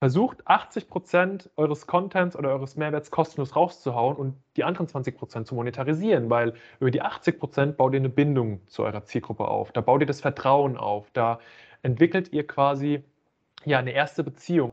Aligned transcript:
versucht 0.00 0.46
80% 0.46 1.50
eures 1.56 1.86
Contents 1.86 2.36
oder 2.36 2.50
eures 2.50 2.76
Mehrwerts 2.76 3.10
kostenlos 3.10 3.56
rauszuhauen 3.56 4.16
und 4.16 4.36
die 4.56 4.64
anderen 4.64 4.86
20% 4.86 5.44
zu 5.44 5.54
monetarisieren, 5.54 6.30
weil 6.30 6.54
über 6.78 6.90
die 6.90 7.02
80% 7.02 7.72
baut 7.72 7.94
ihr 7.94 7.98
eine 7.98 8.08
Bindung 8.08 8.60
zu 8.68 8.84
eurer 8.84 9.04
Zielgruppe 9.04 9.48
auf. 9.48 9.72
Da 9.72 9.80
baut 9.80 10.00
ihr 10.00 10.06
das 10.06 10.20
Vertrauen 10.20 10.76
auf. 10.76 11.10
Da 11.12 11.40
entwickelt 11.82 12.32
ihr 12.32 12.46
quasi 12.46 13.02
ja 13.64 13.78
eine 13.78 13.90
erste 13.90 14.22
Beziehung. 14.22 14.72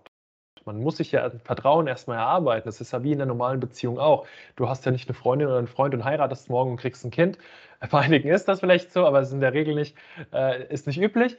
Man 0.65 0.81
muss 0.81 0.97
sich 0.97 1.11
ja 1.11 1.29
Vertrauen 1.43 1.85
erstmal 1.85 2.17
erarbeiten. 2.17 2.67
Das 2.67 2.81
ist 2.81 2.91
ja 2.91 3.03
wie 3.03 3.11
in 3.11 3.21
einer 3.21 3.27
normalen 3.27 3.59
Beziehung 3.59 3.99
auch. 3.99 4.25
Du 4.55 4.67
hast 4.67 4.85
ja 4.85 4.91
nicht 4.91 5.07
eine 5.07 5.13
Freundin 5.13 5.47
oder 5.47 5.57
einen 5.57 5.67
Freund 5.67 5.93
und 5.93 6.03
heiratest 6.03 6.49
morgen 6.49 6.71
und 6.71 6.77
kriegst 6.77 7.05
ein 7.05 7.11
Kind. 7.11 7.37
Bei 7.91 7.99
einigen 7.99 8.29
ist 8.29 8.47
das 8.47 8.61
vielleicht 8.61 8.91
so, 8.91 9.05
aber 9.05 9.19
es 9.19 9.27
ist 9.27 9.33
in 9.33 9.41
der 9.41 9.53
Regel 9.53 9.75
nicht, 9.75 9.95
äh, 10.33 10.71
ist 10.71 10.87
nicht 10.87 10.99
üblich. 10.99 11.37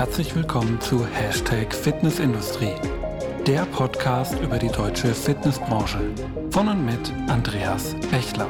Herzlich 0.00 0.34
willkommen 0.34 0.80
zu 0.80 1.06
Hashtag 1.06 1.74
Fitnessindustrie, 1.74 2.72
der 3.46 3.66
Podcast 3.66 4.34
über 4.40 4.58
die 4.58 4.68
deutsche 4.68 5.14
Fitnessbranche. 5.14 6.00
Von 6.50 6.68
und 6.68 6.86
mit 6.86 7.12
Andreas 7.28 7.94
Bechler. 8.10 8.48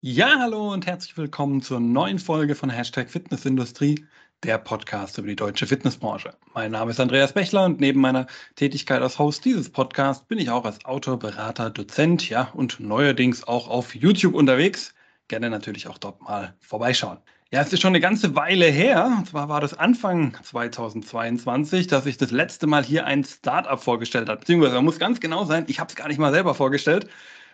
Ja, 0.00 0.38
hallo 0.38 0.72
und 0.72 0.86
herzlich 0.86 1.14
willkommen 1.18 1.60
zur 1.60 1.78
neuen 1.78 2.18
Folge 2.18 2.54
von 2.54 2.70
Hashtag 2.70 3.10
Fitnessindustrie 3.10 4.06
der 4.42 4.58
Podcast 4.58 5.18
über 5.18 5.28
die 5.28 5.36
deutsche 5.36 5.66
Fitnessbranche. 5.66 6.34
Mein 6.54 6.70
Name 6.70 6.92
ist 6.92 7.00
Andreas 7.00 7.34
Bechler 7.34 7.64
und 7.66 7.78
neben 7.78 8.00
meiner 8.00 8.26
Tätigkeit 8.56 9.02
als 9.02 9.18
Host 9.18 9.44
dieses 9.44 9.68
Podcasts 9.70 10.24
bin 10.26 10.38
ich 10.38 10.48
auch 10.48 10.64
als 10.64 10.82
Autor, 10.86 11.18
Berater, 11.18 11.68
Dozent, 11.68 12.28
ja, 12.30 12.50
und 12.54 12.80
neuerdings 12.80 13.46
auch 13.46 13.68
auf 13.68 13.94
YouTube 13.94 14.34
unterwegs. 14.34 14.94
Gerne 15.28 15.50
natürlich 15.50 15.88
auch 15.88 15.98
dort 15.98 16.22
mal 16.22 16.54
vorbeischauen. 16.58 17.18
Ja, 17.52 17.60
es 17.60 17.72
ist 17.72 17.80
schon 17.80 17.88
eine 17.88 18.00
ganze 18.00 18.34
Weile 18.34 18.66
her, 18.66 19.12
und 19.18 19.28
zwar 19.28 19.48
war 19.48 19.60
das 19.60 19.74
Anfang 19.74 20.38
2022, 20.42 21.88
dass 21.88 22.06
ich 22.06 22.16
das 22.16 22.30
letzte 22.30 22.66
Mal 22.66 22.84
hier 22.84 23.04
ein 23.06 23.24
Startup 23.24 23.82
vorgestellt 23.82 24.28
habe. 24.28 24.40
Beziehungsweise 24.40 24.76
man 24.76 24.84
muss 24.84 24.98
ganz 24.98 25.20
genau 25.20 25.44
sein, 25.44 25.64
ich 25.66 25.80
habe 25.80 25.90
es 25.90 25.96
gar 25.96 26.08
nicht 26.08 26.18
mal 26.18 26.32
selber 26.32 26.54
vorgestellt, 26.54 27.08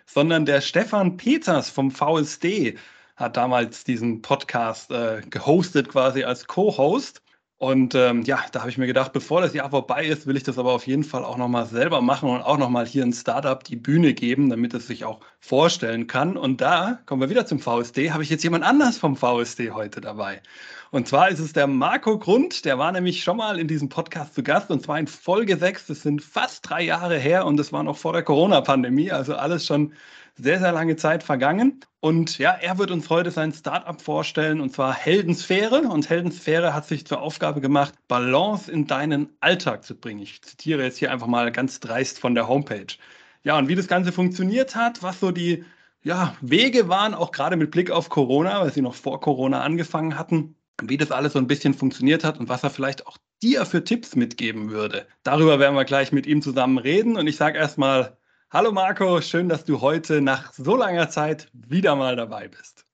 sondern 0.05 0.47
der 0.47 0.61
Stefan 0.61 1.17
Peters 1.17 1.69
vom 1.69 1.91
VSD 1.91 2.77
hat 3.17 3.37
damals 3.37 3.85
diesen 3.85 4.23
Podcast 4.23 4.91
äh, 4.91 5.23
gehostet, 5.29 5.89
quasi 5.89 6.25
als 6.25 6.47
Co-Host. 6.47 7.23
Und 7.59 7.95
ähm, 7.95 8.23
ja, 8.25 8.45
da 8.53 8.61
habe 8.61 8.69
ich 8.69 8.77
mir 8.77 8.87
gedacht, 8.87 9.15
bevor 9.15 9.41
das 9.41 9.55
Jahr 9.55 9.71
vorbei 9.71 10.05
ist, 10.05 10.27
will 10.27 10.37
ich 10.37 10.43
das 10.43 10.59
aber 10.59 10.73
auf 10.73 10.87
jeden 10.87 11.05
Fall 11.05 11.25
auch 11.25 11.39
nochmal 11.39 11.65
selber 11.65 12.03
machen 12.03 12.29
und 12.29 12.43
auch 12.43 12.59
nochmal 12.59 12.85
hier 12.85 13.03
ein 13.03 13.15
Startup 13.15 13.65
die 13.65 13.77
Bühne 13.77 14.13
geben, 14.13 14.51
damit 14.51 14.75
es 14.75 14.87
sich 14.87 15.07
auch 15.07 15.21
vorstellen 15.41 16.07
kann. 16.07 16.37
Und 16.37 16.61
da 16.61 16.99
kommen 17.07 17.23
wir 17.23 17.31
wieder 17.31 17.47
zum 17.47 17.59
VSD, 17.59 18.11
habe 18.11 18.23
ich 18.23 18.29
jetzt 18.29 18.45
jemand 18.45 18.63
anders 18.63 18.99
vom 18.99 19.17
VSD 19.17 19.71
heute 19.71 20.03
dabei. 20.03 20.43
Und 20.91 21.09
zwar 21.09 21.31
ist 21.31 21.39
es 21.39 21.55
der 21.55 21.67
Marco 21.67 22.19
Grund, 22.19 22.67
der 22.67 22.79
war 22.79 22.93
nämlich 22.93 23.25
schon 23.25 23.39
mal 23.39 23.59
in 23.59 23.69
diesem 23.69 23.89
Podcast 23.89 24.35
zu 24.35 24.43
Gast 24.43 24.71
und 24.71 24.83
zwar 24.83 24.99
in 24.99 25.07
Folge 25.07 25.57
6. 25.57 25.87
Das 25.87 26.03
sind 26.03 26.23
fast 26.23 26.69
drei 26.69 26.83
Jahre 26.83 27.19
her 27.19 27.47
und 27.47 27.57
das 27.57 27.73
war 27.73 27.83
noch 27.83 27.97
vor 27.97 28.13
der 28.13 28.23
Corona-Pandemie, 28.23 29.11
also 29.13 29.35
alles 29.35 29.65
schon 29.65 29.95
sehr, 30.37 30.59
sehr 30.59 30.73
lange 30.73 30.97
Zeit 30.97 31.23
vergangen. 31.23 31.81
Und 32.01 32.39
ja, 32.39 32.53
er 32.53 32.79
wird 32.79 32.91
uns 32.91 33.11
heute 33.11 33.31
sein 33.31 33.53
Startup 33.53 34.01
vorstellen, 34.01 34.61
und 34.61 34.73
zwar 34.73 34.95
Heldensphäre. 34.95 35.81
Und 35.83 36.09
Heldensphäre 36.09 36.75
hat 36.75 36.87
sich 36.87 37.07
zur 37.07 37.21
Aufgabe 37.21 37.61
gemacht, 37.61 37.95
Balance 38.07 38.71
in 38.71 38.87
deinen 38.87 39.31
Alltag 39.41 39.85
zu 39.85 39.95
bringen. 39.95 40.21
Ich 40.21 40.43
zitiere 40.43 40.85
jetzt 40.85 40.99
hier 40.99 41.11
einfach 41.11 41.27
mal 41.27 41.51
ganz 41.53 41.81
dreist 41.81 42.19
von 42.19 42.35
der 42.35 42.49
Homepage. 42.49 42.95
Ja, 43.43 43.59
und 43.59 43.69
wie 43.69 43.75
das 43.75 43.89
Ganze 43.89 44.13
funktioniert 44.13 44.77
hat, 44.77 45.03
was 45.03 45.21
so 45.21 45.31
die 45.31 45.65
ja, 46.03 46.37
Wege 46.41 46.89
waren, 46.89 47.15
auch 47.15 47.33
gerade 47.33 47.57
mit 47.57 47.71
Blick 47.71 47.91
auf 47.91 48.09
Corona, 48.09 48.61
weil 48.61 48.73
sie 48.73 48.83
noch 48.83 48.95
vor 48.95 49.21
Corona 49.21 49.63
angefangen 49.63 50.19
hatten, 50.19 50.55
wie 50.83 50.97
das 50.97 51.11
alles 51.11 51.33
so 51.33 51.39
ein 51.39 51.47
bisschen 51.47 51.75
funktioniert 51.75 52.23
hat 52.23 52.39
und 52.39 52.49
was 52.49 52.63
er 52.63 52.71
vielleicht 52.71 53.07
auch 53.07 53.19
dir 53.43 53.67
für 53.67 53.83
Tipps 53.83 54.15
mitgeben 54.15 54.71
würde. 54.71 55.07
Darüber 55.23 55.59
werden 55.59 55.75
wir 55.75 55.85
gleich 55.85 56.13
mit 56.13 56.27
ihm 56.27 56.43
zusammen 56.43 56.79
reden. 56.79 57.17
Und 57.17 57.27
ich 57.27 57.37
sage 57.37 57.59
erstmal 57.59 58.17
Hallo 58.53 58.71
Marco, 58.71 59.21
schön, 59.23 59.49
dass 59.49 59.65
du 59.65 59.81
heute 59.81 60.21
nach 60.21 60.53
so 60.53 60.77
langer 60.77 61.09
Zeit 61.09 61.49
wieder 61.53 61.97
mal 61.97 62.15
dabei 62.15 62.47
bist. 62.47 62.87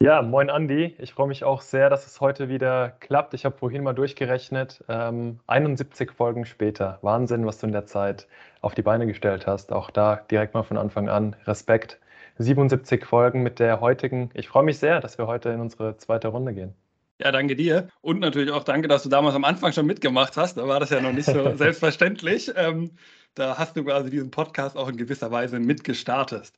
Ja, 0.00 0.22
moin 0.22 0.48
Andi. 0.48 0.94
Ich 1.00 1.12
freue 1.12 1.26
mich 1.26 1.42
auch 1.42 1.60
sehr, 1.60 1.90
dass 1.90 2.06
es 2.06 2.20
heute 2.20 2.48
wieder 2.48 2.90
klappt. 3.00 3.34
Ich 3.34 3.44
habe 3.44 3.58
vorhin 3.58 3.82
mal 3.82 3.94
durchgerechnet. 3.94 4.84
Ähm, 4.88 5.40
71 5.48 6.12
Folgen 6.12 6.46
später. 6.46 7.00
Wahnsinn, 7.02 7.44
was 7.46 7.58
du 7.58 7.66
in 7.66 7.72
der 7.72 7.86
Zeit 7.86 8.28
auf 8.60 8.76
die 8.76 8.82
Beine 8.82 9.08
gestellt 9.08 9.48
hast. 9.48 9.72
Auch 9.72 9.90
da 9.90 10.24
direkt 10.30 10.54
mal 10.54 10.62
von 10.62 10.76
Anfang 10.78 11.08
an 11.08 11.34
Respekt. 11.46 11.98
77 12.38 13.04
Folgen 13.04 13.42
mit 13.42 13.58
der 13.58 13.80
heutigen. 13.80 14.30
Ich 14.34 14.46
freue 14.46 14.62
mich 14.62 14.78
sehr, 14.78 15.00
dass 15.00 15.18
wir 15.18 15.26
heute 15.26 15.48
in 15.48 15.60
unsere 15.60 15.96
zweite 15.96 16.28
Runde 16.28 16.54
gehen. 16.54 16.74
Ja, 17.18 17.32
danke 17.32 17.56
dir. 17.56 17.88
Und 18.00 18.20
natürlich 18.20 18.52
auch 18.52 18.64
danke, 18.64 18.86
dass 18.86 19.02
du 19.02 19.08
damals 19.08 19.34
am 19.34 19.44
Anfang 19.44 19.72
schon 19.72 19.86
mitgemacht 19.86 20.36
hast. 20.36 20.58
Da 20.58 20.66
war 20.66 20.78
das 20.78 20.90
ja 20.90 21.00
noch 21.00 21.12
nicht 21.12 21.26
so 21.26 21.52
selbstverständlich. 21.56 22.52
Ähm, 22.56 22.92
da 23.34 23.58
hast 23.58 23.76
du 23.76 23.84
quasi 23.84 24.10
diesen 24.10 24.30
Podcast 24.30 24.76
auch 24.76 24.88
in 24.88 24.96
gewisser 24.96 25.30
Weise 25.30 25.58
mitgestartet. 25.58 26.52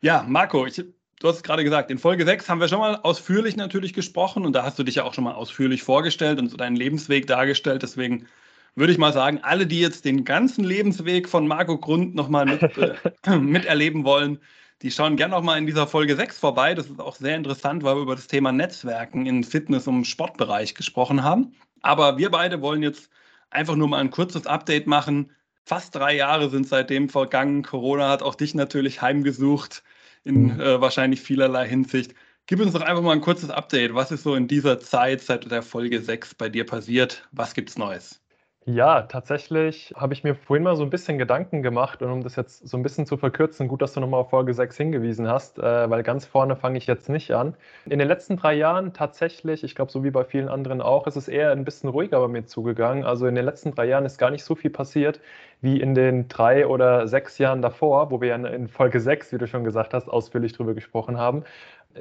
Ja, 0.00 0.24
Marco, 0.28 0.66
ich, 0.66 0.76
du 0.76 1.28
hast 1.28 1.36
es 1.36 1.42
gerade 1.42 1.64
gesagt, 1.64 1.90
in 1.90 1.98
Folge 1.98 2.24
6 2.24 2.48
haben 2.48 2.60
wir 2.60 2.68
schon 2.68 2.80
mal 2.80 2.96
ausführlich 2.96 3.56
natürlich 3.56 3.92
gesprochen 3.92 4.44
und 4.44 4.52
da 4.52 4.62
hast 4.62 4.78
du 4.78 4.82
dich 4.82 4.96
ja 4.96 5.04
auch 5.04 5.14
schon 5.14 5.24
mal 5.24 5.34
ausführlich 5.34 5.82
vorgestellt 5.82 6.38
und 6.38 6.48
so 6.48 6.56
deinen 6.56 6.76
Lebensweg 6.76 7.26
dargestellt. 7.26 7.82
Deswegen 7.82 8.26
würde 8.74 8.92
ich 8.92 8.98
mal 8.98 9.12
sagen, 9.12 9.40
alle, 9.42 9.66
die 9.66 9.80
jetzt 9.80 10.04
den 10.04 10.24
ganzen 10.24 10.64
Lebensweg 10.64 11.28
von 11.28 11.46
Marco 11.46 11.78
Grund 11.78 12.14
nochmal 12.14 12.46
mit, 12.46 12.62
äh, 12.76 13.36
miterleben 13.36 14.04
wollen, 14.04 14.38
die 14.82 14.90
schauen 14.90 15.16
gerne 15.16 15.34
nochmal 15.34 15.58
in 15.58 15.66
dieser 15.66 15.86
Folge 15.86 16.16
6 16.16 16.38
vorbei. 16.38 16.74
Das 16.74 16.86
ist 16.86 17.00
auch 17.00 17.14
sehr 17.14 17.36
interessant, 17.36 17.82
weil 17.82 17.96
wir 17.96 18.02
über 18.02 18.16
das 18.16 18.26
Thema 18.26 18.52
Netzwerken 18.52 19.24
in 19.24 19.42
Fitness- 19.42 19.86
und 19.86 20.04
Sportbereich 20.04 20.74
gesprochen 20.74 21.22
haben. 21.22 21.54
Aber 21.80 22.18
wir 22.18 22.30
beide 22.30 22.60
wollen 22.60 22.82
jetzt 22.82 23.08
einfach 23.48 23.76
nur 23.76 23.88
mal 23.88 24.00
ein 24.00 24.10
kurzes 24.10 24.46
Update 24.46 24.86
machen, 24.86 25.30
fast 25.66 25.94
drei 25.94 26.14
Jahre 26.16 26.48
sind 26.48 26.66
seitdem 26.66 27.08
vergangen. 27.10 27.62
Corona 27.62 28.08
hat 28.08 28.22
auch 28.22 28.36
dich 28.36 28.54
natürlich 28.54 29.02
heimgesucht 29.02 29.82
in 30.24 30.54
mhm. 30.54 30.60
äh, 30.60 30.80
wahrscheinlich 30.80 31.20
vielerlei 31.20 31.68
Hinsicht. 31.68 32.14
Gib 32.46 32.60
uns 32.60 32.72
doch 32.72 32.80
einfach 32.80 33.02
mal 33.02 33.12
ein 33.12 33.20
kurzes 33.20 33.50
Update. 33.50 33.92
Was 33.94 34.12
ist 34.12 34.22
so 34.22 34.36
in 34.36 34.46
dieser 34.46 34.78
Zeit 34.78 35.20
seit 35.20 35.50
der 35.50 35.62
Folge 35.62 36.00
6 36.00 36.36
bei 36.36 36.48
dir 36.48 36.64
passiert? 36.64 37.28
Was 37.32 37.54
gibt's 37.54 37.76
Neues? 37.76 38.22
Ja, 38.68 39.02
tatsächlich 39.02 39.94
habe 39.96 40.12
ich 40.12 40.24
mir 40.24 40.34
vorhin 40.34 40.64
mal 40.64 40.74
so 40.74 40.82
ein 40.82 40.90
bisschen 40.90 41.18
Gedanken 41.18 41.62
gemacht 41.62 42.02
und 42.02 42.10
um 42.10 42.22
das 42.24 42.34
jetzt 42.34 42.66
so 42.66 42.76
ein 42.76 42.82
bisschen 42.82 43.06
zu 43.06 43.16
verkürzen, 43.16 43.68
gut, 43.68 43.80
dass 43.80 43.92
du 43.92 44.00
nochmal 44.00 44.18
auf 44.22 44.30
Folge 44.30 44.54
6 44.54 44.76
hingewiesen 44.76 45.28
hast, 45.28 45.60
äh, 45.60 45.88
weil 45.88 46.02
ganz 46.02 46.26
vorne 46.26 46.56
fange 46.56 46.76
ich 46.76 46.88
jetzt 46.88 47.08
nicht 47.08 47.30
an. 47.30 47.54
In 47.88 48.00
den 48.00 48.08
letzten 48.08 48.36
drei 48.36 48.54
Jahren 48.54 48.92
tatsächlich, 48.92 49.62
ich 49.62 49.76
glaube, 49.76 49.92
so 49.92 50.02
wie 50.02 50.10
bei 50.10 50.24
vielen 50.24 50.48
anderen 50.48 50.80
auch, 50.82 51.06
ist 51.06 51.14
es 51.14 51.28
eher 51.28 51.52
ein 51.52 51.64
bisschen 51.64 51.88
ruhiger 51.90 52.18
bei 52.20 52.26
mir 52.26 52.44
zugegangen. 52.44 53.04
Also 53.04 53.28
in 53.28 53.36
den 53.36 53.44
letzten 53.44 53.70
drei 53.72 53.84
Jahren 53.86 54.04
ist 54.04 54.18
gar 54.18 54.32
nicht 54.32 54.42
so 54.42 54.56
viel 54.56 54.70
passiert 54.70 55.20
wie 55.60 55.80
in 55.80 55.94
den 55.94 56.26
drei 56.28 56.66
oder 56.66 57.06
sechs 57.08 57.38
Jahren 57.38 57.62
davor, 57.62 58.10
wo 58.10 58.20
wir 58.20 58.28
ja 58.28 58.36
in 58.36 58.66
Folge 58.68 59.00
6, 59.00 59.32
wie 59.32 59.38
du 59.38 59.46
schon 59.46 59.62
gesagt 59.64 59.94
hast, 59.94 60.08
ausführlich 60.08 60.52
drüber 60.52 60.74
gesprochen 60.74 61.18
haben. 61.18 61.44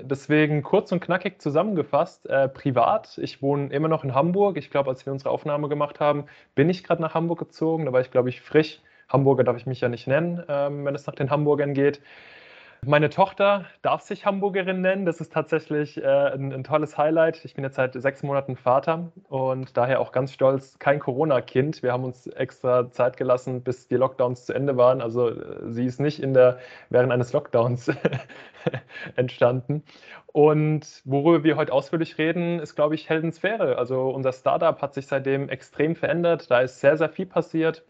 Deswegen 0.02 0.64
kurz 0.64 0.92
und 0.92 1.00
knackig 1.00 1.42
zusammengefasst, 1.42 2.26
äh, 2.28 2.50
privat, 2.50 3.18
ich 3.18 3.42
wohne 3.42 3.72
immer 3.74 3.88
noch 3.88 4.04
in 4.04 4.14
Hamburg. 4.14 4.58
Ich 4.58 4.70
glaube, 4.70 4.90
als 4.90 5.06
wir 5.06 5.14
unsere 5.14 5.30
Aufnahme 5.30 5.70
gemacht 5.70 6.00
haben, 6.00 6.26
bin 6.56 6.70
ich 6.70 6.84
gerade 6.84 7.02
nach 7.02 7.14
Hamburg 7.14 7.40
gezogen. 7.40 7.86
Da 7.86 7.94
war 7.94 8.02
ich, 8.02 8.12
glaube 8.12 8.30
ich, 8.30 8.42
frisch. 8.42 8.82
Hamburger 9.08 9.44
darf 9.44 9.58
ich 9.58 9.66
mich 9.66 9.82
ja 9.82 9.90
nicht 9.90 10.08
nennen, 10.08 10.44
ähm, 10.48 10.86
wenn 10.86 10.96
es 10.96 11.06
nach 11.08 11.16
den 11.16 11.30
Hamburgern 11.30 11.74
geht. 11.74 12.02
Meine 12.88 13.10
Tochter 13.10 13.66
darf 13.82 14.02
sich 14.02 14.26
Hamburgerin 14.26 14.82
nennen. 14.82 15.06
Das 15.06 15.20
ist 15.20 15.34
tatsächlich 15.34 15.98
äh, 15.98 16.06
ein, 16.06 16.54
ein, 16.54 16.64
tolles 16.64 16.98
Highlight. 16.98 17.44
Ich 17.44 17.56
bin 17.56 17.64
jetzt 17.64 17.76
seit 17.76 17.94
sechs 17.94 18.22
Monaten 18.22 18.56
Vater 18.56 19.12
und 19.28 19.76
daher 19.76 20.00
auch 20.00 20.12
ganz 20.12 20.32
stolz, 20.32 20.78
kein 20.78 21.00
Corona-Kind. 21.00 21.82
Wir 21.82 21.92
haben 21.92 22.04
uns 22.04 22.28
extra 22.28 22.92
Zeit 22.92 23.18
gelassen, 23.18 23.64
bis 23.64 23.88
die 23.88 23.96
Lockdowns 23.96 24.46
zu 24.46 24.54
Ende 24.54 24.78
waren. 24.78 25.02
Also 25.02 25.30
äh, 25.30 25.72
sie 25.72 25.86
ist 25.86 26.00
nicht 26.00 26.22
in 26.22 26.34
der, 26.36 26.60
während 26.90 27.12
eines 27.12 27.34
Lockdowns 27.34 27.92
entstanden. 29.16 29.84
Und 30.28 31.02
worüber 31.06 31.44
wir 31.44 31.56
heute 31.56 31.74
ausführlich 31.74 32.18
reden, 32.20 32.60
ist, 32.60 32.76
glaube 32.76 32.94
ich, 32.94 33.10
Heldensphäre. 33.10 33.78
Also 33.80 34.10
unser 34.10 34.32
Startup 34.32 34.80
hat 34.82 34.94
sich 34.94 35.08
seitdem 35.08 35.50
extrem 35.50 35.96
verändert. 35.96 36.52
Da 36.52 36.60
ist 36.62 36.82
sehr, 36.82 36.98
sehr 36.98 37.10
viel 37.10 37.26
passiert 37.26 37.84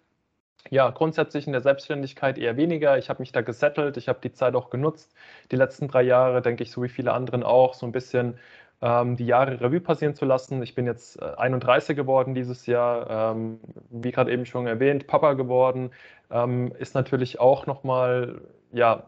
ja, 0.70 0.90
grundsätzlich 0.90 1.46
in 1.48 1.54
der 1.54 1.62
Selbstständigkeit 1.62 2.38
eher 2.38 2.58
weniger. 2.58 2.98
Ich 2.98 3.10
habe 3.10 3.22
mich 3.22 3.32
da 3.32 3.42
gesettelt, 3.42 3.98
ich 3.98 4.08
habe 4.08 4.20
die 4.22 4.32
Zeit 4.32 4.56
auch 4.56 4.70
genutzt. 4.70 5.14
Die 5.52 5.56
letzten 5.56 5.88
drei 5.88 6.02
Jahre, 6.04 6.42
denke 6.42 6.64
ich, 6.64 6.72
so 6.72 6.82
wie 6.84 6.90
viele 6.90 7.14
anderen 7.14 7.44
auch, 7.44 7.74
so 7.74 7.86
ein 7.86 7.92
bisschen 7.92 8.40
ähm, 8.82 9.16
die 9.16 9.26
Jahre 9.26 9.62
Revue 9.62 9.80
passieren 9.80 10.16
zu 10.16 10.26
lassen. 10.26 10.62
Ich 10.64 10.76
bin 10.76 10.86
jetzt 10.86 11.22
31 11.22 11.90
äh, 11.90 11.96
geworden 11.96 12.34
dieses 12.34 12.66
Jahr, 12.66 13.34
ähm, 13.36 13.60
wie 13.90 14.12
gerade 14.12 14.32
eben 14.32 14.46
schon 14.46 14.68
erwähnt, 14.68 15.08
Papa 15.08 15.34
geworden. 15.34 15.92
Ähm, 16.32 16.74
ist 16.80 16.96
natürlich 16.96 17.40
auch 17.40 17.68
nochmal, 17.68 18.42
ja, 18.72 19.04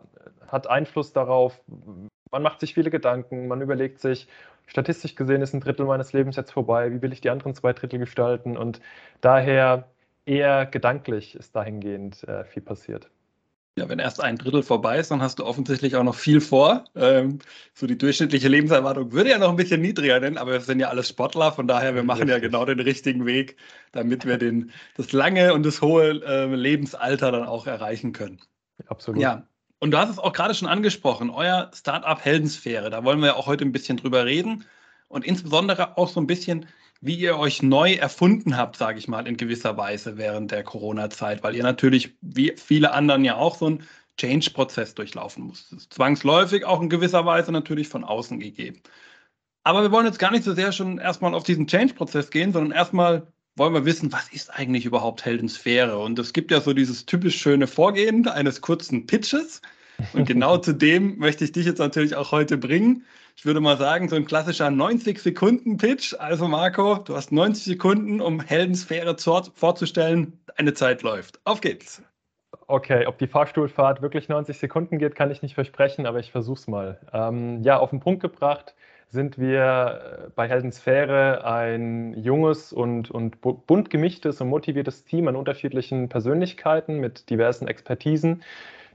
hat 0.48 0.68
Einfluss 0.68 1.14
darauf. 1.14 1.60
Man 2.32 2.44
macht 2.44 2.60
sich 2.60 2.74
viele 2.74 2.92
Gedanken, 2.92 3.48
man 3.48 3.62
überlegt 3.62 4.00
sich, 4.00 4.28
statistisch 4.68 5.16
gesehen 5.16 5.42
ist 5.42 5.54
ein 5.54 5.62
Drittel 5.62 5.86
meines 5.86 6.14
Lebens 6.14 6.36
jetzt 6.36 6.52
vorbei, 6.52 6.92
wie 6.92 7.02
will 7.02 7.14
ich 7.14 7.22
die 7.22 7.30
anderen 7.30 7.56
zwei 7.56 7.74
Drittel 7.74 8.00
gestalten? 8.00 8.58
Und 8.58 8.82
daher 9.22 9.86
eher 10.28 10.66
gedanklich 10.66 11.36
ist 11.36 11.56
dahingehend 11.56 12.24
äh, 12.28 12.44
viel 12.46 12.62
passiert. 12.62 13.10
Ja, 13.78 13.88
wenn 13.90 14.00
erst 14.00 14.20
ein 14.22 14.38
Drittel 14.38 14.64
vorbei 14.64 14.98
ist, 14.98 15.12
dann 15.12 15.22
hast 15.22 15.38
du 15.38 15.46
offensichtlich 15.46 15.96
auch 15.96 16.04
noch 16.04 16.16
viel 16.16 16.42
vor. 16.42 16.86
Ähm, 16.96 17.38
so 17.76 17.86
die 17.86 17.98
durchschnittliche 17.98 18.48
Lebenserwartung 18.48 19.12
würde 19.12 19.30
ja 19.30 19.38
noch 19.38 19.50
ein 19.50 19.56
bisschen 19.56 19.82
niedriger 19.82 20.20
nennen, 20.20 20.40
aber 20.40 20.54
wir 20.54 20.62
sind 20.62 20.80
ja 20.80 20.90
alles 20.90 21.10
Sportler, 21.10 21.52
von 21.52 21.68
daher, 21.68 21.94
wir 21.94 22.02
machen 22.02 22.28
ja 22.28 22.40
genau 22.40 22.66
den 22.66 22.80
richtigen 22.80 23.28
Weg, 23.28 23.56
damit 23.92 24.26
wir 24.26 24.40
den, 24.40 24.72
das 24.96 25.12
lange 25.12 25.54
und 25.54 25.64
das 25.64 25.84
hohe 25.84 26.24
äh, 26.26 26.56
Lebensalter 26.56 27.32
dann 27.32 27.44
auch 27.44 27.68
erreichen 27.68 28.14
können. 28.14 28.40
Absolut. 28.88 29.22
Ja, 29.22 29.48
und 29.80 29.92
du 29.92 30.00
hast 30.00 30.10
es 30.10 30.18
auch 30.18 30.34
gerade 30.34 30.56
schon 30.56 30.68
angesprochen, 30.68 31.30
euer 31.30 31.70
Startup 31.72 32.24
Heldensphäre, 32.24 32.90
da 32.90 33.04
wollen 33.04 33.20
wir 33.20 33.28
ja 33.28 33.36
auch 33.36 33.46
heute 33.46 33.64
ein 33.64 33.72
bisschen 33.72 33.98
drüber 33.98 34.26
reden 34.26 34.66
und 35.08 35.24
insbesondere 35.24 35.98
auch 36.00 36.10
so 36.10 36.20
ein 36.20 36.26
bisschen, 36.26 36.66
wie 37.02 37.16
ihr 37.16 37.38
euch 37.38 37.62
neu 37.62 37.94
erfunden 37.94 38.58
habt, 38.58 38.78
sage 38.78 39.00
ich 39.00 39.08
mal, 39.08 39.28
in 39.28 39.38
gewisser 39.38 39.78
Weise 39.78 40.18
während 40.18 40.52
der 40.52 40.64
Corona-Zeit, 40.64 41.44
weil 41.44 41.56
ihr 41.56 41.64
natürlich, 41.64 42.16
wie 42.22 42.54
viele 42.58 42.92
anderen 42.94 43.24
ja 43.24 43.36
auch, 43.36 43.58
so 43.58 43.68
einen 43.68 43.84
Change-Prozess 44.18 44.96
durchlaufen 44.96 45.44
musst. 45.46 45.72
Das 45.72 45.80
ist 45.80 45.94
zwangsläufig 45.94 46.66
auch 46.66 46.82
in 46.82 46.90
gewisser 46.90 47.26
Weise 47.26 47.52
natürlich 47.52 47.88
von 47.88 48.04
außen 48.04 48.40
gegeben. 48.40 48.82
Aber 49.64 49.84
wir 49.84 49.92
wollen 49.92 50.06
jetzt 50.06 50.20
gar 50.20 50.32
nicht 50.32 50.44
so 50.44 50.54
sehr 50.54 50.72
schon 50.72 50.98
erstmal 50.98 51.34
auf 51.34 51.44
diesen 51.44 51.68
Change-Prozess 51.68 52.32
gehen, 52.32 52.54
sondern 52.54 52.72
erstmal 52.72 53.28
wollen 53.58 53.74
wir 53.74 53.86
wissen, 53.86 54.12
was 54.14 54.30
ist 54.30 54.54
eigentlich 54.54 54.86
überhaupt 54.86 55.26
Heldensphäre? 55.26 55.98
Und 55.98 56.18
es 56.20 56.32
gibt 56.32 56.52
ja 56.52 56.62
so 56.62 56.74
dieses 56.74 57.06
typisch 57.06 57.38
schöne 57.38 57.68
Vorgehen 57.68 58.28
eines 58.28 58.62
kurzen 58.62 59.08
Pitches. 59.08 59.62
Und 60.14 60.28
genau 60.28 60.58
zu 60.60 60.74
dem 60.74 61.18
möchte 61.18 61.44
ich 61.44 61.52
dich 61.52 61.66
jetzt 61.66 61.80
natürlich 61.80 62.16
auch 62.16 62.32
heute 62.32 62.58
bringen 62.58 63.04
ich 63.38 63.46
würde 63.46 63.60
mal 63.60 63.78
sagen, 63.78 64.10
so 64.10 64.16
ein 64.16 64.26
klassischer 64.26 64.68
90-Sekunden-Pitch. 64.68 66.16
Also 66.18 66.48
Marco, 66.48 66.96
du 66.98 67.16
hast 67.16 67.32
90 67.32 67.66
Sekunden, 67.66 68.20
um 68.20 68.42
Heldensphäre 68.42 69.16
vorzustellen. 69.54 70.40
Deine 70.58 70.74
Zeit 70.74 71.04
läuft. 71.04 71.40
Auf 71.44 71.62
geht's. 71.62 72.02
Okay, 72.66 73.06
ob 73.06 73.20
die 73.20 73.28
Fahrstuhlfahrt 73.28 74.02
wirklich 74.02 74.28
90 74.28 74.58
Sekunden 74.58 74.98
geht, 74.98 75.14
kann 75.14 75.30
ich 75.30 75.44
nicht 75.44 75.54
versprechen, 75.54 76.08
aber 76.08 76.20
ich 76.20 76.32
versuche 76.32 76.58
es 76.58 76.68
mal. 76.68 77.00
Ähm, 77.14 77.62
ja, 77.62 77.78
auf 77.78 77.92
den 77.92 78.00
Punkt 78.00 78.22
gebracht 78.22 78.74
sind 79.10 79.38
wir 79.38 80.28
äh, 80.28 80.30
bei 80.36 80.50
Heldensphäre 80.50 81.46
ein 81.46 82.16
junges 82.16 82.74
und, 82.74 83.12
und 83.12 83.40
bunt 83.42 83.92
gemischtes 83.92 84.42
und 84.42 84.50
motiviertes 84.50 85.06
Team 85.06 85.28
an 85.28 85.36
unterschiedlichen 85.36 86.10
Persönlichkeiten 86.10 87.00
mit 87.00 87.30
diversen 87.30 87.68
Expertisen, 87.68 88.42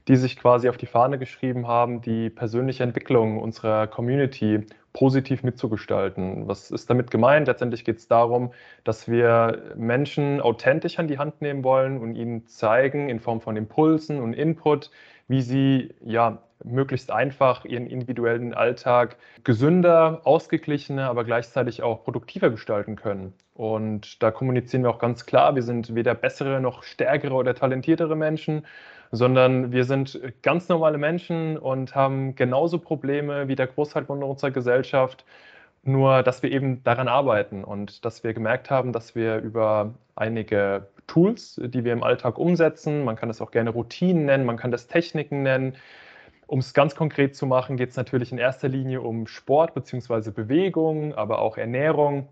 die 0.07 0.15
sich 0.15 0.37
quasi 0.37 0.69
auf 0.69 0.77
die 0.77 0.85
Fahne 0.85 1.17
geschrieben 1.17 1.67
haben, 1.67 2.01
die 2.01 2.29
persönliche 2.29 2.83
Entwicklung 2.83 3.39
unserer 3.39 3.87
Community 3.87 4.65
positiv 4.91 5.43
mitzugestalten. 5.43 6.47
Was 6.47 6.69
ist 6.69 6.89
damit 6.89 7.09
gemeint? 7.09 7.47
Letztendlich 7.47 7.83
geht 7.83 7.97
es 7.97 8.07
darum, 8.07 8.51
dass 8.83 9.07
wir 9.07 9.73
Menschen 9.75 10.39
authentisch 10.39 10.99
an 10.99 11.07
die 11.07 11.17
Hand 11.17 11.41
nehmen 11.41 11.63
wollen 11.63 11.97
und 11.97 12.15
ihnen 12.15 12.45
zeigen 12.47 13.09
in 13.09 13.19
Form 13.19 13.41
von 13.41 13.57
Impulsen 13.57 14.21
und 14.21 14.33
Input, 14.33 14.91
wie 15.27 15.41
sie 15.41 15.95
ja 16.05 16.43
möglichst 16.63 17.11
einfach 17.11 17.65
ihren 17.65 17.87
individuellen 17.87 18.53
Alltag 18.53 19.17
gesünder, 19.43 20.21
ausgeglichener, 20.23 21.09
aber 21.09 21.23
gleichzeitig 21.23 21.81
auch 21.81 22.03
produktiver 22.03 22.49
gestalten 22.49 22.95
können. 22.95 23.33
Und 23.53 24.23
da 24.23 24.31
kommunizieren 24.31 24.83
wir 24.83 24.89
auch 24.89 24.99
ganz 24.99 25.25
klar, 25.25 25.55
wir 25.55 25.63
sind 25.63 25.93
weder 25.93 26.15
bessere 26.15 26.61
noch 26.61 26.83
stärkere 26.83 27.33
oder 27.33 27.53
talentiertere 27.53 28.15
Menschen, 28.15 28.65
sondern 29.13 29.71
wir 29.71 29.85
sind 29.85 30.19
ganz 30.41 30.69
normale 30.69 30.97
Menschen 30.97 31.55
und 31.59 31.93
haben 31.93 32.33
genauso 32.35 32.79
Probleme 32.79 33.47
wie 33.47 33.55
der 33.55 33.67
Großteil 33.67 34.05
von 34.05 34.23
unserer 34.23 34.49
Gesellschaft, 34.49 35.23
nur 35.83 36.23
dass 36.23 36.41
wir 36.41 36.51
eben 36.51 36.83
daran 36.83 37.07
arbeiten 37.07 37.63
und 37.63 38.05
dass 38.05 38.23
wir 38.23 38.33
gemerkt 38.33 38.71
haben, 38.71 38.91
dass 38.91 39.13
wir 39.13 39.37
über 39.37 39.93
einige 40.15 40.87
Tools, 41.05 41.61
die 41.63 41.83
wir 41.83 41.93
im 41.93 42.01
Alltag 42.01 42.39
umsetzen, 42.39 43.05
man 43.05 43.15
kann 43.15 43.29
das 43.29 43.39
auch 43.39 43.51
gerne 43.51 43.69
Routinen 43.69 44.25
nennen, 44.25 44.45
man 44.45 44.57
kann 44.57 44.71
das 44.71 44.87
Techniken 44.87 45.43
nennen, 45.43 45.75
um 46.47 46.57
es 46.57 46.73
ganz 46.73 46.95
konkret 46.95 47.35
zu 47.35 47.45
machen, 47.45 47.77
geht 47.77 47.91
es 47.91 47.97
natürlich 47.97 48.31
in 48.31 48.39
erster 48.39 48.67
Linie 48.67 49.01
um 49.01 49.27
Sport 49.27 49.75
bzw. 49.75 50.31
Bewegung, 50.31 51.13
aber 51.13 51.37
auch 51.39 51.57
Ernährung 51.57 52.29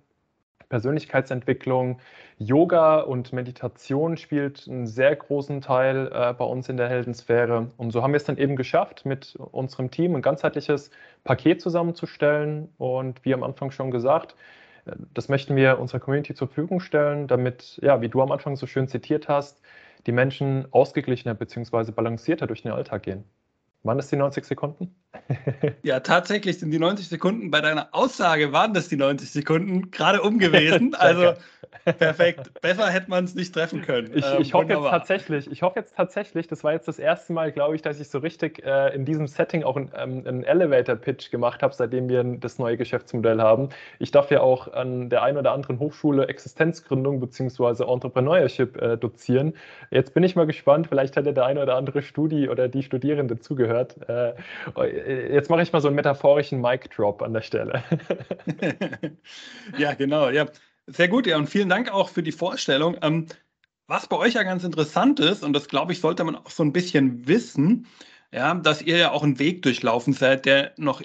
Persönlichkeitsentwicklung. 0.71 1.99
Yoga 2.39 3.01
und 3.01 3.33
Meditation 3.33 4.15
spielt 4.15 4.67
einen 4.67 4.87
sehr 4.87 5.13
großen 5.15 5.59
Teil 5.59 6.09
äh, 6.13 6.33
bei 6.33 6.45
uns 6.45 6.69
in 6.69 6.77
der 6.77 6.87
Heldensphäre. 6.87 7.67
Und 7.75 7.91
so 7.91 8.01
haben 8.01 8.13
wir 8.13 8.17
es 8.17 8.23
dann 8.23 8.37
eben 8.37 8.55
geschafft, 8.55 9.05
mit 9.05 9.35
unserem 9.35 9.91
Team 9.91 10.15
ein 10.15 10.21
ganzheitliches 10.21 10.89
Paket 11.25 11.61
zusammenzustellen. 11.61 12.69
Und 12.77 13.23
wie 13.25 13.33
am 13.33 13.43
Anfang 13.43 13.71
schon 13.71 13.91
gesagt, 13.91 14.35
äh, 14.85 14.93
das 15.13 15.27
möchten 15.27 15.57
wir 15.57 15.77
unserer 15.77 15.99
Community 15.99 16.33
zur 16.33 16.47
Verfügung 16.47 16.79
stellen, 16.79 17.27
damit, 17.27 17.77
ja, 17.83 18.01
wie 18.01 18.09
du 18.09 18.21
am 18.21 18.31
Anfang 18.31 18.55
so 18.55 18.65
schön 18.65 18.87
zitiert 18.87 19.27
hast, 19.27 19.61
die 20.07 20.13
Menschen 20.13 20.65
ausgeglichener 20.71 21.35
bzw. 21.35 21.91
balancierter 21.91 22.47
durch 22.47 22.63
den 22.63 22.71
Alltag 22.71 23.03
gehen. 23.03 23.25
Waren 23.83 23.97
das 23.97 24.07
die 24.07 24.15
90 24.15 24.45
Sekunden? 24.45 24.95
ja, 25.83 25.99
tatsächlich 25.99 26.59
sind 26.59 26.71
die 26.71 26.79
90 26.79 27.07
Sekunden 27.07 27.51
bei 27.51 27.61
deiner 27.61 27.89
Aussage 27.91 28.51
waren 28.51 28.73
das 28.73 28.87
die 28.87 28.97
90 28.97 29.31
Sekunden 29.31 29.91
gerade 29.91 30.21
um 30.21 30.39
gewesen. 30.39 30.95
also 30.99 31.33
perfekt. 31.97 32.51
Besser 32.61 32.89
hätte 32.89 33.09
man 33.09 33.25
es 33.25 33.35
nicht 33.35 33.53
treffen 33.53 33.81
können. 33.81 34.11
Ich, 34.13 34.25
ähm, 34.25 34.41
ich 34.41 34.53
hoffe 34.53 34.73
jetzt 34.73 34.83
tatsächlich, 34.83 35.51
ich 35.51 35.61
hoffe 35.61 35.79
jetzt 35.79 35.95
tatsächlich, 35.95 36.47
das 36.47 36.63
war 36.63 36.73
jetzt 36.73 36.87
das 36.87 36.99
erste 36.99 37.33
Mal, 37.33 37.51
glaube 37.51 37.75
ich, 37.75 37.81
dass 37.81 37.99
ich 37.99 38.09
so 38.09 38.19
richtig 38.19 38.63
äh, 38.63 38.93
in 38.93 39.05
diesem 39.05 39.27
Setting 39.27 39.63
auch 39.63 39.75
einen, 39.75 39.91
ähm, 39.97 40.23
einen 40.25 40.43
Elevator-Pitch 40.43 41.31
gemacht 41.31 41.63
habe, 41.63 41.73
seitdem 41.73 42.09
wir 42.09 42.23
das 42.23 42.59
neue 42.59 42.77
Geschäftsmodell 42.77 43.41
haben. 43.41 43.69
Ich 43.99 44.11
darf 44.11 44.31
ja 44.31 44.41
auch 44.41 44.71
an 44.73 45.09
der 45.09 45.23
einen 45.23 45.37
oder 45.37 45.51
anderen 45.51 45.79
Hochschule 45.79 46.27
Existenzgründung 46.27 47.19
bzw. 47.19 47.83
Entrepreneurship 47.83 48.81
äh, 48.81 48.97
dozieren. 48.97 49.53
Jetzt 49.89 50.13
bin 50.13 50.23
ich 50.23 50.35
mal 50.35 50.45
gespannt, 50.45 50.87
vielleicht 50.87 51.17
hat 51.17 51.25
ja 51.25 51.31
der 51.31 51.45
eine 51.45 51.61
oder 51.61 51.75
andere 51.75 52.01
Studi 52.01 52.47
oder 52.47 52.67
die 52.67 52.83
Studierende 52.83 53.39
zugehört 53.39 53.71
gehört. 53.71 54.09
Äh, 54.09 54.33
jetzt 55.07 55.49
mache 55.49 55.61
ich 55.61 55.71
mal 55.71 55.81
so 55.81 55.87
einen 55.87 55.95
metaphorischen 55.95 56.61
Mic-Drop 56.61 57.21
an 57.21 57.33
der 57.33 57.41
Stelle. 57.41 57.83
ja, 59.77 59.93
genau. 59.93 60.29
Ja, 60.29 60.47
sehr 60.87 61.07
gut. 61.07 61.27
Ja, 61.27 61.37
und 61.37 61.49
vielen 61.49 61.69
Dank 61.69 61.91
auch 61.91 62.09
für 62.09 62.23
die 62.23 62.31
Vorstellung. 62.31 62.97
Ähm, 63.01 63.27
was 63.87 64.07
bei 64.07 64.17
euch 64.17 64.35
ja 64.35 64.43
ganz 64.43 64.63
interessant 64.63 65.19
ist, 65.19 65.43
und 65.43 65.53
das 65.53 65.67
glaube 65.67 65.91
ich, 65.91 65.99
sollte 65.99 66.23
man 66.23 66.35
auch 66.35 66.49
so 66.49 66.63
ein 66.63 66.73
bisschen 66.73 67.27
wissen, 67.27 67.87
ja, 68.31 68.53
dass 68.53 68.81
ihr 68.81 68.97
ja 68.97 69.11
auch 69.11 69.23
einen 69.23 69.39
Weg 69.39 69.61
durchlaufen 69.63 70.13
seid, 70.13 70.45
der 70.45 70.73
noch 70.77 71.01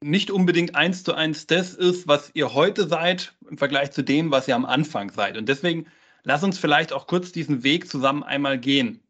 nicht 0.00 0.30
unbedingt 0.30 0.76
eins 0.76 1.02
zu 1.02 1.14
eins 1.14 1.46
das 1.46 1.74
ist, 1.74 2.06
was 2.06 2.30
ihr 2.34 2.54
heute 2.54 2.86
seid 2.86 3.34
im 3.50 3.58
Vergleich 3.58 3.90
zu 3.90 4.02
dem, 4.02 4.30
was 4.30 4.46
ihr 4.46 4.54
am 4.54 4.64
Anfang 4.64 5.10
seid. 5.10 5.36
Und 5.36 5.48
deswegen 5.48 5.86
lass 6.22 6.44
uns 6.44 6.58
vielleicht 6.58 6.92
auch 6.92 7.06
kurz 7.06 7.32
diesen 7.32 7.64
Weg 7.64 7.88
zusammen 7.88 8.22
einmal 8.22 8.58
gehen. 8.58 9.00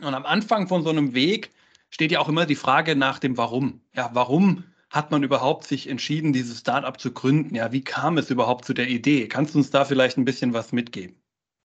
Und 0.00 0.14
am 0.14 0.24
Anfang 0.24 0.68
von 0.68 0.82
so 0.82 0.90
einem 0.90 1.14
Weg 1.14 1.50
steht 1.92 2.10
ja 2.10 2.18
auch 2.18 2.28
immer 2.28 2.46
die 2.46 2.56
Frage 2.56 2.96
nach 2.96 3.20
dem 3.20 3.36
Warum. 3.36 3.82
Ja, 3.94 4.10
warum 4.14 4.64
hat 4.90 5.10
man 5.10 5.22
überhaupt 5.22 5.64
sich 5.64 5.88
entschieden, 5.88 6.32
dieses 6.32 6.60
Startup 6.60 6.98
zu 6.98 7.12
gründen? 7.12 7.54
Ja, 7.54 7.70
wie 7.70 7.84
kam 7.84 8.18
es 8.18 8.30
überhaupt 8.30 8.64
zu 8.64 8.74
der 8.74 8.88
Idee? 8.88 9.28
Kannst 9.28 9.54
du 9.54 9.58
uns 9.58 9.70
da 9.70 9.84
vielleicht 9.84 10.18
ein 10.18 10.24
bisschen 10.24 10.52
was 10.54 10.72
mitgeben? 10.72 11.16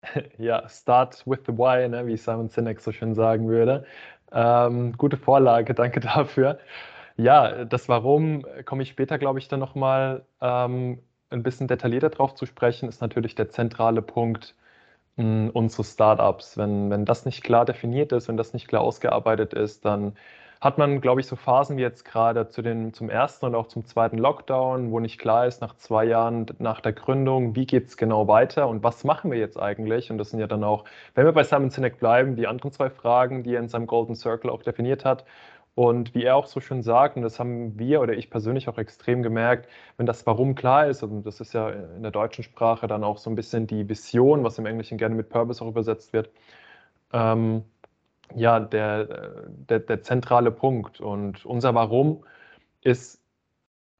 Ja, 0.37 0.69
start 0.69 1.23
with 1.25 1.39
the 1.47 1.53
why, 1.53 1.87
ne, 1.89 2.05
wie 2.05 2.15
Simon 2.15 2.47
Sinek 2.47 2.79
so 2.79 2.91
schön 2.91 3.15
sagen 3.15 3.47
würde. 3.47 3.85
Ähm, 4.31 4.93
gute 4.97 5.17
Vorlage, 5.17 5.73
danke 5.73 5.99
dafür. 6.01 6.59
Ja, 7.17 7.65
das 7.65 7.89
Warum 7.89 8.45
komme 8.65 8.83
ich 8.83 8.89
später, 8.89 9.17
glaube 9.17 9.39
ich, 9.39 9.47
dann 9.47 9.59
nochmal 9.59 10.25
ähm, 10.41 10.99
ein 11.31 11.43
bisschen 11.43 11.67
detaillierter 11.67 12.09
drauf 12.09 12.35
zu 12.35 12.45
sprechen, 12.45 12.87
ist 12.87 13.01
natürlich 13.01 13.35
der 13.35 13.49
zentrale 13.49 14.01
Punkt 14.01 14.55
unsere 15.17 15.83
Startups. 15.83 16.57
Wenn, 16.57 16.89
wenn 16.89 17.05
das 17.05 17.25
nicht 17.25 17.43
klar 17.43 17.65
definiert 17.65 18.11
ist, 18.11 18.27
wenn 18.27 18.37
das 18.37 18.53
nicht 18.53 18.67
klar 18.67 18.81
ausgearbeitet 18.81 19.53
ist, 19.53 19.85
dann 19.85 20.15
hat 20.61 20.77
man, 20.77 21.01
glaube 21.01 21.21
ich, 21.21 21.27
so 21.27 21.35
Phasen 21.35 21.77
wie 21.77 21.81
jetzt 21.81 22.05
gerade 22.05 22.49
zu 22.49 22.61
den, 22.61 22.93
zum 22.93 23.09
ersten 23.09 23.45
und 23.45 23.55
auch 23.55 23.67
zum 23.67 23.85
zweiten 23.85 24.17
Lockdown, 24.17 24.91
wo 24.91 24.99
nicht 24.99 25.19
klar 25.19 25.45
ist, 25.45 25.61
nach 25.61 25.75
zwei 25.75 26.05
Jahren 26.05 26.47
nach 26.59 26.81
der 26.81 26.93
Gründung, 26.93 27.55
wie 27.55 27.65
geht 27.65 27.87
es 27.87 27.97
genau 27.97 28.27
weiter 28.27 28.67
und 28.67 28.83
was 28.83 29.03
machen 29.03 29.31
wir 29.31 29.37
jetzt 29.37 29.59
eigentlich? 29.59 30.11
Und 30.11 30.17
das 30.17 30.31
sind 30.31 30.39
ja 30.39 30.47
dann 30.47 30.63
auch, 30.63 30.85
wenn 31.13 31.25
wir 31.25 31.33
bei 31.33 31.43
Simon 31.43 31.69
Sinek 31.69 31.99
bleiben, 31.99 32.35
die 32.35 32.47
anderen 32.47 32.71
zwei 32.71 32.89
Fragen, 32.89 33.43
die 33.43 33.53
er 33.53 33.59
in 33.59 33.67
seinem 33.69 33.85
Golden 33.85 34.15
Circle 34.15 34.49
auch 34.49 34.63
definiert 34.63 35.05
hat. 35.05 35.25
Und 35.75 36.15
wie 36.15 36.23
er 36.23 36.37
auch 36.37 36.47
so 36.47 36.61
schön 36.61 36.81
sagt, 36.83 37.17
und 37.17 37.23
das 37.23 37.37
haben 37.37 37.77
wir 37.77 38.01
oder 38.01 38.13
ich 38.13 38.29
persönlich 38.29 38.69
auch 38.69 38.77
extrem 38.77 39.23
gemerkt, 39.23 39.69
wenn 39.97 40.05
das 40.05 40.25
Warum 40.25 40.55
klar 40.55 40.87
ist, 40.87 41.03
und 41.03 41.23
das 41.23 41.41
ist 41.41 41.53
ja 41.53 41.69
in 41.69 42.01
der 42.01 42.11
deutschen 42.11 42.45
Sprache 42.45 42.87
dann 42.87 43.03
auch 43.03 43.17
so 43.17 43.29
ein 43.29 43.35
bisschen 43.35 43.67
die 43.67 43.87
Vision, 43.89 44.45
was 44.45 44.57
im 44.57 44.65
Englischen 44.65 44.97
gerne 44.97 45.15
mit 45.15 45.29
Purpose 45.29 45.63
auch 45.63 45.67
übersetzt 45.67 46.13
wird, 46.13 46.29
ähm, 47.11 47.63
ja, 48.35 48.59
der, 48.59 49.47
der, 49.69 49.79
der 49.79 50.01
zentrale 50.01 50.51
Punkt. 50.51 51.01
Und 51.01 51.45
unser 51.45 51.75
Warum 51.75 52.23
ist 52.81 53.21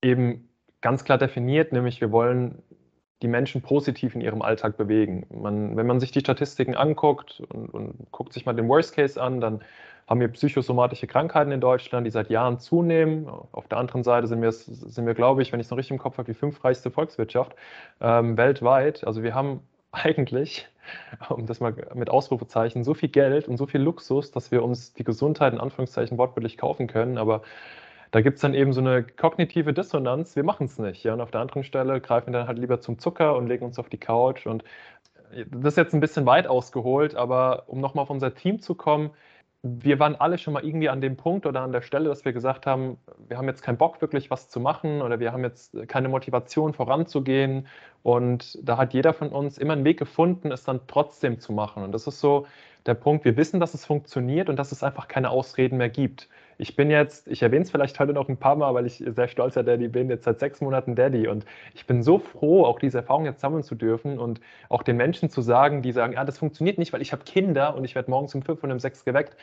eben 0.01 0.50
ganz 0.82 1.03
klar 1.03 1.17
definiert, 1.17 1.74
nämlich 1.74 2.00
wir 2.01 2.12
wollen 2.12 2.63
die 3.22 3.27
Menschen 3.27 3.62
positiv 3.62 4.15
in 4.15 4.22
ihrem 4.22 4.41
Alltag 4.41 4.77
bewegen. 4.77 5.25
Man, 5.29 5.77
wenn 5.77 5.88
man 5.88 6.00
sich 6.00 6.12
die 6.12 6.19
Statistiken 6.19 6.75
anguckt 6.75 7.41
und, 7.53 7.69
und 7.69 8.12
guckt 8.12 8.34
sich 8.34 8.45
mal 8.45 8.53
den 8.53 8.67
Worst 8.67 8.93
Case 8.93 9.22
an, 9.22 9.39
dann 9.39 9.62
haben 10.07 10.19
wir 10.19 10.27
psychosomatische 10.27 11.07
Krankheiten 11.07 11.51
in 11.51 11.62
Deutschland, 11.62 12.05
die 12.05 12.12
seit 12.12 12.29
Jahren 12.29 12.60
zunehmen. 12.60 13.27
Auf 13.51 13.67
der 13.67 13.79
anderen 13.79 14.03
Seite 14.03 14.27
sind 14.27 14.41
wir, 14.41 14.51
sind 14.51 15.05
wir 15.05 15.15
glaube 15.15 15.41
ich, 15.41 15.51
wenn 15.51 15.60
ich 15.60 15.67
es 15.67 15.72
noch 15.72 15.77
richtig 15.77 15.93
im 15.93 15.98
Kopf 15.98 16.17
habe, 16.17 16.31
die 16.31 16.38
fünfreichste 16.38 16.91
Volkswirtschaft 16.91 17.55
ähm, 18.01 18.38
weltweit. 18.38 19.05
Also 19.05 19.24
wir 19.24 19.34
haben 19.34 19.62
eigentlich, 19.91 20.67
um 21.29 21.48
das 21.48 21.60
mal 21.60 21.74
mit 21.95 22.10
Ausrufezeichen, 22.10 22.84
so 22.84 22.93
viel 22.93 23.10
Geld 23.10 23.48
und 23.48 23.57
so 23.57 23.65
viel 23.65 23.81
Luxus, 23.81 24.31
dass 24.31 24.51
wir 24.51 24.63
uns 24.63 24.93
die 24.93 25.03
Gesundheit 25.03 25.53
in 25.53 25.60
Anführungszeichen 25.60 26.17
wortwörtlich 26.17 26.57
kaufen 26.57 26.88
können. 26.88 27.17
Aber 27.17 27.41
da 28.12 28.21
gibt 28.21 28.35
es 28.35 28.41
dann 28.41 28.53
eben 28.53 28.74
so 28.74 28.81
eine 28.81 29.03
kognitive 29.03 29.74
Dissonanz, 29.74 30.35
wir 30.35 30.43
machen 30.43 30.65
es 30.65 30.79
nicht. 30.79 31.03
Ja? 31.03 31.13
Und 31.13 31.21
auf 31.21 31.31
der 31.31 31.41
anderen 31.41 31.63
Stelle 31.63 32.00
greifen 32.01 32.33
wir 32.33 32.39
dann 32.39 32.47
halt 32.47 32.59
lieber 32.59 32.79
zum 32.79 33.00
Zucker 33.00 33.35
und 33.35 33.47
legen 33.47 33.65
uns 33.65 33.79
auf 33.79 33.89
die 33.89 33.97
Couch. 33.97 34.47
Und 34.47 34.63
das 35.50 35.74
ist 35.74 35.77
jetzt 35.77 35.93
ein 35.93 36.00
bisschen 36.00 36.25
weit 36.25 36.47
ausgeholt, 36.47 37.15
aber 37.15 37.63
um 37.67 37.81
nochmal 37.81 38.03
auf 38.03 38.09
unser 38.09 38.33
Team 38.33 38.62
zu 38.62 38.75
kommen, 38.75 39.12
wir 39.67 40.00
waren 40.00 40.15
alle 40.15 40.38
schon 40.38 40.53
mal 40.53 40.63
irgendwie 40.63 40.89
an 40.89 41.01
dem 41.01 41.17
Punkt 41.17 41.47
oder 41.47 41.62
an 41.62 41.71
der 41.71 41.81
Stelle, 41.81 42.07
dass 42.07 42.24
wir 42.24 42.33
gesagt 42.33 42.67
haben, 42.67 42.97
wir 43.27 43.38
haben 43.38 43.47
jetzt 43.47 43.63
keinen 43.63 43.77
Bock 43.77 44.00
wirklich 44.00 44.29
was 44.29 44.47
zu 44.47 44.59
machen 44.59 45.01
oder 45.01 45.19
wir 45.19 45.31
haben 45.33 45.43
jetzt 45.43 45.75
keine 45.88 46.07
Motivation 46.07 46.74
voranzugehen. 46.74 47.67
Und 48.03 48.59
da 48.62 48.77
hat 48.77 48.93
jeder 48.93 49.13
von 49.13 49.29
uns 49.29 49.57
immer 49.57 49.74
einen 49.74 49.83
Weg 49.83 49.97
gefunden, 49.97 50.51
es 50.51 50.63
dann 50.63 50.81
trotzdem 50.85 51.39
zu 51.39 51.51
machen. 51.51 51.81
Und 51.83 51.93
das 51.93 52.05
ist 52.05 52.19
so 52.19 52.45
der 52.85 52.93
Punkt, 52.93 53.25
wir 53.25 53.38
wissen, 53.38 53.59
dass 53.59 53.74
es 53.74 53.85
funktioniert 53.85 54.50
und 54.50 54.57
dass 54.57 54.71
es 54.71 54.83
einfach 54.83 55.07
keine 55.07 55.31
Ausreden 55.31 55.77
mehr 55.77 55.89
gibt. 55.89 56.29
Ich 56.57 56.75
bin 56.75 56.89
jetzt, 56.89 57.27
ich 57.27 57.41
erwähne 57.41 57.63
es 57.63 57.71
vielleicht 57.71 58.00
heute 58.00 58.13
noch 58.13 58.29
ein 58.29 58.38
paar 58.38 58.55
Mal, 58.55 58.74
weil 58.74 58.85
ich 58.85 59.03
sehr 59.05 59.27
stolzer 59.27 59.63
Daddy 59.63 59.89
bin, 59.89 60.09
jetzt 60.09 60.24
seit 60.24 60.39
sechs 60.39 60.62
Monaten 60.62 60.95
Daddy. 60.95 61.27
Und 61.27 61.45
ich 61.74 61.85
bin 61.85 62.01
so 62.01 62.17
froh, 62.19 62.63
auch 62.63 62.79
diese 62.79 63.00
Erfahrung 63.00 63.25
jetzt 63.25 63.41
sammeln 63.41 63.63
zu 63.63 63.75
dürfen 63.75 64.17
und 64.19 64.39
auch 64.69 64.83
den 64.83 64.95
Menschen 64.95 65.29
zu 65.29 65.41
sagen, 65.41 65.81
die 65.81 65.91
sagen, 65.91 66.13
ja, 66.13 66.24
das 66.24 66.38
funktioniert 66.38 66.77
nicht, 66.77 66.93
weil 66.93 67.01
ich 67.01 67.12
habe 67.12 67.24
Kinder 67.25 67.75
und 67.75 67.83
ich 67.83 67.95
werde 67.95 68.09
morgens 68.09 68.33
um 68.35 68.41
fünf 68.41 68.63
und 68.63 68.71
um 68.71 68.79
sechs 68.79 69.03
geweckt. 69.03 69.35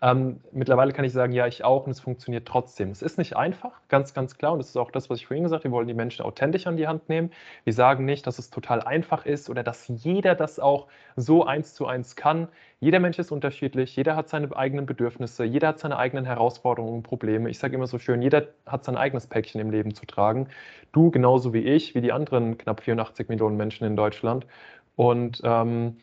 Ähm, 0.00 0.38
mittlerweile 0.52 0.92
kann 0.92 1.04
ich 1.04 1.12
sagen, 1.12 1.32
ja, 1.32 1.48
ich 1.48 1.64
auch 1.64 1.84
und 1.86 1.90
es 1.90 1.98
funktioniert 1.98 2.46
trotzdem. 2.46 2.90
Es 2.90 3.02
ist 3.02 3.18
nicht 3.18 3.36
einfach, 3.36 3.80
ganz, 3.88 4.14
ganz 4.14 4.38
klar. 4.38 4.52
Und 4.52 4.58
das 4.58 4.68
ist 4.68 4.76
auch 4.76 4.92
das, 4.92 5.10
was 5.10 5.18
ich 5.18 5.26
vorhin 5.26 5.42
gesagt 5.42 5.64
habe. 5.64 5.72
Wir 5.72 5.76
wollen 5.76 5.88
die 5.88 5.94
Menschen 5.94 6.24
authentisch 6.24 6.68
an 6.68 6.76
die 6.76 6.86
Hand 6.86 7.08
nehmen. 7.08 7.32
Wir 7.64 7.72
sagen 7.72 8.04
nicht, 8.04 8.24
dass 8.26 8.38
es 8.38 8.50
total 8.50 8.80
einfach 8.82 9.26
ist 9.26 9.50
oder 9.50 9.64
dass 9.64 9.88
jeder 9.88 10.36
das 10.36 10.60
auch 10.60 10.86
so 11.16 11.44
eins 11.44 11.74
zu 11.74 11.86
eins 11.86 12.14
kann. 12.14 12.46
Jeder 12.78 13.00
Mensch 13.00 13.18
ist 13.18 13.32
unterschiedlich, 13.32 13.96
jeder 13.96 14.14
hat 14.14 14.28
seine 14.28 14.54
eigenen 14.56 14.86
Bedürfnisse, 14.86 15.42
jeder 15.42 15.68
hat 15.68 15.80
seine 15.80 15.96
eigenen 15.98 16.24
Herausforderungen 16.24 16.94
und 16.94 17.02
Probleme. 17.02 17.50
Ich 17.50 17.58
sage 17.58 17.74
immer 17.74 17.88
so 17.88 17.98
schön, 17.98 18.22
jeder 18.22 18.46
hat 18.66 18.84
sein 18.84 18.96
eigenes 18.96 19.26
Päckchen 19.26 19.60
im 19.60 19.70
Leben 19.70 19.94
zu 19.94 20.06
tragen. 20.06 20.48
Du 20.92 21.10
genauso 21.10 21.52
wie 21.52 21.64
ich, 21.64 21.96
wie 21.96 22.00
die 22.02 22.12
anderen 22.12 22.56
knapp 22.56 22.82
84 22.82 23.28
Millionen 23.28 23.56
Menschen 23.56 23.84
in 23.84 23.96
Deutschland. 23.96 24.46
Und 24.94 25.40
ähm, 25.42 25.96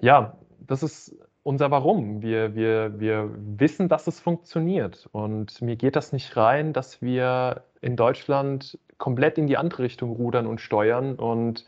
ja, 0.00 0.38
das 0.66 0.82
ist 0.82 1.16
unser 1.42 1.70
Warum. 1.70 2.22
Wir, 2.22 2.54
wir, 2.54 2.98
wir 3.00 3.30
wissen, 3.34 3.88
dass 3.88 4.06
es 4.06 4.20
funktioniert. 4.20 5.08
Und 5.12 5.60
mir 5.62 5.76
geht 5.76 5.96
das 5.96 6.12
nicht 6.12 6.36
rein, 6.36 6.72
dass 6.72 7.00
wir 7.00 7.64
in 7.80 7.96
Deutschland 7.96 8.78
komplett 8.98 9.38
in 9.38 9.46
die 9.46 9.56
andere 9.56 9.84
Richtung 9.84 10.12
rudern 10.12 10.46
und 10.46 10.60
steuern. 10.60 11.14
Und 11.14 11.64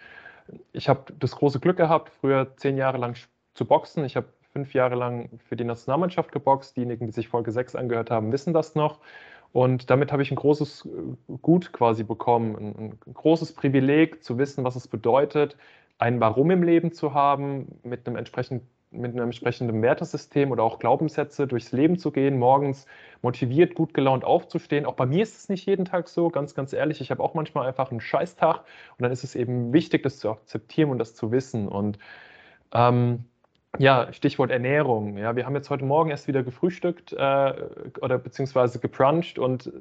ich 0.73 0.89
habe 0.89 1.13
das 1.19 1.37
große 1.37 1.61
Glück 1.61 1.79
gehabt, 1.79 2.11
früher 2.21 2.57
zehn 2.57 2.77
Jahre 2.77 2.99
lang 2.99 3.17
zu 3.55 3.65
boxen. 3.65 4.05
Ich 4.05 4.17
habe 4.17 4.27
fünf 4.53 4.75
Jahre 4.75 4.95
lang 4.95 5.31
für 5.49 5.57
die 5.57 5.65
Nationalmannschaft 5.65 6.31
geboxt. 6.33 6.77
Diejenigen, 6.77 7.07
die 7.07 7.13
sich 7.13 7.29
Folge 7.29 7.53
6 7.53 7.75
angehört 7.75 8.11
haben, 8.11 8.33
wissen 8.33 8.53
das 8.53 8.75
noch. 8.75 9.01
Und 9.53 9.91
damit 9.91 10.13
habe 10.13 10.23
ich 10.23 10.31
ein 10.31 10.37
großes 10.37 10.89
Gut 11.43 11.73
quasi 11.73 12.05
bekommen, 12.05 12.57
ein, 12.57 12.99
ein 13.07 13.15
großes 13.15 13.53
Privileg 13.55 14.23
zu 14.23 14.39
wissen, 14.39 14.65
was 14.65 14.77
es 14.77 14.89
bedeutet, 14.89 15.57
ein 15.99 16.21
Warum 16.21 16.51
im 16.51 16.63
Leben 16.63 16.93
zu 16.93 17.15
haben, 17.15 17.79
mit 17.83 18.07
einem 18.07 18.17
entsprechend 18.17 18.63
mit 18.93 19.13
einem 19.13 19.25
entsprechenden 19.25 19.83
Wertesystem 19.83 20.51
oder 20.51 20.63
auch 20.63 20.79
Glaubenssätze 20.79 21.47
durchs 21.47 21.73
Leben 21.73 21.99
zu 21.99 22.11
gehen, 22.11 22.39
morgens 22.39 22.87
motiviert, 23.23 23.75
gut 23.75 23.95
gelaunt 23.95 24.25
aufzustehen. 24.25 24.87
Auch 24.87 24.95
bei 24.95 25.07
mir 25.07 25.23
ist 25.23 25.37
es 25.37 25.49
nicht 25.49 25.67
jeden 25.67 25.85
Tag 25.85 26.09
so, 26.09 26.29
ganz, 26.29 26.55
ganz 26.55 26.73
ehrlich. 26.73 27.01
Ich 27.01 27.11
habe 27.11 27.23
auch 27.23 27.35
manchmal 27.35 27.67
einfach 27.67 27.91
einen 27.91 28.01
Scheißtag 28.01 28.59
und 28.59 29.03
dann 29.03 29.13
ist 29.13 29.25
es 29.25 29.35
eben 29.35 29.73
wichtig, 29.73 30.03
das 30.03 30.19
zu 30.19 30.31
akzeptieren 30.31 30.91
und 30.91 30.99
das 30.99 31.15
zu 31.15 31.33
wissen. 31.33 31.69
Und 31.69 31.99
ähm, 32.73 33.25
ja, 33.79 34.13
Stichwort 34.13 34.51
Ernährung. 34.51 35.17
Ja, 35.17 35.35
wir 35.35 35.47
haben 35.47 35.55
jetzt 35.55 35.71
heute 35.71 35.85
Morgen 35.87 36.11
erst 36.11 36.29
wieder 36.29 36.43
gefrühstückt 36.43 37.15
äh, 37.15 37.55
oder 38.03 38.19
beziehungsweise 38.19 38.79
gebruncht 38.79 39.39
und 39.39 39.73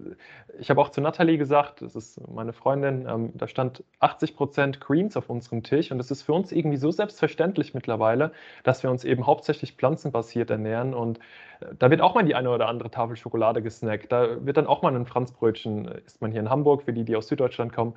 ich 0.59 0.69
habe 0.69 0.79
auch 0.79 0.89
zu 0.89 1.01
Natalie 1.01 1.37
gesagt, 1.37 1.81
das 1.81 1.95
ist 1.95 2.25
meine 2.29 2.53
Freundin, 2.53 3.05
ähm, 3.07 3.31
da 3.33 3.49
stand 3.49 3.83
80 3.99 4.37
Prozent 4.37 4.79
Greens 4.79 5.17
auf 5.17 5.29
unserem 5.29 5.63
Tisch 5.63 5.91
und 5.91 5.97
das 5.97 6.09
ist 6.09 6.21
für 6.21 6.31
uns 6.31 6.53
irgendwie 6.53 6.77
so 6.77 6.89
selbstverständlich 6.89 7.73
mittlerweile, 7.73 8.31
dass 8.63 8.81
wir 8.81 8.89
uns 8.89 9.03
eben 9.03 9.27
hauptsächlich 9.27 9.73
pflanzenbasiert 9.73 10.49
ernähren 10.49 10.93
und 10.93 11.19
äh, 11.59 11.65
da 11.77 11.89
wird 11.89 11.99
auch 11.99 12.15
mal 12.15 12.23
die 12.23 12.35
eine 12.35 12.49
oder 12.49 12.69
andere 12.69 12.91
Tafel 12.91 13.17
Schokolade 13.17 13.61
gesnackt. 13.61 14.09
Da 14.09 14.45
wird 14.45 14.55
dann 14.55 14.67
auch 14.67 14.81
mal 14.81 14.95
ein 14.95 15.05
Franzbrötchen, 15.05 15.89
äh, 15.89 16.01
isst 16.05 16.21
man 16.21 16.31
hier 16.31 16.39
in 16.39 16.49
Hamburg, 16.49 16.83
für 16.83 16.93
die, 16.93 17.03
die 17.03 17.17
aus 17.17 17.27
Süddeutschland 17.27 17.73
kommen, 17.73 17.95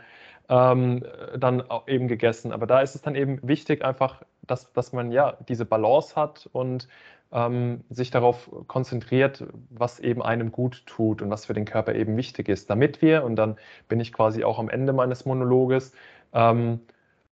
ähm, 0.48 1.04
dann 1.38 1.62
eben 1.86 2.08
gegessen. 2.08 2.52
Aber 2.52 2.66
da 2.66 2.80
ist 2.80 2.94
es 2.94 3.02
dann 3.02 3.14
eben 3.14 3.38
wichtig, 3.42 3.84
einfach, 3.84 4.22
dass, 4.46 4.72
dass 4.72 4.92
man 4.92 5.12
ja 5.12 5.36
diese 5.48 5.64
Balance 5.64 6.16
hat 6.16 6.48
und 6.52 6.88
ähm, 7.32 7.84
sich 7.90 8.10
darauf 8.10 8.50
konzentriert, 8.68 9.44
was 9.70 9.98
eben 10.00 10.22
einem 10.22 10.52
gut 10.52 10.86
tut 10.86 11.20
und 11.20 11.30
was 11.30 11.46
für 11.46 11.54
den 11.54 11.64
Körper 11.64 11.94
eben 11.94 12.16
wichtig 12.16 12.48
ist, 12.48 12.70
damit 12.70 13.02
wir, 13.02 13.24
und 13.24 13.36
dann 13.36 13.56
bin 13.88 14.00
ich 14.00 14.12
quasi 14.12 14.44
auch 14.44 14.58
am 14.58 14.68
Ende 14.68 14.92
meines 14.92 15.24
Monologes, 15.24 15.92
ähm, 16.32 16.80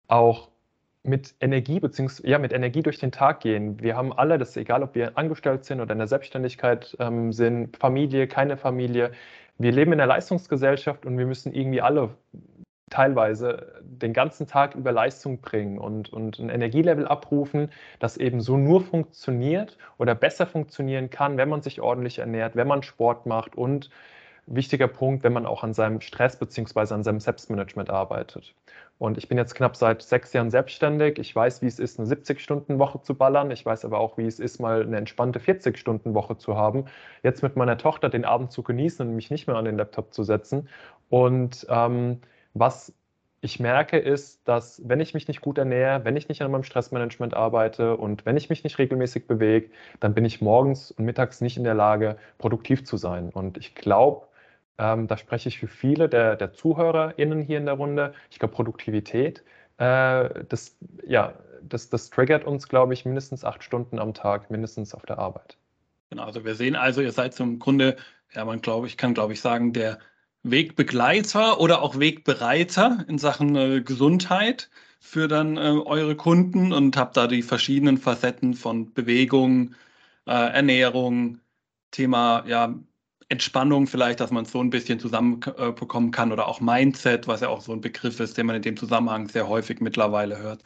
auch 0.06 0.48
mit 1.02 1.34
Energie 1.40 1.80
beziehungsweise 1.80 2.28
ja 2.28 2.38
mit 2.38 2.52
Energie 2.52 2.82
durch 2.82 2.98
den 2.98 3.12
Tag 3.12 3.40
gehen. 3.40 3.80
Wir 3.80 3.96
haben 3.96 4.12
alle, 4.12 4.38
das 4.38 4.50
ist 4.50 4.56
egal, 4.56 4.82
ob 4.82 4.94
wir 4.94 5.16
angestellt 5.16 5.64
sind 5.64 5.80
oder 5.80 5.92
in 5.92 5.98
der 5.98 6.08
Selbstständigkeit 6.08 6.96
ähm, 7.00 7.32
sind, 7.32 7.76
Familie, 7.76 8.28
keine 8.28 8.56
Familie. 8.56 9.12
Wir 9.58 9.72
leben 9.72 9.92
in 9.92 10.00
einer 10.00 10.08
Leistungsgesellschaft 10.08 11.06
und 11.06 11.18
wir 11.18 11.26
müssen 11.26 11.52
irgendwie 11.52 11.80
alle 11.80 12.10
teilweise 12.90 13.80
den 13.82 14.12
ganzen 14.12 14.46
Tag 14.46 14.74
über 14.74 14.92
Leistung 14.92 15.40
bringen 15.40 15.78
und, 15.78 16.12
und 16.12 16.38
ein 16.38 16.48
Energielevel 16.48 17.06
abrufen, 17.06 17.70
das 17.98 18.16
eben 18.16 18.40
so 18.40 18.56
nur 18.56 18.80
funktioniert 18.82 19.78
oder 19.98 20.14
besser 20.14 20.46
funktionieren 20.46 21.10
kann, 21.10 21.36
wenn 21.36 21.48
man 21.48 21.62
sich 21.62 21.80
ordentlich 21.80 22.18
ernährt, 22.18 22.56
wenn 22.56 22.68
man 22.68 22.82
Sport 22.82 23.26
macht 23.26 23.56
und 23.56 23.90
wichtiger 24.46 24.88
Punkt, 24.88 25.24
wenn 25.24 25.32
man 25.32 25.46
auch 25.46 25.62
an 25.62 25.74
seinem 25.74 26.00
Stress 26.00 26.38
bzw. 26.38 26.94
an 26.94 27.02
seinem 27.02 27.20
Selbstmanagement 27.20 27.90
arbeitet. 27.90 28.54
Und 28.98 29.16
ich 29.16 29.28
bin 29.28 29.38
jetzt 29.38 29.54
knapp 29.54 29.76
seit 29.76 30.02
sechs 30.02 30.32
Jahren 30.32 30.50
selbstständig. 30.50 31.18
Ich 31.18 31.34
weiß, 31.34 31.62
wie 31.62 31.66
es 31.66 31.78
ist, 31.78 32.00
eine 32.00 32.08
70-Stunden-Woche 32.08 33.00
zu 33.02 33.14
ballern. 33.14 33.50
Ich 33.52 33.64
weiß 33.64 33.84
aber 33.84 34.00
auch, 34.00 34.18
wie 34.18 34.26
es 34.26 34.40
ist, 34.40 34.58
mal 34.58 34.82
eine 34.82 34.96
entspannte 34.96 35.38
40-Stunden-Woche 35.38 36.36
zu 36.36 36.56
haben. 36.56 36.86
Jetzt 37.22 37.42
mit 37.42 37.54
meiner 37.54 37.78
Tochter 37.78 38.08
den 38.08 38.24
Abend 38.24 38.50
zu 38.50 38.64
genießen 38.64 39.06
und 39.06 39.14
mich 39.14 39.30
nicht 39.30 39.46
mehr 39.46 39.56
an 39.56 39.66
den 39.66 39.76
Laptop 39.76 40.12
zu 40.12 40.24
setzen. 40.24 40.68
Und 41.10 41.64
ähm, 41.70 42.20
was 42.58 42.92
ich 43.40 43.60
merke, 43.60 43.98
ist, 43.98 44.46
dass 44.48 44.82
wenn 44.84 45.00
ich 45.00 45.14
mich 45.14 45.28
nicht 45.28 45.40
gut 45.40 45.58
ernähre, 45.58 46.04
wenn 46.04 46.16
ich 46.16 46.28
nicht 46.28 46.42
an 46.42 46.50
meinem 46.50 46.64
Stressmanagement 46.64 47.34
arbeite 47.34 47.96
und 47.96 48.26
wenn 48.26 48.36
ich 48.36 48.50
mich 48.50 48.64
nicht 48.64 48.78
regelmäßig 48.78 49.26
bewege, 49.28 49.70
dann 50.00 50.14
bin 50.14 50.24
ich 50.24 50.40
morgens 50.40 50.90
und 50.90 51.04
mittags 51.04 51.40
nicht 51.40 51.56
in 51.56 51.64
der 51.64 51.74
Lage, 51.74 52.16
produktiv 52.38 52.84
zu 52.84 52.96
sein. 52.96 53.30
Und 53.30 53.56
ich 53.56 53.76
glaube, 53.76 54.26
ähm, 54.78 55.06
da 55.06 55.16
spreche 55.16 55.48
ich 55.48 55.58
für 55.58 55.68
viele 55.68 56.08
der, 56.08 56.36
der 56.36 56.52
ZuhörerInnen 56.52 57.42
hier 57.42 57.58
in 57.58 57.66
der 57.66 57.74
Runde. 57.74 58.12
Ich 58.30 58.40
glaube, 58.40 58.54
Produktivität, 58.54 59.44
äh, 59.78 60.28
das, 60.48 60.76
ja, 61.06 61.34
das, 61.62 61.90
das 61.90 62.10
triggert 62.10 62.44
uns, 62.44 62.68
glaube 62.68 62.94
ich, 62.94 63.04
mindestens 63.04 63.44
acht 63.44 63.62
Stunden 63.62 64.00
am 64.00 64.14
Tag, 64.14 64.50
mindestens 64.50 64.94
auf 64.94 65.06
der 65.06 65.18
Arbeit. 65.18 65.56
Genau, 66.10 66.24
also 66.24 66.44
wir 66.44 66.54
sehen 66.54 66.74
also, 66.74 67.02
ihr 67.02 67.12
seid 67.12 67.34
zum 67.34 67.58
Grunde, 67.58 67.96
ja, 68.34 68.44
man 68.44 68.60
glaube 68.60 68.86
ich, 68.86 68.96
kann 68.96 69.14
glaube 69.14 69.32
ich 69.32 69.40
sagen, 69.40 69.72
der 69.72 69.98
Wegbegleiter 70.42 71.60
oder 71.60 71.82
auch 71.82 71.98
Wegbereiter 71.98 73.04
in 73.08 73.18
Sachen 73.18 73.56
äh, 73.56 73.80
Gesundheit 73.82 74.70
für 75.00 75.28
dann 75.28 75.56
äh, 75.56 75.60
eure 75.60 76.16
Kunden 76.16 76.72
und 76.72 76.96
habt 76.96 77.16
da 77.16 77.26
die 77.26 77.42
verschiedenen 77.42 77.98
Facetten 77.98 78.54
von 78.54 78.92
Bewegung, 78.92 79.74
äh, 80.26 80.32
Ernährung, 80.32 81.40
Thema 81.90 82.44
ja, 82.46 82.74
Entspannung 83.30 83.86
vielleicht, 83.86 84.20
dass 84.20 84.30
man 84.30 84.44
so 84.46 84.60
ein 84.60 84.70
bisschen 84.70 85.00
zusammenbekommen 85.00 86.10
kann 86.12 86.32
oder 86.32 86.48
auch 86.48 86.60
Mindset, 86.60 87.26
was 87.28 87.40
ja 87.40 87.48
auch 87.48 87.60
so 87.60 87.72
ein 87.72 87.80
Begriff 87.80 88.20
ist, 88.20 88.38
den 88.38 88.46
man 88.46 88.56
in 88.56 88.62
dem 88.62 88.76
Zusammenhang 88.76 89.28
sehr 89.28 89.48
häufig 89.48 89.80
mittlerweile 89.80 90.38
hört. 90.38 90.62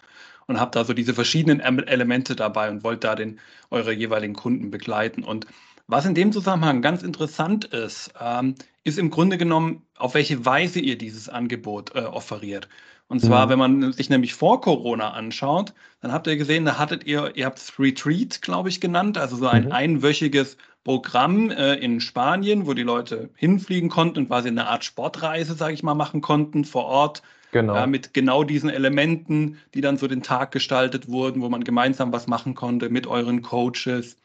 Und 0.46 0.60
habt 0.60 0.76
da 0.76 0.84
so 0.84 0.92
diese 0.92 1.14
verschiedenen 1.14 1.60
Elemente 1.60 2.36
dabei 2.36 2.68
und 2.70 2.84
wollt 2.84 3.04
da 3.04 3.14
den 3.14 3.40
eure 3.70 3.92
jeweiligen 3.92 4.34
Kunden 4.34 4.70
begleiten. 4.70 5.24
Und 5.24 5.46
was 5.86 6.04
in 6.04 6.14
dem 6.14 6.32
Zusammenhang 6.32 6.82
ganz 6.82 7.02
interessant 7.02 7.64
ist, 7.66 8.12
ähm, 8.20 8.54
ist 8.84 8.98
im 8.98 9.10
Grunde 9.10 9.38
genommen, 9.38 9.86
auf 9.96 10.14
welche 10.14 10.44
Weise 10.44 10.80
ihr 10.80 10.98
dieses 10.98 11.28
Angebot 11.28 11.94
äh, 11.94 12.00
offeriert. 12.00 12.68
Und 13.08 13.20
zwar, 13.20 13.46
mhm. 13.46 13.50
wenn 13.50 13.58
man 13.58 13.92
sich 13.92 14.08
nämlich 14.08 14.34
vor 14.34 14.60
Corona 14.60 15.12
anschaut, 15.12 15.74
dann 16.00 16.12
habt 16.12 16.26
ihr 16.26 16.36
gesehen, 16.36 16.64
da 16.64 16.78
hattet 16.78 17.04
ihr, 17.04 17.32
ihr 17.36 17.44
habt 17.44 17.58
es 17.58 17.78
Retreat, 17.78 18.40
glaube 18.40 18.70
ich, 18.70 18.80
genannt, 18.80 19.18
also 19.18 19.36
so 19.36 19.46
ein 19.46 19.66
mhm. 19.66 19.72
einwöchiges 19.72 20.56
Programm 20.82 21.50
äh, 21.50 21.74
in 21.74 22.00
Spanien, 22.00 22.66
wo 22.66 22.74
die 22.74 22.82
Leute 22.82 23.30
hinfliegen 23.34 23.90
konnten 23.90 24.20
und 24.20 24.28
quasi 24.28 24.48
eine 24.48 24.66
Art 24.66 24.84
Sportreise, 24.84 25.54
sage 25.54 25.74
ich 25.74 25.82
mal, 25.82 25.94
machen 25.94 26.22
konnten 26.22 26.64
vor 26.64 26.86
Ort 26.86 27.22
Genau. 27.52 27.74
Ja, 27.74 27.86
mit 27.86 28.14
genau 28.14 28.44
diesen 28.44 28.70
Elementen, 28.70 29.58
die 29.74 29.82
dann 29.82 29.98
so 29.98 30.08
den 30.08 30.22
Tag 30.22 30.52
gestaltet 30.52 31.08
wurden, 31.08 31.42
wo 31.42 31.50
man 31.50 31.64
gemeinsam 31.64 32.10
was 32.10 32.26
machen 32.26 32.54
konnte 32.54 32.88
mit 32.88 33.06
euren 33.06 33.42
Coaches, 33.42 34.16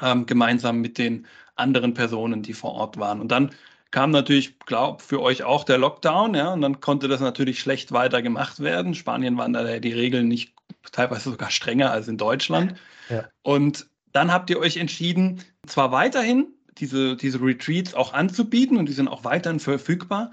ähm, 0.00 0.24
gemeinsam 0.24 0.80
mit 0.80 0.96
den 0.96 1.26
anderen 1.56 1.92
Personen, 1.92 2.42
die 2.42 2.54
vor 2.54 2.72
Ort 2.72 2.96
waren. 2.98 3.20
Und 3.20 3.30
dann 3.30 3.50
kam 3.90 4.10
natürlich, 4.10 4.58
glaube 4.60 5.02
für 5.02 5.20
euch 5.20 5.42
auch 5.42 5.64
der 5.64 5.78
Lockdown, 5.78 6.34
ja, 6.34 6.52
und 6.52 6.60
dann 6.60 6.80
konnte 6.80 7.08
das 7.08 7.20
natürlich 7.20 7.60
schlecht 7.60 7.92
weiter 7.92 8.22
gemacht 8.22 8.60
werden. 8.60 8.94
Spanien 8.94 9.36
waren 9.36 9.52
da 9.52 9.78
die 9.78 9.92
Regeln 9.92 10.28
nicht 10.28 10.54
teilweise 10.92 11.30
sogar 11.30 11.50
strenger 11.50 11.90
als 11.90 12.08
in 12.08 12.16
Deutschland. 12.16 12.74
Ja. 13.08 13.28
Und 13.42 13.86
dann 14.12 14.32
habt 14.32 14.50
ihr 14.50 14.58
euch 14.58 14.76
entschieden, 14.76 15.42
zwar 15.66 15.92
weiterhin 15.92 16.46
diese, 16.78 17.16
diese 17.16 17.40
Retreats 17.40 17.94
auch 17.94 18.12
anzubieten 18.12 18.76
und 18.76 18.86
die 18.88 18.92
sind 18.92 19.08
auch 19.08 19.24
weiterhin 19.24 19.60
verfügbar, 19.60 20.30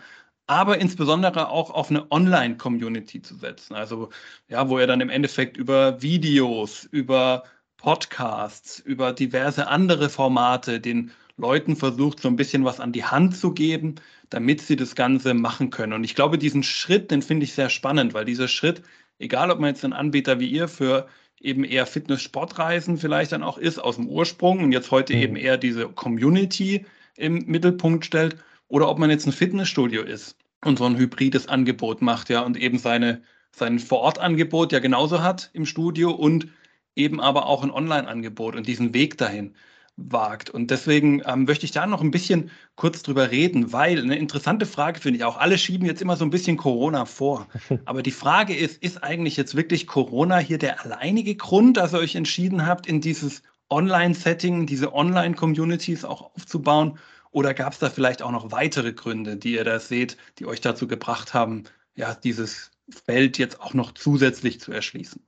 aber 0.48 0.78
insbesondere 0.80 1.50
auch 1.50 1.72
auf 1.72 1.90
eine 1.90 2.10
Online-Community 2.12 3.22
zu 3.22 3.36
setzen. 3.36 3.76
Also 3.76 4.10
ja, 4.48 4.70
wo 4.70 4.80
ihr 4.80 4.88
dann 4.88 5.02
im 5.02 5.10
Endeffekt 5.10 5.58
über 5.58 6.02
Videos, 6.02 6.86
über 6.86 7.44
Podcasts, 7.78 8.80
über 8.80 9.14
diverse 9.14 9.68
andere 9.68 10.10
Formate 10.10 10.80
den 10.80 11.12
Leuten 11.38 11.75
versucht, 11.75 12.20
so 12.20 12.27
ein 12.27 12.36
bisschen 12.36 12.65
was 12.65 12.79
an 12.79 12.91
die 12.91 13.06
Hand 13.06 13.38
zu 13.38 13.53
geben, 13.53 13.96
damit 14.29 14.62
sie 14.62 14.75
das 14.75 14.96
Ganze 14.96 15.34
machen 15.34 15.70
können. 15.70 15.94
Und 15.94 16.03
ich 16.03 16.15
glaube, 16.15 16.38
diesen 16.38 16.63
Schritt, 16.63 17.12
den 17.12 17.22
finde 17.22 17.46
ich 17.46 17.53
sehr 17.53 17.70
spannend, 17.70 18.13
weil 18.13 18.25
dieser 18.25 18.48
Schritt, 18.48 18.82
egal 19.20 19.51
ob 19.51 19.60
man 19.60 19.70
jetzt 19.70 19.86
ein 19.86 19.94
Anbieter 19.94 20.39
wie 20.39 20.48
ihr 20.48 20.67
für 20.67 21.08
eben 21.39 21.63
eher 21.63 21.86
Fitness-Sportreisen 21.86 22.98
vielleicht 22.98 23.32
dann 23.32 23.44
auch 23.44 23.60
ist 23.60 23.77
aus 23.77 23.98
dem 23.98 24.08
Ursprung 24.08 24.63
und 24.63 24.72
jetzt 24.72 24.89
heute 24.91 25.13
mhm. 25.15 25.22
eben 25.22 25.36
eher 25.36 25.58
diese 25.58 25.88
Community 25.88 26.86
im 27.15 27.46
Mittelpunkt 27.46 28.06
stellt 28.06 28.38
oder 28.67 28.89
ob 28.89 28.98
man 28.98 29.10
jetzt 29.10 29.27
ein 29.27 29.32
Fitnessstudio 29.32 30.01
ist 30.01 30.36
und 30.65 30.79
so 30.79 30.86
ein 30.86 30.98
hybrides 30.98 31.48
Angebot 31.48 32.01
macht, 32.01 32.29
ja, 32.29 32.41
und 32.41 32.58
eben 32.58 32.79
seine, 32.79 33.22
sein 33.51 33.77
Vorortangebot 33.77 34.72
ja 34.72 34.79
genauso 34.79 35.22
hat 35.22 35.51
im 35.53 35.65
Studio 35.65 36.12
und 36.12 36.48
eben 36.96 37.22
aber 37.22 37.46
auch 37.46 37.63
ein 37.63 37.72
Online-Angebot 37.72 38.56
und 38.56 38.67
diesen 38.67 38.96
Weg 38.96 39.17
dahin 39.20 39.53
wagt. 39.98 40.51
Und 40.51 40.72
deswegen 40.72 41.22
ähm, 41.25 41.46
möchte 41.46 41.66
ich 41.66 41.72
da 41.72 41.88
noch 41.88 42.01
ein 42.01 42.12
bisschen 42.12 42.51
kurz 42.75 43.01
drüber 43.01 43.32
reden, 43.32 43.74
weil 43.74 44.00
eine 44.00 44.16
interessante 44.16 44.66
Frage 44.66 45.01
finde 45.01 45.18
ich 45.18 45.25
auch. 45.25 45.38
Alle 45.38 45.58
schieben 45.58 45.86
jetzt 45.86 46.01
immer 46.01 46.16
so 46.16 46.24
ein 46.24 46.30
bisschen 46.30 46.56
Corona 46.56 47.06
vor. 47.06 47.48
Aber 47.86 48.04
die 48.04 48.12
Frage 48.12 48.56
ist, 48.56 48.82
ist 48.82 49.04
eigentlich 49.04 49.36
jetzt 49.36 49.56
wirklich 49.56 49.88
Corona 49.88 50.38
hier 50.38 50.60
der 50.60 50.86
alleinige 50.86 51.36
Grund, 51.36 51.77
dass 51.77 51.94
ihr 51.94 52.00
euch 52.00 52.16
entschieden 52.16 52.66
habt, 52.66 52.88
in 52.88 53.01
dieses 53.01 53.42
Online-Setting, 53.70 54.68
diese 54.68 54.94
Online-Communities 54.94 56.06
auch 56.06 56.34
aufzubauen? 56.36 57.00
Oder 57.32 57.54
gab 57.54 57.74
es 57.74 57.80
da 57.80 57.89
vielleicht 57.89 58.22
auch 58.22 58.32
noch 58.32 58.51
weitere 58.51 58.94
Gründe, 58.94 59.36
die 59.36 59.54
ihr 59.54 59.63
da 59.63 59.80
seht, 59.80 60.16
die 60.39 60.46
euch 60.46 60.62
dazu 60.62 60.88
gebracht 60.88 61.34
haben, 61.34 61.63
ja, 61.96 62.13
dieses 62.13 62.72
Feld 63.06 63.38
jetzt 63.38 63.60
auch 63.60 63.74
noch 63.74 63.94
zusätzlich 63.94 64.62
zu 64.62 64.72
erschließen? 64.72 65.26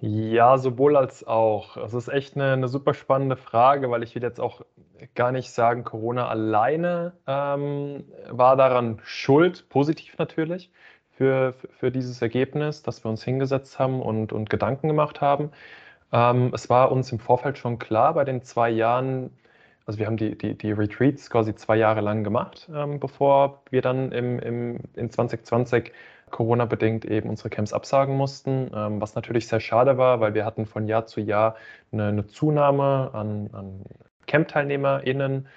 Ja, 0.00 0.58
sowohl 0.58 0.96
als 0.96 1.26
auch. 1.26 1.76
Es 1.76 1.92
ist 1.92 2.08
echt 2.08 2.36
eine, 2.36 2.52
eine 2.52 2.68
super 2.68 2.94
spannende 2.94 3.36
Frage, 3.36 3.90
weil 3.90 4.04
ich 4.04 4.14
will 4.14 4.22
jetzt 4.22 4.38
auch 4.40 4.64
gar 5.16 5.32
nicht 5.32 5.50
sagen, 5.50 5.82
Corona 5.82 6.28
alleine 6.28 7.14
ähm, 7.26 8.04
war 8.30 8.56
daran 8.56 9.00
schuld, 9.02 9.68
positiv 9.68 10.16
natürlich, 10.18 10.70
für, 11.10 11.52
für 11.78 11.90
dieses 11.90 12.22
Ergebnis, 12.22 12.82
dass 12.84 13.04
wir 13.04 13.10
uns 13.10 13.24
hingesetzt 13.24 13.78
haben 13.80 14.00
und, 14.00 14.32
und 14.32 14.50
Gedanken 14.50 14.86
gemacht 14.86 15.20
haben. 15.20 15.50
Ähm, 16.12 16.52
es 16.54 16.70
war 16.70 16.92
uns 16.92 17.10
im 17.12 17.18
Vorfeld 17.18 17.58
schon 17.58 17.78
klar, 17.80 18.14
bei 18.14 18.24
den 18.24 18.42
zwei 18.42 18.70
Jahren, 18.70 19.30
also 19.86 19.98
wir 19.98 20.06
haben 20.06 20.16
die, 20.16 20.38
die, 20.38 20.56
die 20.56 20.72
Retreats 20.72 21.28
quasi 21.30 21.54
zwei 21.56 21.76
Jahre 21.76 22.02
lang 22.02 22.24
gemacht, 22.24 22.68
ähm, 22.74 23.00
bevor 23.00 23.62
wir 23.70 23.82
dann 23.82 24.12
im, 24.12 24.38
im, 24.38 24.80
in 24.94 25.10
2020 25.10 25.92
Corona-bedingt 26.30 27.04
eben 27.04 27.28
unsere 27.28 27.50
Camps 27.50 27.72
absagen 27.72 28.16
mussten, 28.16 28.70
ähm, 28.74 29.00
was 29.00 29.14
natürlich 29.14 29.48
sehr 29.48 29.60
schade 29.60 29.98
war, 29.98 30.20
weil 30.20 30.34
wir 30.34 30.44
hatten 30.44 30.66
von 30.66 30.86
Jahr 30.86 31.06
zu 31.06 31.20
Jahr 31.20 31.56
eine, 31.92 32.08
eine 32.08 32.26
Zunahme 32.26 33.10
an, 33.12 33.50
an 33.52 33.82
Camp-TeilnehmerInnen 34.26 35.48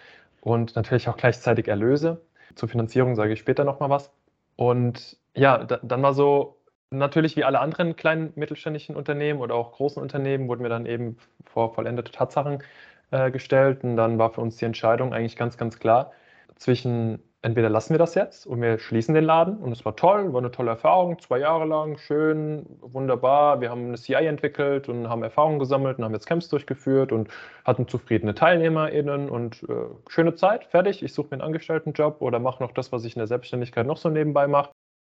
und 0.42 0.76
natürlich 0.76 1.08
auch 1.10 1.18
gleichzeitig 1.18 1.68
Erlöse. 1.68 2.22
Zur 2.56 2.70
Finanzierung 2.70 3.16
sage 3.16 3.34
ich 3.34 3.40
später 3.40 3.64
nochmal 3.64 3.90
was. 3.90 4.12
Und 4.56 5.18
ja, 5.36 5.64
da, 5.64 5.80
dann 5.84 6.02
war 6.04 6.14
so, 6.14 6.58
natürlich 6.90 7.36
wie 7.38 7.44
alle 7.44 7.60
anderen 7.60 7.96
kleinen 7.96 8.34
mittelständischen 8.36 8.96
Unternehmen 8.96 9.40
oder 9.42 9.56
auch 9.56 9.74
großen 9.74 10.02
Unternehmen, 10.02 10.48
wurden 10.48 10.64
wir 10.64 10.70
dann 10.70 10.86
eben 10.86 11.18
vor 11.46 11.74
vollendete 11.74 12.12
Tatsachen 12.12 12.64
äh, 13.12 13.32
gestellt. 13.32 13.84
Und 13.84 13.96
dann 13.96 14.18
war 14.18 14.32
für 14.32 14.42
uns 14.42 14.58
die 14.58 14.66
Entscheidung 14.66 15.14
eigentlich 15.14 15.36
ganz, 15.36 15.58
ganz 15.58 15.80
klar 15.80 16.12
zwischen 16.56 17.20
entweder 17.42 17.70
lassen 17.70 17.94
wir 17.94 17.98
das 17.98 18.16
jetzt 18.16 18.46
und 18.46 18.62
wir 18.62 18.78
schließen 18.78 19.16
den 19.16 19.24
Laden 19.24 19.58
und 19.58 19.72
es 19.72 19.84
war 19.84 19.96
toll, 19.96 20.32
war 20.34 20.40
eine 20.40 20.52
tolle 20.52 20.72
Erfahrung, 20.72 21.20
zwei 21.20 21.40
Jahre 21.40 21.66
lang, 21.66 21.98
schön, 21.98 22.66
wunderbar. 22.82 23.62
Wir 23.62 23.72
haben 23.72 23.88
eine 23.88 23.98
CI 23.98 24.26
entwickelt 24.26 24.90
und 24.90 25.10
haben 25.10 25.24
Erfahrungen 25.24 25.60
gesammelt 25.60 25.98
und 25.98 26.06
haben 26.06 26.14
jetzt 26.14 26.28
Camps 26.28 26.50
durchgeführt 26.50 27.12
und 27.12 27.30
hatten 27.66 27.88
zufriedene 27.88 28.36
TeilnehmerInnen 28.36 29.30
und 29.30 29.64
äh, 29.64 29.88
schöne 30.08 30.36
Zeit, 30.36 30.66
fertig. 30.66 31.02
Ich 31.02 31.14
suche 31.14 31.28
mir 31.28 31.34
einen 31.34 31.42
Angestelltenjob 31.42 32.22
oder 32.22 32.40
mache 32.40 32.62
noch 32.62 32.74
das, 32.74 32.92
was 32.92 33.06
ich 33.06 33.16
in 33.16 33.20
der 33.20 33.28
Selbstständigkeit 33.28 33.88
noch 33.88 33.98
so 33.98 34.10
nebenbei 34.10 34.48
mache. 34.48 34.72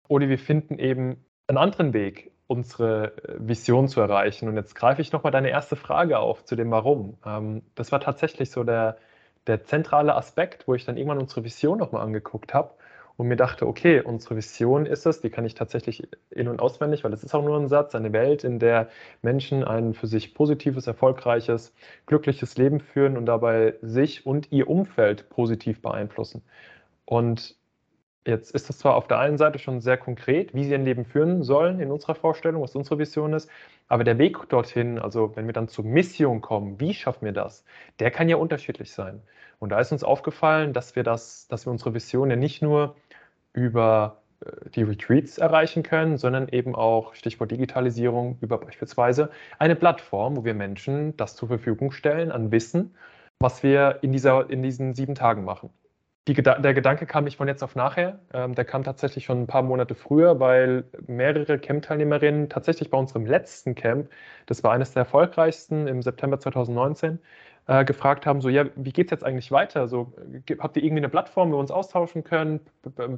Oder 0.09 0.29
wir 0.29 0.39
finden 0.39 0.79
eben 0.79 1.25
einen 1.47 1.59
anderen 1.59 1.93
Weg, 1.93 2.33
unsere 2.47 3.17
äh, 3.19 3.35
Vision 3.39 3.89
zu 3.89 4.01
erreichen. 4.01 4.49
Und 4.49 4.57
jetzt 4.57 4.75
greife 4.75 5.03
ich 5.03 5.13
nochmal 5.13 5.33
deine 5.33 5.51
erste 5.51 5.77
Frage 5.77 6.19
auf 6.19 6.45
zu 6.45 6.57
dem 6.57 6.71
Warum. 6.71 7.19
Ähm, 7.27 7.63
das 7.75 7.93
war 7.93 8.01
tatsächlich 8.01 8.51
so 8.51 8.65
der 8.65 8.97
der 9.47 9.65
zentrale 9.65 10.15
Aspekt, 10.15 10.67
wo 10.67 10.75
ich 10.75 10.85
dann 10.85 10.97
irgendwann 10.97 11.19
unsere 11.19 11.45
Vision 11.45 11.79
nochmal 11.79 12.03
angeguckt 12.03 12.55
habe 12.55 12.75
und 13.17 13.29
mir 13.29 13.37
dachte, 13.37 13.67
okay, 13.67 14.01
unsere 14.01 14.37
Vision 14.37 14.87
ist 14.87 15.07
es, 15.07 15.21
die 15.21 15.31
kann 15.31 15.45
ich 15.45 15.55
tatsächlich 15.55 16.09
in- 16.31 16.49
und 16.49 16.61
auswendig, 16.61 17.05
weil 17.05 17.13
es 17.13 17.23
ist 17.23 17.35
auch 17.35 17.45
nur 17.45 17.57
ein 17.59 17.69
Satz, 17.69 17.95
eine 17.95 18.13
Welt, 18.13 18.43
in 18.43 18.59
der 18.59 18.89
Menschen 19.23 19.63
ein 19.65 19.95
für 19.95 20.07
sich 20.09 20.35
positives, 20.35 20.87
erfolgreiches, 20.87 21.73
glückliches 22.07 22.57
Leben 22.57 22.81
führen 22.81 23.17
und 23.17 23.27
dabei 23.27 23.75
sich 23.83 24.27
und 24.27 24.51
ihr 24.51 24.69
Umfeld 24.69 25.29
positiv 25.31 25.81
beeinflussen. 25.81 26.43
Und 27.05 27.57
Jetzt 28.27 28.55
ist 28.55 28.71
das 28.71 28.79
zwar 28.79 28.97
auf 28.97 29.07
der 29.07 29.19
einen 29.19 29.37
Seite 29.37 29.59
schon 29.59 29.81
sehr 29.83 29.99
konkret, 29.99 30.55
wie 30.55 30.65
sie 30.65 30.75
ein 30.75 30.85
Leben 30.85 31.05
führen 31.05 31.43
sollen 31.43 31.79
in 31.79 31.91
unserer 31.91 32.15
Vorstellung, 32.15 32.63
was 32.63 32.75
unsere 32.75 32.99
Vision 32.99 33.35
ist, 33.35 33.51
aber 33.89 34.03
der 34.03 34.17
Weg 34.17 34.49
dorthin, 34.49 34.99
also 34.99 35.37
wenn 35.37 35.45
wir 35.47 35.53
dann 35.53 35.69
zur 35.69 35.85
Mission 35.85 36.41
kommen, 36.41 36.81
wie 36.81 36.95
schaffen 36.95 37.27
wir 37.27 37.33
das, 37.33 37.65
der 37.99 38.11
kann 38.11 38.31
ja 38.31 38.37
unterschiedlich 38.37 38.93
sein. 38.93 39.21
Und 39.59 39.71
da 39.71 39.81
ist 39.81 39.93
uns 39.93 40.05
aufgefallen, 40.05 40.73
dass 40.73 40.97
wir 40.97 41.03
das, 41.03 41.49
dass 41.49 41.67
wir 41.67 41.71
unsere 41.71 41.93
Vision 41.93 42.31
ja 42.31 42.37
nicht 42.37 42.63
nur 42.63 42.97
über 43.53 44.23
äh, 44.41 44.71
die 44.71 44.83
Retreats 44.83 45.37
erreichen 45.37 45.83
können, 45.83 46.17
sondern 46.17 46.49
eben 46.49 46.75
auch, 46.75 47.15
Stichwort 47.15 47.51
Digitalisierung, 47.51 48.39
über 48.41 48.59
beispielsweise 48.59 49.31
eine 49.59 49.77
Plattform, 49.77 50.37
wo 50.37 50.45
wir 50.45 50.55
Menschen 50.55 51.15
das 51.19 51.37
zur 51.37 51.49
Verfügung 51.49 51.93
stellen 51.93 52.33
an 52.33 52.51
Wissen, 52.53 52.95
was 53.39 53.63
wir 53.63 53.99
in, 54.03 54.13
dieser, 54.13 54.49
in 54.49 54.63
diesen 54.63 54.95
sieben 54.95 55.15
Tagen 55.15 55.45
machen. 55.45 55.71
Die, 56.27 56.33
der 56.35 56.73
Gedanke 56.73 57.05
kam 57.05 57.25
nicht 57.25 57.37
von 57.37 57.49
jetzt 57.49 57.63
auf 57.63 57.77
nachher. 57.77 58.19
Ähm, 58.33 58.55
der 58.55 58.65
kam 58.65 58.83
tatsächlich 58.83 59.27
schon 59.27 59.43
ein 59.43 59.47
paar 59.47 59.63
Monate 59.63 59.95
früher, 59.95 60.41
weil 60.41 60.85
mehrere 61.07 61.59
Camp-Teilnehmerinnen 61.59 62.49
tatsächlich 62.49 62.89
bei 62.91 62.97
unserem 62.97 63.27
letzten 63.27 63.75
Camp, 63.75 64.09
das 64.47 64.65
war 64.65 64.73
eines 64.73 64.93
der 64.93 65.03
erfolgreichsten 65.03 65.87
im 65.87 66.01
September 66.01 66.41
2019, 66.41 67.19
äh, 67.67 67.85
gefragt 67.85 68.27
haben, 68.27 68.41
so, 68.41 68.49
ja, 68.49 68.67
wie 68.77 68.93
geht 68.93 69.07
es 69.07 69.11
jetzt 69.11 69.25
eigentlich 69.25 69.51
weiter? 69.51 69.89
So, 69.89 70.13
habt 70.59 70.77
ihr 70.77 70.83
irgendwie 70.83 71.01
eine 71.01 71.09
Plattform, 71.09 71.51
wo 71.51 71.57
wir 71.57 71.61
uns 71.61 71.71
austauschen 71.71 72.25
können, 72.25 72.61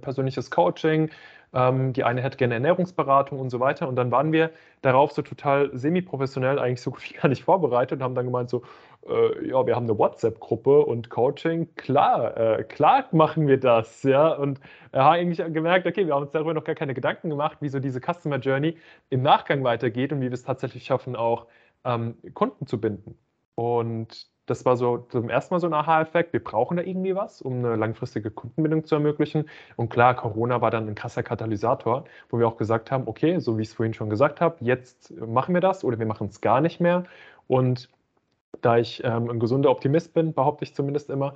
persönliches 0.01 0.51
Coaching, 0.51 1.11
ähm, 1.53 1.93
die 1.93 2.05
eine 2.05 2.23
hätte 2.23 2.37
gerne 2.37 2.55
Ernährungsberatung 2.55 3.41
und 3.41 3.51
so 3.51 3.61
weiter. 3.61 3.89
Und 3.89 3.97
dann 3.97 4.11
waren 4.11 4.33
wir 4.33 4.51
darauf 4.83 5.13
so 5.13 5.23
total 5.23 5.71
semi-professionell 5.77 6.59
eigentlich 6.59 6.81
so 6.81 6.91
gut 6.93 7.11
wie 7.11 7.15
gar 7.15 7.29
nicht 7.29 7.45
vorbereitet 7.45 7.99
und 7.99 8.05
haben 8.05 8.15
dann 8.15 8.27
gemeint 8.27 8.51
so, 8.51 8.63
äh, 9.09 9.49
ja, 9.49 9.67
wir 9.67 9.75
haben 9.77 9.85
eine 9.85 9.99
WhatsApp-Gruppe 9.99 10.85
und 10.87 11.11
Coaching, 11.11 11.75
klar, 11.77 12.37
äh, 12.37 12.65
klar 12.65 13.07
machen 13.13 13.47
wir 13.49 13.59
das, 13.59 14.03
ja. 14.03 14.29
Und 14.33 14.61
er 14.93 15.05
hat 15.05 15.13
eigentlich 15.15 15.39
gemerkt, 15.53 15.87
okay, 15.87 16.07
wir 16.07 16.15
haben 16.15 16.23
uns 16.23 16.33
darüber 16.33 16.55
noch 16.55 16.65
gar 16.65 16.75
keine 16.75 16.95
Gedanken 16.95 17.31
gemacht, 17.31 17.59
wie 17.61 17.69
so 17.69 17.81
diese 17.81 18.01
Customer 18.01 18.39
Journey 18.39 18.77
im 19.11 19.23
Nachgang 19.23 19.65
weitergeht 19.65 20.13
und 20.13 20.21
wie 20.21 20.27
wir 20.27 20.33
es 20.33 20.43
tatsächlich 20.45 20.85
schaffen, 20.85 21.17
auch 21.17 21.47
ähm, 21.85 22.17
Kunden 22.35 22.67
zu 22.67 22.81
binden. 22.81 23.19
Und 23.55 24.29
das 24.47 24.65
war 24.65 24.77
so 24.77 24.99
zum 24.99 25.29
ersten 25.29 25.55
Mal 25.55 25.61
so 25.61 25.67
ein 25.67 25.75
Aha-Effekt. 25.75 26.33
Wir 26.33 26.43
brauchen 26.43 26.77
da 26.77 26.83
irgendwie 26.83 27.15
was, 27.15 27.43
um 27.43 27.65
eine 27.65 27.77
langfristige 27.77 28.31
Kundenbindung 28.31 28.85
zu 28.85 28.95
ermöglichen. 28.95 29.49
Und 29.77 29.91
klar, 29.91 30.15
Corona 30.15 30.61
war 30.61 30.71
dann 30.71 30.89
ein 30.89 30.95
krasser 30.95 31.23
Katalysator, 31.23 32.05
wo 32.31 32.39
wir 32.39 32.47
auch 32.47 32.57
gesagt 32.57 32.91
haben, 32.91 33.09
okay, 33.09 33.39
so 33.41 33.59
wie 33.59 33.63
ich 33.63 33.69
es 33.69 33.75
vorhin 33.75 33.95
schon 33.95 34.09
gesagt 34.09 34.41
habe, 34.41 34.57
jetzt 34.61 35.11
machen 35.17 35.55
wir 35.55 35.61
das 35.61 35.85
oder 35.85 35.99
wir 35.99 36.07
machen 36.07 36.29
es 36.29 36.41
gar 36.41 36.61
nicht 36.61 36.81
mehr. 36.81 37.05
Und 37.49 37.91
da 38.63 38.79
ich 38.79 39.03
ähm, 39.05 39.31
ein 39.31 39.41
gesunder 39.41 39.71
Optimist 39.71 40.15
bin, 40.15 40.33
behaupte 40.33 40.65
ich 40.65 40.75
zumindest 40.75 41.11
immer, 41.11 41.35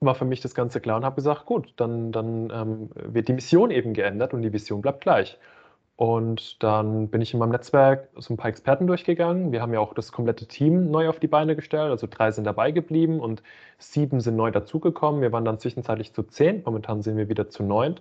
war 0.00 0.14
für 0.14 0.24
mich 0.24 0.40
das 0.40 0.54
Ganze 0.54 0.80
klar 0.80 0.96
und 0.96 1.04
habe 1.04 1.16
gesagt, 1.16 1.46
gut, 1.46 1.72
dann, 1.76 2.10
dann 2.12 2.50
ähm, 2.52 2.90
wird 2.94 3.28
die 3.28 3.34
Mission 3.34 3.70
eben 3.70 3.92
geändert 3.92 4.34
und 4.34 4.42
die 4.42 4.52
Vision 4.52 4.80
bleibt 4.80 5.02
gleich. 5.02 5.38
Und 6.00 6.62
dann 6.62 7.08
bin 7.10 7.20
ich 7.20 7.34
in 7.34 7.40
meinem 7.40 7.50
Netzwerk 7.50 8.08
so 8.16 8.32
ein 8.32 8.38
paar 8.38 8.48
Experten 8.48 8.86
durchgegangen. 8.86 9.52
Wir 9.52 9.60
haben 9.60 9.74
ja 9.74 9.80
auch 9.80 9.92
das 9.92 10.12
komplette 10.12 10.46
Team 10.46 10.90
neu 10.90 11.10
auf 11.10 11.20
die 11.20 11.26
Beine 11.26 11.54
gestellt. 11.54 11.90
Also 11.90 12.06
drei 12.10 12.30
sind 12.30 12.44
dabei 12.44 12.70
geblieben 12.70 13.20
und 13.20 13.42
sieben 13.76 14.20
sind 14.20 14.34
neu 14.34 14.50
dazugekommen. 14.50 15.20
Wir 15.20 15.30
waren 15.30 15.44
dann 15.44 15.58
zwischenzeitlich 15.58 16.14
zu 16.14 16.22
zehn. 16.22 16.62
Momentan 16.64 17.02
sind 17.02 17.18
wir 17.18 17.28
wieder 17.28 17.50
zu 17.50 17.62
neun. 17.62 17.96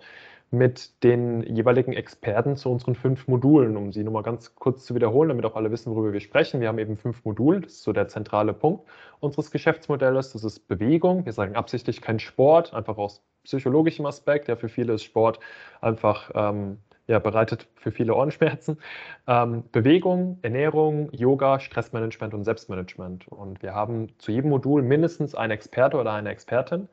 mit 0.51 1.03
den 1.03 1.43
jeweiligen 1.43 1.93
Experten 1.93 2.55
zu 2.55 2.71
unseren 2.71 2.95
fünf 2.95 3.27
Modulen, 3.27 3.77
um 3.77 3.91
sie 3.91 4.03
nochmal 4.03 4.23
ganz 4.23 4.55
kurz 4.55 4.83
zu 4.85 4.95
wiederholen, 4.95 5.29
damit 5.29 5.45
auch 5.45 5.55
alle 5.55 5.69
wissen, 5.69 5.93
worüber 5.93 6.11
wir 6.11 6.19
sprechen. 6.21 6.59
Wir 6.59 6.69
haben 6.69 6.79
eben 6.79 6.97
fünf 6.97 7.23
Module, 7.23 7.61
das 7.61 7.73
ist 7.73 7.83
so 7.83 7.93
der 7.93 8.07
zentrale 8.07 8.53
Punkt 8.53 8.87
unseres 9.19 9.51
Geschäftsmodells. 9.51 10.33
Das 10.33 10.43
ist 10.43 10.67
Bewegung. 10.67 11.25
Wir 11.25 11.33
sagen 11.33 11.55
absichtlich 11.55 12.01
kein 12.01 12.19
Sport, 12.19 12.73
einfach 12.73 12.97
aus 12.97 13.21
psychologischem 13.43 14.05
Aspekt. 14.07 14.47
Ja, 14.47 14.55
für 14.55 14.69
viele 14.69 14.93
ist 14.93 15.03
Sport 15.03 15.39
einfach 15.81 16.31
ähm, 16.33 16.79
ja, 17.09 17.17
bereitet 17.17 17.67
für 17.75 17.91
viele 17.91 18.13
Ohrenschmerzen. 18.13 18.77
Ähm, 19.27 19.63
Bewegung, 19.71 20.37
Ernährung, 20.43 21.11
Yoga, 21.11 21.59
Stressmanagement 21.59 22.35
und 22.35 22.43
Selbstmanagement. 22.43 23.27
Und 23.27 23.63
wir 23.63 23.73
haben 23.73 24.09
zu 24.19 24.31
jedem 24.31 24.51
Modul 24.51 24.83
mindestens 24.83 25.33
einen 25.33 25.51
Experte 25.51 25.97
oder 25.97 26.13
eine 26.13 26.29
Expertin. 26.29 26.87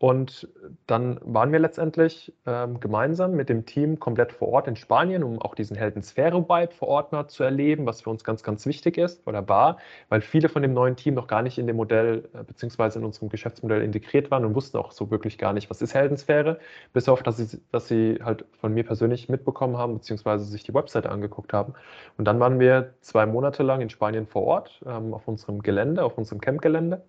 Und 0.00 0.48
dann 0.86 1.20
waren 1.22 1.52
wir 1.52 1.58
letztendlich 1.58 2.32
ähm, 2.46 2.80
gemeinsam 2.80 3.32
mit 3.32 3.50
dem 3.50 3.66
Team 3.66 4.00
komplett 4.00 4.32
vor 4.32 4.48
Ort 4.48 4.66
in 4.66 4.74
Spanien, 4.74 5.22
um 5.22 5.38
auch 5.38 5.54
diesen 5.54 5.76
Heldensphäre-Vibe 5.76 6.72
vor 6.72 6.88
Ort 6.88 7.12
mal 7.12 7.28
zu 7.28 7.42
erleben, 7.42 7.84
was 7.84 8.00
für 8.00 8.08
uns 8.08 8.24
ganz, 8.24 8.42
ganz 8.42 8.64
wichtig 8.64 8.96
ist 8.96 9.26
oder 9.26 9.46
war, 9.50 9.76
weil 10.08 10.22
viele 10.22 10.48
von 10.48 10.62
dem 10.62 10.72
neuen 10.72 10.96
Team 10.96 11.12
noch 11.12 11.26
gar 11.26 11.42
nicht 11.42 11.58
in 11.58 11.66
dem 11.66 11.76
Modell 11.76 12.30
äh, 12.32 12.42
beziehungsweise 12.44 12.98
in 12.98 13.04
unserem 13.04 13.28
Geschäftsmodell 13.28 13.82
integriert 13.82 14.30
waren 14.30 14.46
und 14.46 14.54
wussten 14.54 14.78
auch 14.78 14.92
so 14.92 15.10
wirklich 15.10 15.36
gar 15.36 15.52
nicht, 15.52 15.68
was 15.68 15.82
ist 15.82 15.92
Heldensphäre, 15.92 16.60
bis 16.94 17.06
auf, 17.06 17.22
dass 17.22 17.36
sie, 17.36 17.60
dass 17.70 17.86
sie 17.86 18.20
halt 18.24 18.46
von 18.58 18.72
mir 18.72 18.84
persönlich 18.84 19.28
mitbekommen 19.28 19.76
haben, 19.76 19.92
beziehungsweise 19.98 20.46
sich 20.46 20.62
die 20.62 20.72
Webseite 20.72 21.10
angeguckt 21.10 21.52
haben. 21.52 21.74
Und 22.16 22.24
dann 22.24 22.40
waren 22.40 22.58
wir 22.58 22.94
zwei 23.02 23.26
Monate 23.26 23.62
lang 23.62 23.82
in 23.82 23.90
Spanien 23.90 24.26
vor 24.26 24.44
Ort, 24.44 24.80
ähm, 24.86 25.12
auf 25.12 25.28
unserem 25.28 25.60
Gelände, 25.60 26.02
auf 26.04 26.16
unserem 26.16 26.40
Campgelände 26.40 27.02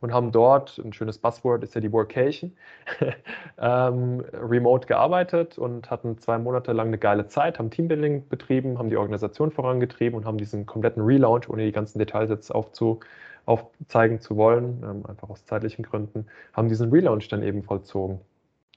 und 0.00 0.12
haben 0.12 0.32
dort, 0.32 0.78
ein 0.78 0.92
schönes 0.92 1.18
Buzzword 1.18 1.62
ist 1.64 1.74
ja 1.74 1.80
die 1.80 1.92
Workation, 1.92 2.52
ähm, 3.58 4.24
remote 4.32 4.86
gearbeitet 4.86 5.58
und 5.58 5.90
hatten 5.90 6.18
zwei 6.18 6.38
Monate 6.38 6.72
lang 6.72 6.88
eine 6.88 6.98
geile 6.98 7.26
Zeit, 7.26 7.58
haben 7.58 7.70
Teambuilding 7.70 8.28
betrieben, 8.28 8.78
haben 8.78 8.90
die 8.90 8.96
Organisation 8.96 9.50
vorangetrieben 9.50 10.16
und 10.18 10.24
haben 10.24 10.38
diesen 10.38 10.66
kompletten 10.66 11.02
Relaunch, 11.02 11.48
ohne 11.48 11.64
die 11.64 11.72
ganzen 11.72 11.98
Details 11.98 12.30
jetzt 12.30 12.54
aufzu, 12.54 13.00
aufzeigen 13.46 14.20
zu 14.20 14.36
wollen, 14.36 14.82
ähm, 14.82 15.06
einfach 15.06 15.30
aus 15.30 15.44
zeitlichen 15.44 15.84
Gründen, 15.84 16.26
haben 16.52 16.68
diesen 16.68 16.90
Relaunch 16.90 17.28
dann 17.28 17.42
eben 17.42 17.62
vollzogen. 17.62 18.20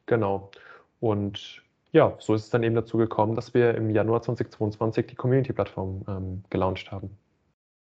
Genau. 0.05 0.49
Und 0.99 1.61
ja, 1.91 2.15
so 2.19 2.33
ist 2.35 2.43
es 2.43 2.49
dann 2.49 2.63
eben 2.63 2.75
dazu 2.75 2.97
gekommen, 2.97 3.35
dass 3.35 3.53
wir 3.53 3.75
im 3.75 3.89
Januar 3.89 4.21
2022 4.21 5.07
die 5.07 5.15
Community-Plattform 5.15 6.05
ähm, 6.07 6.43
gelauncht 6.49 6.91
haben. 6.91 7.17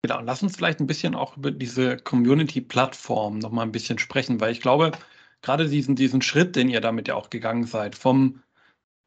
Genau, 0.04 0.20
lass 0.20 0.42
uns 0.42 0.54
vielleicht 0.54 0.80
ein 0.80 0.86
bisschen 0.86 1.14
auch 1.14 1.38
über 1.38 1.50
diese 1.50 1.96
Community-Plattform 1.96 3.38
nochmal 3.38 3.64
ein 3.64 3.72
bisschen 3.72 3.98
sprechen, 3.98 4.38
weil 4.38 4.52
ich 4.52 4.60
glaube, 4.60 4.92
gerade 5.40 5.66
diesen, 5.66 5.96
diesen 5.96 6.20
Schritt, 6.20 6.56
den 6.56 6.68
ihr 6.68 6.82
damit 6.82 7.08
ja 7.08 7.14
auch 7.14 7.30
gegangen 7.30 7.64
seid, 7.64 7.94
vom 7.94 8.42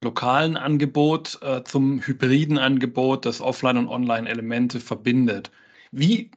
lokalen 0.03 0.57
Angebot 0.57 1.37
äh, 1.43 1.63
zum 1.63 2.01
hybriden 2.01 2.57
Angebot, 2.57 3.27
das 3.27 3.41
Offline- 3.41 3.77
und 3.77 3.89
Online-Elemente 3.89 4.79
verbindet. 4.79 5.51
Wie 5.91 6.31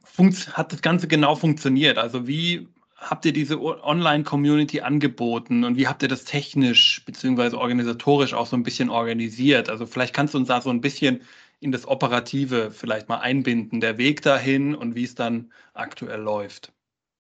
hat 0.53 0.71
das 0.71 0.83
Ganze 0.83 1.07
genau 1.07 1.33
funktioniert? 1.33 1.97
Also 1.97 2.27
wie 2.27 2.67
habt 2.97 3.25
ihr 3.25 3.33
diese 3.33 3.59
Online-Community 3.59 4.81
angeboten 4.81 5.63
und 5.63 5.75
wie 5.75 5.87
habt 5.87 6.03
ihr 6.03 6.07
das 6.07 6.23
technisch 6.23 7.03
bzw. 7.07 7.55
organisatorisch 7.55 8.35
auch 8.35 8.45
so 8.45 8.55
ein 8.57 8.63
bisschen 8.63 8.91
organisiert? 8.91 9.69
Also 9.71 9.87
vielleicht 9.87 10.13
kannst 10.13 10.35
du 10.35 10.37
uns 10.37 10.49
da 10.49 10.61
so 10.61 10.69
ein 10.69 10.81
bisschen 10.81 11.21
in 11.61 11.71
das 11.71 11.87
Operative 11.87 12.71
vielleicht 12.71 13.07
mal 13.07 13.19
einbinden, 13.19 13.79
der 13.79 13.97
Weg 13.97 14.21
dahin 14.21 14.75
und 14.75 14.95
wie 14.95 15.05
es 15.05 15.15
dann 15.15 15.51
aktuell 15.73 16.19
läuft. 16.19 16.73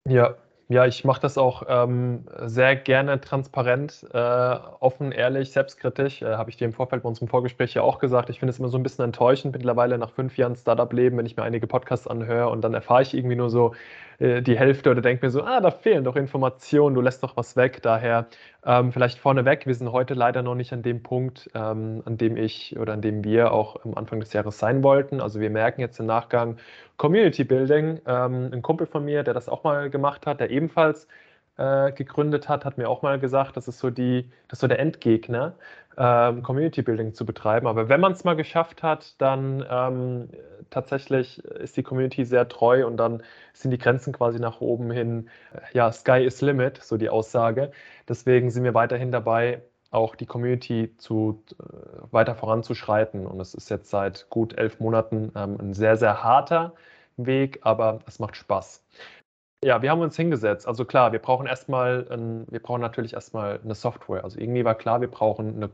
Ja, 0.09 0.35
ja, 0.71 0.85
ich 0.85 1.03
mache 1.03 1.19
das 1.19 1.37
auch 1.37 1.63
ähm, 1.67 2.23
sehr 2.45 2.77
gerne 2.77 3.19
transparent, 3.19 4.05
äh, 4.13 4.17
offen, 4.17 5.11
ehrlich, 5.11 5.51
selbstkritisch. 5.51 6.21
Äh, 6.21 6.37
Habe 6.37 6.49
ich 6.49 6.55
dir 6.55 6.63
im 6.63 6.71
Vorfeld 6.71 7.03
bei 7.03 7.09
unserem 7.09 7.27
Vorgespräch 7.27 7.73
ja 7.73 7.81
auch 7.81 7.99
gesagt. 7.99 8.29
Ich 8.29 8.39
finde 8.39 8.51
es 8.51 8.59
immer 8.59 8.69
so 8.69 8.77
ein 8.77 8.83
bisschen 8.83 9.03
enttäuschend 9.03 9.53
mittlerweile 9.53 9.97
nach 9.97 10.11
fünf 10.11 10.37
Jahren 10.37 10.55
Startup-Leben, 10.55 11.17
wenn 11.17 11.25
ich 11.25 11.35
mir 11.35 11.43
einige 11.43 11.67
Podcasts 11.67 12.07
anhöre 12.07 12.47
und 12.47 12.61
dann 12.61 12.73
erfahre 12.73 13.01
ich 13.01 13.13
irgendwie 13.13 13.35
nur 13.35 13.49
so 13.49 13.75
äh, 14.21 14.41
die 14.41 14.57
Hälfte 14.57 14.91
oder 14.91 15.01
denke 15.01 15.25
mir 15.25 15.31
so, 15.31 15.43
ah, 15.43 15.59
da 15.59 15.71
fehlen 15.71 16.03
doch 16.03 16.15
Informationen, 16.15 16.95
du 16.95 17.01
lässt 17.01 17.23
doch 17.23 17.35
was 17.37 17.55
weg. 17.55 17.81
Daher 17.81 18.27
ähm, 18.63 18.91
vielleicht 18.91 19.17
vorneweg, 19.19 19.65
wir 19.65 19.73
sind 19.75 19.91
heute 19.91 20.13
leider 20.13 20.43
noch 20.43 20.55
nicht 20.55 20.71
an 20.73 20.83
dem 20.83 21.01
Punkt, 21.03 21.49
ähm, 21.55 22.03
an 22.05 22.17
dem 22.17 22.37
ich 22.37 22.77
oder 22.79 22.93
an 22.93 23.01
dem 23.01 23.23
wir 23.23 23.51
auch 23.51 23.83
am 23.83 23.95
Anfang 23.95 24.19
des 24.19 24.33
Jahres 24.33 24.59
sein 24.59 24.83
wollten. 24.83 25.21
Also 25.21 25.39
wir 25.39 25.49
merken 25.49 25.81
jetzt 25.81 25.99
im 25.99 26.05
Nachgang 26.05 26.57
Community 26.97 27.43
Building. 27.43 27.99
Ähm, 28.05 28.51
ein 28.53 28.61
Kumpel 28.61 28.85
von 28.87 29.03
mir, 29.05 29.23
der 29.23 29.33
das 29.33 29.49
auch 29.49 29.63
mal 29.63 29.89
gemacht 29.89 30.27
hat, 30.27 30.39
der 30.39 30.51
ebenfalls 30.51 31.07
äh, 31.57 31.91
gegründet 31.91 32.47
hat, 32.49 32.65
hat 32.65 32.77
mir 32.77 32.89
auch 32.89 33.01
mal 33.01 33.19
gesagt, 33.19 33.57
das 33.57 33.67
ist 33.67 33.79
so, 33.79 33.89
die, 33.89 34.29
das 34.47 34.57
ist 34.57 34.61
so 34.61 34.67
der 34.67 34.79
Endgegner, 34.79 35.55
ähm, 35.97 36.43
Community 36.43 36.81
Building 36.81 37.13
zu 37.13 37.25
betreiben. 37.25 37.67
Aber 37.67 37.89
wenn 37.89 37.99
man 37.99 38.13
es 38.13 38.23
mal 38.23 38.35
geschafft 38.35 38.83
hat, 38.83 39.19
dann 39.21 39.65
ähm, 39.69 40.29
tatsächlich 40.69 41.43
ist 41.43 41.77
die 41.77 41.83
Community 41.83 42.25
sehr 42.25 42.47
treu 42.47 42.85
und 42.85 42.97
dann 42.97 43.23
sind 43.53 43.71
die 43.71 43.77
Grenzen 43.77 44.13
quasi 44.13 44.39
nach 44.39 44.61
oben 44.61 44.91
hin, 44.91 45.29
äh, 45.53 45.59
ja, 45.73 45.91
Sky 45.91 46.23
is 46.23 46.41
Limit, 46.41 46.81
so 46.81 46.97
die 46.97 47.09
Aussage. 47.09 47.71
Deswegen 48.07 48.49
sind 48.51 48.63
wir 48.63 48.73
weiterhin 48.73 49.11
dabei, 49.11 49.61
auch 49.91 50.15
die 50.15 50.25
Community 50.25 50.95
zu, 50.97 51.43
äh, 51.59 51.63
weiter 52.11 52.35
voranzuschreiten. 52.35 53.27
Und 53.27 53.39
es 53.39 53.53
ist 53.53 53.69
jetzt 53.69 53.89
seit 53.89 54.29
gut 54.29 54.57
elf 54.57 54.79
Monaten 54.79 55.31
ähm, 55.35 55.57
ein 55.59 55.73
sehr, 55.73 55.97
sehr 55.97 56.23
harter 56.23 56.73
Weg, 57.17 57.59
aber 57.63 57.99
es 58.07 58.19
macht 58.19 58.37
Spaß. 58.37 58.83
Ja, 59.63 59.81
wir 59.83 59.91
haben 59.91 60.01
uns 60.01 60.15
hingesetzt. 60.15 60.67
Also 60.67 60.85
klar, 60.85 61.11
wir 61.11 61.19
brauchen 61.19 61.45
erstmal, 61.45 62.07
wir 62.49 62.59
brauchen 62.61 62.81
natürlich 62.81 63.13
erstmal 63.13 63.59
eine 63.63 63.75
Software. 63.75 64.23
Also 64.23 64.39
irgendwie 64.39 64.65
war 64.65 64.73
klar, 64.73 65.01
wir 65.01 65.07
brauchen 65.07 65.55
eine 65.55 65.69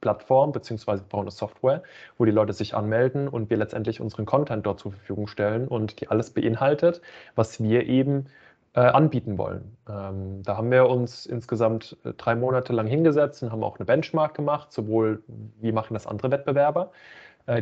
Plattform 0.00 0.52
beziehungsweise 0.52 1.04
brauchen 1.08 1.22
eine 1.22 1.30
Software, 1.30 1.82
wo 2.18 2.24
die 2.24 2.30
Leute 2.30 2.52
sich 2.52 2.74
anmelden 2.74 3.28
und 3.28 3.50
wir 3.50 3.56
letztendlich 3.56 4.00
unseren 4.00 4.26
Content 4.26 4.64
dort 4.66 4.80
zur 4.80 4.92
Verfügung 4.92 5.26
stellen 5.26 5.68
und 5.68 6.00
die 6.00 6.08
alles 6.08 6.30
beinhaltet, 6.30 7.00
was 7.34 7.60
wir 7.60 7.86
eben 7.86 8.26
äh, 8.74 8.80
anbieten 8.80 9.38
wollen. 9.38 9.76
Ähm, 9.88 10.42
da 10.42 10.56
haben 10.58 10.70
wir 10.70 10.88
uns 10.88 11.26
insgesamt 11.26 11.96
äh, 12.04 12.12
drei 12.12 12.36
Monate 12.36 12.72
lang 12.72 12.86
hingesetzt 12.86 13.42
und 13.42 13.50
haben 13.50 13.64
auch 13.64 13.78
eine 13.78 13.86
Benchmark 13.86 14.34
gemacht, 14.34 14.72
sowohl 14.72 15.22
wie 15.60 15.72
machen 15.72 15.94
das 15.94 16.06
andere 16.06 16.30
Wettbewerber, 16.30 16.92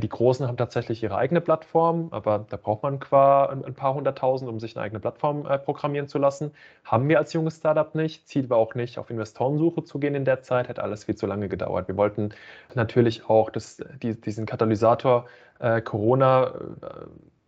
die 0.01 0.09
Großen 0.09 0.47
haben 0.47 0.57
tatsächlich 0.57 1.03
ihre 1.03 1.16
eigene 1.16 1.42
Plattform, 1.42 2.09
aber 2.11 2.47
da 2.49 2.57
braucht 2.57 2.83
man 2.83 2.99
qua 3.01 3.47
ein 3.47 3.75
paar 3.75 3.94
hunderttausend, 3.94 4.49
um 4.49 4.59
sich 4.59 4.77
eine 4.77 4.85
eigene 4.85 4.99
Plattform 4.99 5.44
äh, 5.44 5.59
programmieren 5.59 6.09
zu 6.09 6.18
lassen. 6.18 6.53
Haben 6.85 7.07
wir 7.09 7.18
als 7.18 7.35
junges 7.35 7.59
Startup 7.59 7.94
nicht. 7.94 8.27
Ziel 8.27 8.49
war 8.49 8.57
auch 8.57 8.75
nicht, 8.75 8.99
auf 8.99 9.11
Investorensuche 9.11 9.85
zu 9.85 9.99
gehen 9.99 10.14
in 10.14 10.25
der 10.25 10.40
Zeit, 10.40 10.68
hätte 10.68 10.83
alles 10.83 11.05
viel 11.05 11.16
zu 11.16 11.27
lange 11.27 11.49
gedauert. 11.49 11.87
Wir 11.88 11.99
wollten 11.99 12.31
natürlich 12.75 13.29
auch 13.29 13.51
das, 13.51 13.83
die, 14.03 14.18
diesen 14.18 14.47
Katalysator 14.47 15.27
äh, 15.59 15.83
Corona, 15.83 16.47
äh, 16.47 16.53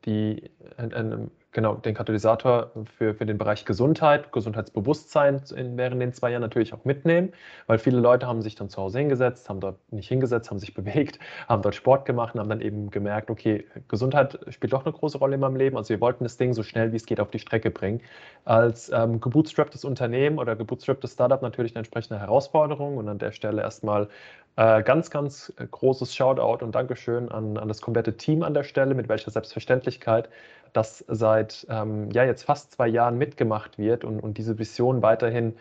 die, 0.05 0.51
äh, 0.77 1.29
genau, 1.57 1.75
den 1.75 1.95
Katalysator 1.95 2.71
für, 2.99 3.15
für 3.15 3.25
den 3.25 3.39
Bereich 3.39 3.65
Gesundheit, 3.65 4.31
Gesundheitsbewusstsein 4.31 5.41
in, 5.57 5.79
während 5.79 6.03
den 6.03 6.13
zwei 6.13 6.31
Jahren 6.31 6.43
natürlich 6.43 6.75
auch 6.75 6.85
mitnehmen, 6.85 7.33
weil 7.67 7.79
viele 7.79 7.99
Leute 7.99 8.27
haben 8.27 8.43
sich 8.43 8.57
dann 8.57 8.69
zu 8.69 8.77
Hause 8.77 8.99
hingesetzt, 8.99 9.49
haben 9.49 9.61
dort 9.61 9.79
nicht 9.91 10.07
hingesetzt, 10.07 10.51
haben 10.51 10.59
sich 10.59 10.75
bewegt, 10.75 11.19
haben 11.49 11.63
dort 11.63 11.75
Sport 11.75 12.05
gemacht 12.05 12.35
und 12.35 12.41
haben 12.41 12.51
dann 12.51 12.61
eben 12.61 12.91
gemerkt, 12.91 13.31
okay, 13.31 13.65
Gesundheit 13.89 14.39
spielt 14.51 14.75
doch 14.75 14.85
eine 14.85 14.93
große 14.93 15.17
Rolle 15.17 15.37
in 15.37 15.41
meinem 15.41 15.57
Leben. 15.57 15.79
Also 15.79 15.89
wir 15.89 16.01
wollten 16.03 16.25
das 16.25 16.37
Ding 16.37 16.53
so 16.53 16.63
schnell 16.63 16.93
wie 16.93 16.97
es 16.97 17.07
geht 17.07 17.21
auf 17.21 17.31
die 17.31 17.39
Strecke 17.39 17.71
bringen. 17.71 18.03
Als 18.45 18.93
ähm, 18.93 19.19
gebootstrapptes 19.19 19.87
Unternehmen 19.87 20.39
oder 20.39 20.57
gebootstrapptes 20.57 21.15
Startup 21.15 21.41
natürlich 21.41 21.73
eine 21.73 21.81
entsprechende 21.81 22.21
Herausforderung 22.21 22.99
und 22.99 23.09
an 23.09 23.19
der 23.19 23.33
Stelle 23.33 23.63
erstmal 23.63 24.09
äh, 24.57 24.83
ganz, 24.83 25.11
ganz 25.11 25.53
großes 25.71 26.15
Shoutout 26.15 26.65
und 26.65 26.75
Dankeschön 26.75 27.31
an, 27.31 27.57
an 27.57 27.69
das 27.69 27.81
komplette 27.81 28.17
Team 28.17 28.43
an 28.43 28.55
der 28.55 28.65
Stelle, 28.65 28.95
mit 28.95 29.09
welcher 29.09 29.31
Selbstverständlichkeit 29.31 30.29
das 30.73 31.05
seit 31.09 31.67
ähm, 31.71 32.11
ja, 32.11 32.25
jetzt 32.25 32.43
fast 32.43 32.73
zwei 32.73 32.89
Jahren 32.89 33.17
mitgemacht 33.17 33.79
wird 33.79 34.05
und, 34.05 34.21
und 34.21 34.37
diese 34.37 34.59
Vision 34.59 35.03
weiterhin 35.03 35.57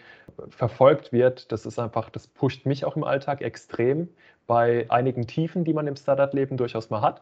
verfolgt 0.49 1.13
wird. 1.13 1.51
Das 1.51 1.65
ist 1.65 1.79
einfach, 1.79 2.09
das 2.09 2.27
pusht 2.27 2.65
mich 2.65 2.83
auch 2.85 2.95
im 2.95 3.03
Alltag 3.03 3.41
extrem 3.41 4.09
bei 4.47 4.85
einigen 4.89 5.25
Tiefen, 5.27 5.63
die 5.63 5.73
man 5.73 5.87
im 5.87 5.95
Startup-Leben 5.95 6.57
durchaus 6.57 6.89
mal 6.89 7.01
hat. 7.01 7.21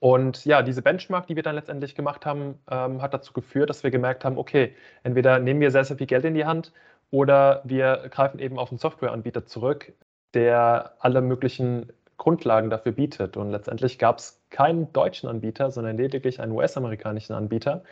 Und 0.00 0.44
ja, 0.44 0.62
diese 0.62 0.82
Benchmark, 0.82 1.28
die 1.28 1.36
wir 1.36 1.44
dann 1.44 1.54
letztendlich 1.54 1.94
gemacht 1.94 2.26
haben, 2.26 2.58
ähm, 2.68 3.00
hat 3.00 3.14
dazu 3.14 3.32
geführt, 3.32 3.70
dass 3.70 3.84
wir 3.84 3.92
gemerkt 3.92 4.24
haben, 4.24 4.36
okay, 4.36 4.74
entweder 5.04 5.38
nehmen 5.38 5.60
wir 5.60 5.70
sehr, 5.70 5.84
sehr 5.84 5.96
viel 5.96 6.08
Geld 6.08 6.24
in 6.24 6.34
die 6.34 6.44
Hand 6.44 6.72
oder 7.12 7.62
wir 7.64 8.08
greifen 8.10 8.40
eben 8.40 8.58
auf 8.58 8.70
einen 8.70 8.78
Softwareanbieter 8.78 9.46
zurück, 9.46 9.92
der 10.34 10.92
alle 11.00 11.20
möglichen 11.20 11.92
Grundlagen 12.16 12.70
dafür 12.70 12.92
bietet. 12.92 13.36
Und 13.36 13.50
letztendlich 13.50 13.98
gab 13.98 14.18
es 14.18 14.40
keinen 14.50 14.92
deutschen 14.92 15.28
Anbieter, 15.28 15.70
sondern 15.70 15.96
lediglich 15.96 16.40
einen 16.40 16.52
US-amerikanischen 16.52 17.34
Anbieter, 17.34 17.82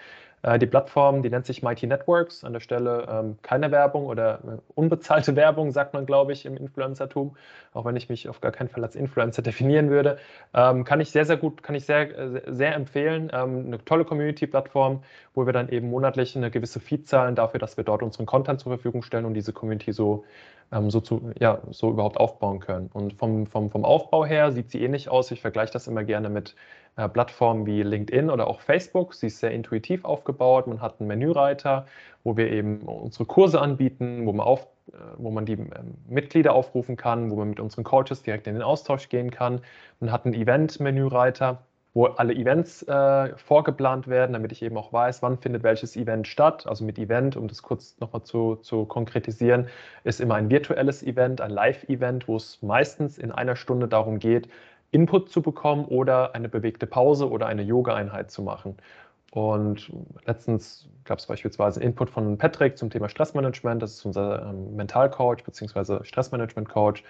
Äh, 0.42 0.58
die 0.58 0.66
Plattform, 0.66 1.22
die 1.22 1.30
nennt 1.30 1.46
sich 1.46 1.62
Mighty 1.62 1.86
Networks. 1.86 2.44
An 2.44 2.52
der 2.52 2.60
Stelle 2.60 3.06
ähm, 3.10 3.38
keine 3.42 3.70
Werbung 3.70 4.06
oder 4.06 4.40
äh, 4.44 4.58
unbezahlte 4.74 5.36
Werbung, 5.36 5.70
sagt 5.72 5.94
man, 5.94 6.06
glaube 6.06 6.32
ich, 6.32 6.46
im 6.46 6.56
Influencertum. 6.56 7.36
Auch 7.74 7.84
wenn 7.84 7.96
ich 7.96 8.08
mich 8.08 8.28
auf 8.28 8.40
gar 8.40 8.52
keinen 8.52 8.68
Fall 8.68 8.82
als 8.84 8.96
Influencer 8.96 9.42
definieren 9.42 9.90
würde. 9.90 10.18
Ähm, 10.54 10.84
kann 10.84 11.00
ich 11.00 11.10
sehr, 11.10 11.24
sehr 11.26 11.36
gut, 11.36 11.62
kann 11.62 11.74
ich 11.74 11.84
sehr, 11.84 12.18
äh, 12.18 12.42
sehr 12.46 12.74
empfehlen. 12.74 13.30
Ähm, 13.34 13.66
eine 13.66 13.84
tolle 13.84 14.04
Community-Plattform, 14.04 15.02
wo 15.34 15.46
wir 15.46 15.52
dann 15.52 15.68
eben 15.68 15.90
monatlich 15.90 16.36
eine 16.36 16.50
gewisse 16.50 16.80
Fee 16.80 17.02
zahlen 17.02 17.34
dafür, 17.34 17.60
dass 17.60 17.76
wir 17.76 17.84
dort 17.84 18.02
unseren 18.02 18.26
Content 18.26 18.60
zur 18.60 18.72
Verfügung 18.72 19.02
stellen 19.02 19.26
und 19.26 19.34
diese 19.34 19.52
Community 19.52 19.92
so 19.92 20.24
ähm, 20.72 20.90
so, 20.90 21.00
zu, 21.00 21.32
ja, 21.38 21.60
so 21.70 21.90
überhaupt 21.90 22.16
aufbauen 22.18 22.60
können. 22.60 22.90
Und 22.92 23.14
vom, 23.14 23.46
vom, 23.46 23.70
vom 23.70 23.84
Aufbau 23.84 24.24
her 24.24 24.52
sieht 24.52 24.70
sie 24.70 24.82
ähnlich 24.82 25.08
aus. 25.08 25.30
Ich 25.30 25.40
vergleiche 25.40 25.72
das 25.72 25.86
immer 25.86 26.04
gerne 26.04 26.28
mit 26.28 26.54
äh, 26.96 27.08
Plattformen 27.08 27.66
wie 27.66 27.82
LinkedIn 27.82 28.30
oder 28.30 28.46
auch 28.46 28.60
Facebook. 28.60 29.14
Sie 29.14 29.26
ist 29.28 29.38
sehr 29.38 29.50
intuitiv 29.50 30.04
aufgebaut. 30.04 30.66
Man 30.66 30.80
hat 30.80 31.00
einen 31.00 31.08
Menüreiter, 31.08 31.86
wo 32.24 32.36
wir 32.36 32.50
eben 32.50 32.80
unsere 32.82 33.24
Kurse 33.24 33.60
anbieten, 33.60 34.26
wo 34.26 34.32
man, 34.32 34.46
auf, 34.46 34.66
äh, 34.88 34.96
wo 35.18 35.30
man 35.30 35.46
die 35.46 35.54
äh, 35.54 35.66
Mitglieder 36.08 36.54
aufrufen 36.54 36.96
kann, 36.96 37.30
wo 37.30 37.36
man 37.36 37.50
mit 37.50 37.60
unseren 37.60 37.84
Coaches 37.84 38.22
direkt 38.22 38.46
in 38.46 38.54
den 38.54 38.62
Austausch 38.62 39.08
gehen 39.08 39.30
kann. 39.30 39.60
Man 39.98 40.12
hat 40.12 40.24
einen 40.24 40.34
Event-Menüreiter 40.34 41.62
wo 41.92 42.06
alle 42.06 42.34
Events 42.34 42.82
äh, 42.84 43.36
vorgeplant 43.36 44.06
werden, 44.06 44.32
damit 44.32 44.52
ich 44.52 44.62
eben 44.62 44.76
auch 44.76 44.92
weiß, 44.92 45.22
wann 45.22 45.38
findet 45.38 45.62
welches 45.64 45.96
Event 45.96 46.28
statt. 46.28 46.66
Also 46.66 46.84
mit 46.84 46.98
Event, 46.98 47.36
um 47.36 47.48
das 47.48 47.62
kurz 47.62 47.98
nochmal 47.98 48.22
zu, 48.22 48.56
zu 48.56 48.84
konkretisieren, 48.84 49.66
ist 50.04 50.20
immer 50.20 50.36
ein 50.36 50.50
virtuelles 50.50 51.02
Event, 51.02 51.40
ein 51.40 51.50
Live-Event, 51.50 52.28
wo 52.28 52.36
es 52.36 52.62
meistens 52.62 53.18
in 53.18 53.32
einer 53.32 53.56
Stunde 53.56 53.88
darum 53.88 54.20
geht, 54.20 54.48
Input 54.92 55.30
zu 55.30 55.42
bekommen 55.42 55.84
oder 55.84 56.34
eine 56.34 56.48
bewegte 56.48 56.86
Pause 56.86 57.28
oder 57.30 57.46
eine 57.46 57.62
Yoga-Einheit 57.62 58.30
zu 58.30 58.42
machen. 58.42 58.76
Und 59.32 59.92
letztens 60.26 60.88
gab 61.04 61.18
es 61.18 61.26
beispielsweise 61.26 61.80
Input 61.80 62.10
von 62.10 62.36
Patrick 62.38 62.76
zum 62.76 62.90
Thema 62.90 63.08
Stressmanagement. 63.08 63.80
Das 63.80 63.94
ist 63.94 64.04
unser 64.04 64.42
ähm, 64.48 64.74
Mentalcoach 64.74 65.44
bzw. 65.44 66.04
Stressmanagement-Coach. 66.04 67.04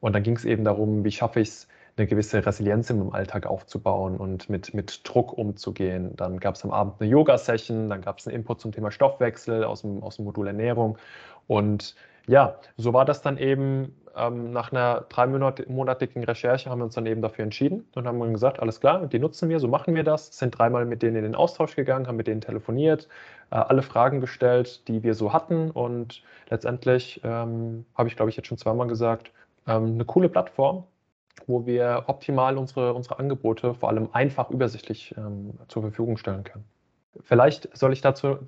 Und 0.00 0.14
dann 0.14 0.22
ging 0.22 0.36
es 0.36 0.44
eben 0.44 0.64
darum, 0.64 1.04
wie 1.04 1.12
schaffe 1.12 1.40
ich 1.40 1.48
es, 1.48 1.68
eine 1.98 2.06
gewisse 2.06 2.44
Resilienz 2.44 2.90
im 2.90 3.12
Alltag 3.12 3.46
aufzubauen 3.46 4.16
und 4.16 4.48
mit, 4.48 4.74
mit 4.74 5.00
Druck 5.04 5.36
umzugehen. 5.36 6.14
Dann 6.16 6.38
gab 6.40 6.54
es 6.54 6.64
am 6.64 6.70
Abend 6.70 7.00
eine 7.00 7.10
Yoga-Session, 7.10 7.88
dann 7.88 8.02
gab 8.02 8.18
es 8.18 8.26
einen 8.26 8.36
Input 8.36 8.60
zum 8.60 8.72
Thema 8.72 8.90
Stoffwechsel 8.90 9.64
aus 9.64 9.82
dem, 9.82 10.02
aus 10.02 10.16
dem 10.16 10.24
Modul 10.24 10.46
Ernährung. 10.46 10.98
Und 11.46 11.94
ja, 12.26 12.56
so 12.76 12.92
war 12.92 13.04
das 13.04 13.22
dann 13.22 13.38
eben 13.38 13.94
ähm, 14.18 14.52
nach 14.52 14.72
einer 14.72 15.06
dreimonatigen 15.08 16.24
Recherche 16.24 16.68
haben 16.68 16.80
wir 16.80 16.84
uns 16.84 16.94
dann 16.94 17.06
eben 17.06 17.22
dafür 17.22 17.44
entschieden 17.44 17.86
und 17.94 18.06
haben 18.06 18.32
gesagt, 18.32 18.60
alles 18.60 18.80
klar, 18.80 19.06
die 19.06 19.18
nutzen 19.18 19.48
wir, 19.48 19.60
so 19.60 19.68
machen 19.68 19.94
wir 19.94 20.02
das, 20.02 20.36
sind 20.36 20.58
dreimal 20.58 20.84
mit 20.84 21.02
denen 21.02 21.16
in 21.16 21.22
den 21.22 21.34
Austausch 21.34 21.76
gegangen, 21.76 22.08
haben 22.08 22.16
mit 22.16 22.26
denen 22.26 22.40
telefoniert, 22.40 23.08
äh, 23.50 23.56
alle 23.56 23.82
Fragen 23.82 24.20
gestellt, 24.20 24.86
die 24.88 25.02
wir 25.02 25.14
so 25.14 25.32
hatten 25.32 25.70
und 25.70 26.22
letztendlich 26.50 27.20
ähm, 27.24 27.86
habe 27.94 28.08
ich, 28.08 28.16
glaube 28.16 28.30
ich, 28.30 28.36
jetzt 28.36 28.48
schon 28.48 28.58
zweimal 28.58 28.88
gesagt, 28.88 29.30
ähm, 29.66 29.94
eine 29.94 30.04
coole 30.04 30.28
Plattform, 30.28 30.84
wo 31.46 31.66
wir 31.66 32.04
optimal 32.06 32.58
unsere, 32.58 32.94
unsere 32.94 33.18
Angebote 33.18 33.74
vor 33.74 33.88
allem 33.88 34.08
einfach 34.12 34.50
übersichtlich 34.50 35.14
ähm, 35.16 35.54
zur 35.68 35.82
Verfügung 35.82 36.16
stellen 36.16 36.44
können. 36.44 36.64
Vielleicht 37.24 37.76
soll 37.76 37.92
ich 37.92 38.00
dazu, 38.00 38.38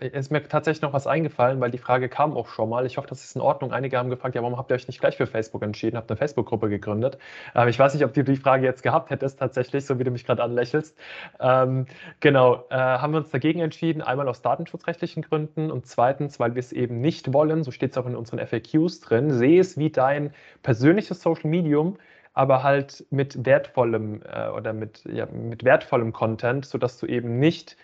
ist 0.00 0.30
mir 0.30 0.46
tatsächlich 0.46 0.82
noch 0.82 0.92
was 0.92 1.06
eingefallen, 1.06 1.60
weil 1.60 1.70
die 1.70 1.78
Frage 1.78 2.08
kam 2.08 2.36
auch 2.36 2.48
schon 2.48 2.68
mal. 2.68 2.86
Ich 2.86 2.96
hoffe, 2.96 3.08
das 3.08 3.24
ist 3.24 3.34
in 3.34 3.42
Ordnung. 3.42 3.72
Einige 3.72 3.98
haben 3.98 4.10
gefragt, 4.10 4.34
ja, 4.34 4.42
warum 4.42 4.56
habt 4.56 4.70
ihr 4.70 4.74
euch 4.74 4.86
nicht 4.86 5.00
gleich 5.00 5.16
für 5.16 5.26
Facebook 5.26 5.62
entschieden, 5.62 5.96
habt 5.96 6.10
eine 6.10 6.16
Facebook-Gruppe 6.16 6.68
gegründet. 6.68 7.18
Ähm, 7.54 7.68
ich 7.68 7.78
weiß 7.78 7.94
nicht, 7.94 8.04
ob 8.04 8.12
du 8.12 8.22
die 8.22 8.36
Frage 8.36 8.64
jetzt 8.64 8.82
gehabt 8.82 9.10
hättest, 9.10 9.38
tatsächlich, 9.38 9.84
so 9.84 9.98
wie 9.98 10.04
du 10.04 10.10
mich 10.10 10.24
gerade 10.24 10.42
anlächelst. 10.42 10.96
Ähm, 11.40 11.86
genau, 12.20 12.66
äh, 12.70 12.76
haben 12.76 13.12
wir 13.12 13.18
uns 13.18 13.30
dagegen 13.30 13.60
entschieden, 13.60 14.02
einmal 14.02 14.28
aus 14.28 14.42
datenschutzrechtlichen 14.42 15.22
Gründen 15.22 15.70
und 15.70 15.86
zweitens, 15.86 16.38
weil 16.38 16.54
wir 16.54 16.60
es 16.60 16.72
eben 16.72 17.00
nicht 17.00 17.32
wollen, 17.32 17.64
so 17.64 17.70
steht 17.70 17.92
es 17.92 17.98
auch 17.98 18.06
in 18.06 18.16
unseren 18.16 18.38
FAQs 18.46 19.00
drin, 19.00 19.32
sehe 19.32 19.60
es 19.60 19.76
wie 19.76 19.90
dein 19.90 20.32
persönliches 20.62 21.20
Social 21.20 21.50
Medium, 21.50 21.96
aber 22.32 22.62
halt 22.62 23.04
mit 23.10 23.44
wertvollem 23.44 24.22
äh, 24.22 24.48
oder 24.48 24.72
mit, 24.72 25.04
ja, 25.04 25.26
mit 25.26 25.64
wertvollem 25.64 26.12
Content, 26.12 26.64
sodass 26.64 26.98
du 26.98 27.06
eben 27.06 27.38
nicht 27.38 27.76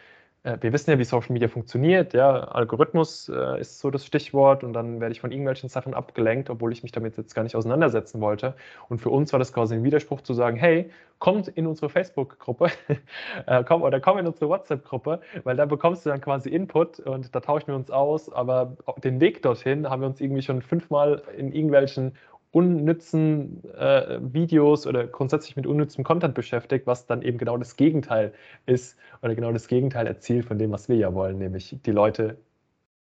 äh, 0.47 0.59
wir 0.61 0.73
wissen 0.73 0.91
ja, 0.91 0.99
wie 0.99 1.05
Social 1.05 1.33
Media 1.33 1.49
funktioniert. 1.49 2.15
Ja, 2.15 2.45
Algorithmus 2.45 3.29
äh, 3.29 3.61
ist 3.61 3.81
so 3.81 3.91
das 3.91 4.07
Stichwort 4.07 4.63
und 4.65 4.73
dann 4.73 5.01
werde 5.01 5.13
ich 5.13 5.21
von 5.21 5.33
irgendwelchen 5.33 5.69
Sachen 5.69 5.93
abgelenkt, 5.93 6.49
obwohl 6.51 6.73
ich 6.73 6.83
mich 6.83 6.93
damit 6.93 7.17
jetzt 7.17 7.35
gar 7.35 7.43
nicht 7.43 7.57
auseinandersetzen 7.57 8.21
wollte. 8.21 8.55
Und 8.89 9.01
für 9.01 9.11
uns 9.11 9.33
war 9.33 9.39
das 9.39 9.53
quasi 9.53 9.75
ein 9.75 9.85
Widerspruch 9.85 10.21
zu 10.21 10.35
sagen, 10.35 10.57
hey, 10.57 10.91
kommt 11.19 11.49
in 11.49 11.67
unsere 11.67 11.89
Facebook-Gruppe 11.89 12.71
äh, 13.47 13.65
komm, 13.65 13.83
oder 13.83 14.01
komm 14.01 14.19
in 14.19 14.27
unsere 14.27 14.49
WhatsApp-Gruppe, 14.49 15.21
weil 15.45 15.57
da 15.57 15.67
bekommst 15.67 16.07
du 16.07 16.11
dann 16.11 16.21
quasi 16.21 16.49
Input 16.51 17.01
und 17.01 17.35
da 17.35 17.41
tauschen 17.41 17.69
wir 17.69 17.75
uns 17.75 17.91
aus. 17.91 18.33
Aber 18.33 18.77
den 19.03 19.21
Weg 19.21 19.43
dorthin 19.43 19.91
haben 19.91 20.03
wir 20.03 20.09
uns 20.09 20.21
irgendwie 20.21 20.43
schon 20.43 20.63
fünfmal 20.63 21.23
in 21.37 21.53
irgendwelchen 21.53 22.13
unnützen 22.57 23.62
äh, 23.75 24.19
Videos 24.33 24.87
oder 24.87 25.07
grundsätzlich 25.07 25.57
mit 25.57 25.66
unnützem 25.66 26.05
Content 26.05 26.35
beschäftigt, 26.35 26.87
was 26.87 27.05
dann 27.05 27.21
eben 27.21 27.37
genau 27.37 27.59
das 27.59 27.77
Gegenteil 27.77 28.33
ist 28.64 28.97
oder 29.21 29.35
genau 29.35 29.53
das 29.53 29.69
Gegenteil 29.69 30.07
erzielt 30.07 30.47
von 30.47 30.59
dem, 30.59 30.73
was 30.73 30.88
wir 30.88 30.97
ja 30.97 31.12
wollen, 31.12 31.37
nämlich 31.37 31.77
die 31.85 31.90
Leute 31.90 32.38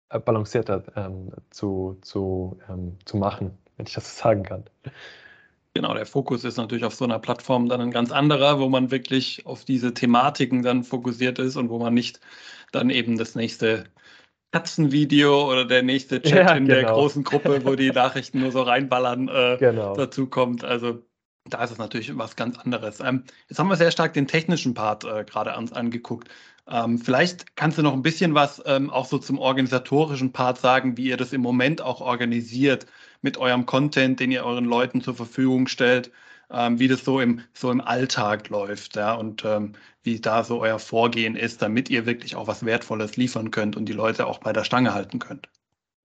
äh, 0.08 0.20
balancierter 0.20 0.86
ähm, 0.96 1.34
zu, 1.50 1.98
zu, 2.00 2.60
ähm, 2.70 2.96
zu 3.04 3.18
machen, 3.18 3.58
wenn 3.76 3.88
ich 3.88 3.94
das 3.94 4.16
so 4.16 4.24
sagen 4.24 4.44
kann. 4.44 4.64
Genau, 5.74 5.94
der 5.96 6.06
Fokus 6.06 6.46
ist 6.46 6.56
natürlich 6.56 6.86
auf 6.86 6.96
so 6.96 7.04
einer 7.04 7.20
Plattform 7.20 7.68
dann 7.68 7.82
ein 7.82 7.92
ganz 7.92 8.14
anderer, 8.14 8.58
wo 8.62 8.70
man 8.70 8.90
wirklich 8.90 9.46
auf 9.46 9.66
diese 9.66 9.94
Thematiken 9.94 10.64
dann 10.64 10.86
fokussiert 10.86 11.40
ist 11.40 11.58
und 11.58 11.70
wo 11.70 11.78
man 11.78 11.94
nicht 11.94 12.22
dann 12.72 12.90
eben 12.90 13.18
das 13.18 13.36
nächste 13.36 13.84
Katzenvideo 14.52 15.50
oder 15.50 15.66
der 15.66 15.82
nächste 15.82 16.22
Chat 16.22 16.34
ja, 16.34 16.54
in 16.54 16.66
genau. 16.66 16.80
der 16.80 16.92
großen 16.92 17.24
Gruppe, 17.24 17.62
wo 17.64 17.76
die 17.76 17.92
Nachrichten 17.92 18.42
nur 18.42 18.52
so 18.52 18.62
reinballern, 18.62 19.28
äh, 19.30 19.58
genau. 19.60 19.96
dazu 19.96 20.28
kommt. 20.28 20.64
Also 20.64 21.02
da 21.50 21.64
ist 21.64 21.72
es 21.72 21.78
natürlich 21.78 22.16
was 22.18 22.36
ganz 22.36 22.60
anderes. 22.60 23.00
Ähm, 23.00 23.24
jetzt 23.48 23.60
haben 23.60 23.70
wir 23.70 23.76
sehr 23.76 23.92
stark 23.92 24.14
den 24.14 24.28
technischen 24.28 24.74
Part 24.74 25.06
äh, 25.06 25.24
gerade 25.24 25.54
an, 25.54 25.72
angeguckt. 25.72 26.30
Ähm, 26.70 27.00
vielleicht 27.00 27.56
kannst 27.56 27.78
du 27.78 27.82
noch 27.82 27.94
ein 27.94 28.04
bisschen 28.04 28.36
was 28.36 28.62
ähm, 28.66 28.90
auch 28.90 29.06
so 29.06 29.18
zum 29.18 29.40
organisatorischen 29.40 30.32
Part 30.32 30.60
sagen, 30.60 30.98
wie 30.98 31.06
ihr 31.06 31.18
das 31.18 31.34
im 31.34 31.42
Moment 31.42 31.82
auch 31.82 32.02
organisiert 32.02 32.86
mit 33.22 33.38
eurem 33.38 33.66
Content, 33.66 34.20
den 34.20 34.32
ihr 34.32 34.46
euren 34.46 34.66
Leuten 34.66 35.02
zur 35.02 35.16
Verfügung 35.16 35.68
stellt 35.68 36.12
ähm, 36.54 36.80
wie 36.80 36.88
das 36.88 37.04
so 37.04 37.20
im, 37.20 37.42
so 37.54 37.72
im 37.72 37.82
Alltag 37.82 38.50
läuft, 38.50 38.96
ja, 38.96 39.14
und 39.14 39.46
ähm, 39.46 39.74
wie 40.04 40.20
da 40.20 40.44
so 40.44 40.62
euer 40.62 40.80
Vorgehen 40.80 41.36
ist, 41.36 41.62
damit 41.62 41.90
ihr 41.90 42.06
wirklich 42.06 42.36
auch 42.36 42.48
was 42.48 42.66
Wertvolles 42.66 43.18
liefern 43.18 43.52
könnt 43.52 43.76
und 43.76 43.86
die 43.86 43.94
Leute 43.94 44.28
auch 44.28 44.40
bei 44.40 44.54
der 44.54 44.64
Stange 44.64 44.94
halten 44.94 45.20
könnt. 45.20 45.48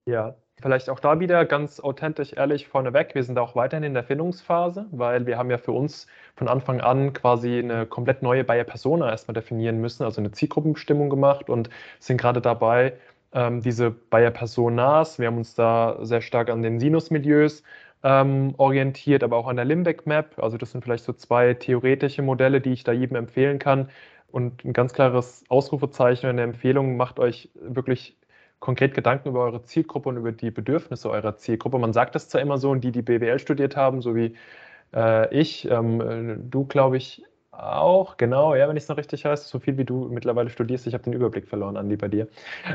Ja, 0.05 0.35
vielleicht 0.61 0.89
auch 0.89 0.99
da 0.99 1.19
wieder 1.19 1.45
ganz 1.45 1.79
authentisch, 1.79 2.33
ehrlich 2.33 2.67
vorneweg. 2.67 3.13
Wir 3.13 3.23
sind 3.23 3.37
auch 3.37 3.55
weiterhin 3.55 3.83
in 3.83 3.93
der 3.93 4.03
Findungsphase, 4.03 4.85
weil 4.91 5.25
wir 5.25 5.37
haben 5.37 5.51
ja 5.51 5.57
für 5.57 5.73
uns 5.73 6.07
von 6.35 6.47
Anfang 6.47 6.81
an 6.81 7.13
quasi 7.13 7.59
eine 7.59 7.85
komplett 7.85 8.21
neue 8.21 8.43
Buyer 8.43 8.63
Persona 8.63 9.09
erstmal 9.09 9.33
definieren 9.33 9.79
müssen, 9.81 10.03
also 10.03 10.21
eine 10.21 10.31
Zielgruppenbestimmung 10.31 11.09
gemacht 11.09 11.49
und 11.49 11.69
sind 11.99 12.19
gerade 12.19 12.41
dabei, 12.41 12.93
ähm, 13.33 13.61
diese 13.61 13.91
Buyer 13.91 14.31
Personas, 14.31 15.19
wir 15.19 15.27
haben 15.27 15.37
uns 15.37 15.53
da 15.55 15.97
sehr 16.01 16.21
stark 16.21 16.49
an 16.49 16.63
den 16.63 16.79
Sinus-Milieus 16.79 17.63
ähm, 18.07 18.53
orientiert, 18.57 19.21
aber 19.21 19.35
auch 19.35 19.47
an 19.47 19.57
der 19.57 19.65
Limbeck 19.65 20.07
Map. 20.07 20.39
Also 20.39 20.57
das 20.57 20.71
sind 20.71 20.81
vielleicht 20.81 21.03
so 21.03 21.11
zwei 21.11 21.53
theoretische 21.53 22.21
Modelle, 22.21 22.61
die 22.61 22.71
ich 22.71 22.85
da 22.85 22.93
jedem 22.93 23.17
empfehlen 23.17 23.59
kann. 23.59 23.89
Und 24.31 24.63
ein 24.63 24.71
ganz 24.71 24.93
klares 24.93 25.43
Ausrufezeichen 25.49 26.29
in 26.29 26.37
der 26.37 26.45
Empfehlung, 26.45 26.95
macht 26.95 27.19
euch 27.19 27.49
wirklich 27.55 28.17
konkret 28.59 28.93
Gedanken 28.93 29.29
über 29.29 29.41
eure 29.43 29.63
Zielgruppe 29.63 30.07
und 30.09 30.17
über 30.17 30.31
die 30.31 30.51
Bedürfnisse 30.51 31.09
eurer 31.09 31.35
Zielgruppe. 31.35 31.79
Man 31.79 31.91
sagt 31.93 32.15
das 32.15 32.29
zwar 32.29 32.41
immer 32.41 32.57
so, 32.57 32.71
und 32.71 32.81
die, 32.81 32.93
die 32.93 33.01
BWL 33.01 33.39
studiert 33.39 33.75
haben, 33.75 34.01
so 34.01 34.15
wie 34.15 34.35
äh, 34.95 35.33
ich, 35.37 35.69
ähm, 35.69 36.01
äh, 36.01 36.37
du 36.39 36.65
glaube 36.65 36.97
ich 36.97 37.23
auch, 37.57 38.17
genau, 38.17 38.55
ja, 38.55 38.69
wenn 38.69 38.77
ich 38.77 38.83
es 38.83 38.89
noch 38.89 38.97
richtig 38.97 39.25
heiße, 39.25 39.47
so 39.47 39.59
viel 39.59 39.77
wie 39.77 39.85
du 39.85 40.07
mittlerweile 40.09 40.49
studierst, 40.49 40.85
ich 40.87 40.93
habe 40.93 41.03
den 41.03 41.13
Überblick 41.13 41.47
verloren, 41.47 41.75
Andi, 41.75 41.97
bei 41.97 42.07
dir. 42.07 42.27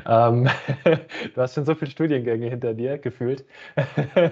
Ähm, 0.07 0.49
du 1.35 1.41
hast 1.41 1.55
schon 1.55 1.65
so 1.65 1.75
viele 1.75 1.91
Studiengänge 1.91 2.49
hinter 2.49 2.75
dir, 2.75 2.99
gefühlt. 2.99 3.45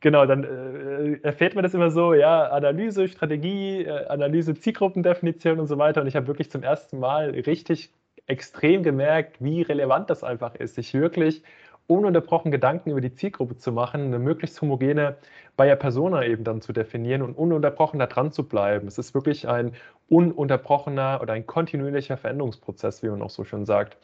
genau, 0.00 0.26
dann 0.26 0.44
äh, 0.44 1.20
erfährt 1.22 1.54
man 1.54 1.62
das 1.62 1.74
immer 1.74 1.90
so, 1.90 2.12
ja, 2.12 2.48
Analyse, 2.48 3.06
Strategie, 3.08 3.84
äh, 3.84 4.06
Analyse, 4.06 4.54
Zielgruppendefinition 4.54 5.60
und 5.60 5.66
so 5.66 5.78
weiter. 5.78 6.00
Und 6.00 6.08
ich 6.08 6.16
habe 6.16 6.26
wirklich 6.26 6.50
zum 6.50 6.62
ersten 6.64 6.98
Mal 6.98 7.30
richtig 7.30 7.92
extrem 8.26 8.82
gemerkt, 8.82 9.36
wie 9.40 9.62
relevant 9.62 10.10
das 10.10 10.24
einfach 10.24 10.54
ist, 10.56 10.74
sich 10.74 10.92
wirklich 10.94 11.42
ununterbrochen 11.88 12.52
Gedanken 12.52 12.90
über 12.90 13.00
die 13.00 13.14
Zielgruppe 13.14 13.56
zu 13.56 13.72
machen, 13.72 14.02
eine 14.02 14.18
möglichst 14.18 14.60
homogene 14.60 15.16
Buyer 15.56 15.74
Persona 15.74 16.24
eben 16.24 16.44
dann 16.44 16.60
zu 16.60 16.72
definieren 16.72 17.22
und 17.22 17.34
ununterbrochen 17.34 17.98
da 17.98 18.06
dran 18.06 18.30
zu 18.30 18.46
bleiben. 18.46 18.86
Es 18.86 18.98
ist 18.98 19.14
wirklich 19.14 19.48
ein 19.48 19.72
ununterbrochener 20.08 21.18
oder 21.20 21.32
ein 21.32 21.46
kontinuierlicher 21.46 22.16
Veränderungsprozess, 22.16 23.02
wie 23.02 23.08
man 23.08 23.22
auch 23.22 23.30
so 23.30 23.44
schön 23.44 23.64
sagt. 23.64 23.96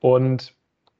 Und 0.00 0.54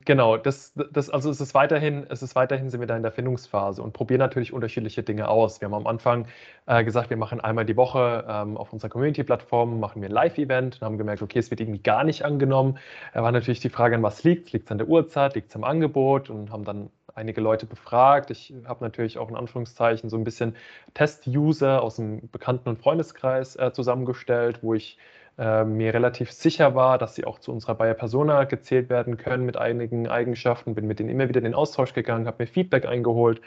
Genau, 0.07 0.37
das, 0.37 0.73
das, 0.92 1.11
also 1.11 1.31
es 1.31 1.40
ist 1.40 1.53
weiterhin, 1.53 2.07
es 2.11 2.23
ist 2.23 2.37
weiterhin 2.37 2.71
sind 2.71 2.79
wir 2.79 2.87
da 2.87 2.97
in 2.97 3.03
der 3.03 3.11
Findungsphase 3.11 3.83
und 3.83 3.92
probieren 3.92 4.21
natürlich 4.21 4.53
unterschiedliche 4.53 5.03
Dinge 5.03 5.27
aus. 5.29 5.61
Wir 5.61 5.66
haben 5.66 5.75
am 5.75 5.88
Anfang 5.88 6.29
äh, 6.66 6.85
gesagt, 6.85 7.11
wir 7.11 7.16
machen 7.16 7.40
einmal 7.40 7.64
die 7.66 7.77
Woche 7.77 8.25
ähm, 8.29 8.57
auf 8.57 8.73
unserer 8.73 8.88
Community-Plattform, 8.88 9.81
machen 9.81 10.01
wir 10.03 10.09
ein 10.09 10.12
Live-Event 10.12 10.77
und 10.77 10.83
haben 10.83 10.97
gemerkt, 10.97 11.23
okay, 11.23 11.40
es 11.40 11.51
wird 11.51 11.61
irgendwie 11.61 11.81
gar 11.81 12.05
nicht 12.05 12.25
angenommen. 12.25 12.79
Da 13.14 13.25
war 13.25 13.33
natürlich 13.33 13.59
die 13.59 13.69
Frage, 13.69 13.97
an 13.97 14.03
was 14.05 14.23
liegt 14.23 14.53
Liegt 14.53 14.66
es 14.66 14.71
an 14.71 14.79
der 14.79 14.87
Uhrzeit, 14.87 15.35
liegt 15.35 15.49
es 15.51 15.57
am 15.57 15.64
Angebot 15.64 16.31
und 16.31 16.53
haben 16.53 16.64
dann 16.64 16.88
einige 17.16 17.40
Leute 17.40 17.66
befragt. 17.66 18.31
Ich 18.31 18.55
habe 18.64 18.85
natürlich 18.85 19.19
auch 19.19 19.29
in 19.29 19.35
Anführungszeichen 19.37 20.09
so 20.09 20.16
ein 20.16 20.23
bisschen 20.25 20.55
Test-User 20.95 21.83
aus 21.83 21.97
dem 21.97 22.31
Bekannten- 22.31 22.69
und 22.69 22.79
Freundeskreis 22.79 23.57
äh, 23.57 23.73
zusammengestellt, 23.73 24.61
wo 24.62 24.75
ich 24.75 24.99
äh, 25.38 25.64
mir 25.64 25.94
relativ 25.94 26.33
sicher 26.33 26.75
war, 26.75 26.99
dass 26.99 27.14
sie 27.14 27.25
auch 27.25 27.38
zu 27.38 27.53
unserer 27.53 27.75
Bayer 27.75 27.94
Persona 27.94 28.44
gezählt 28.44 28.88
werden 28.88 29.16
können 29.16 29.44
mit 29.44 29.57
einigen 29.57 30.09
Eigenschaften. 30.09 30.75
Bin 30.75 30.87
mit 30.87 30.99
denen 30.99 31.11
immer 31.11 31.29
wieder 31.29 31.38
in 31.38 31.44
den 31.44 31.55
Austausch 31.55 31.92
gegangen, 31.92 32.27
habe 32.27 32.42
mir 32.44 32.46
Feedback 32.46 32.87
eingeholt. 32.87 33.40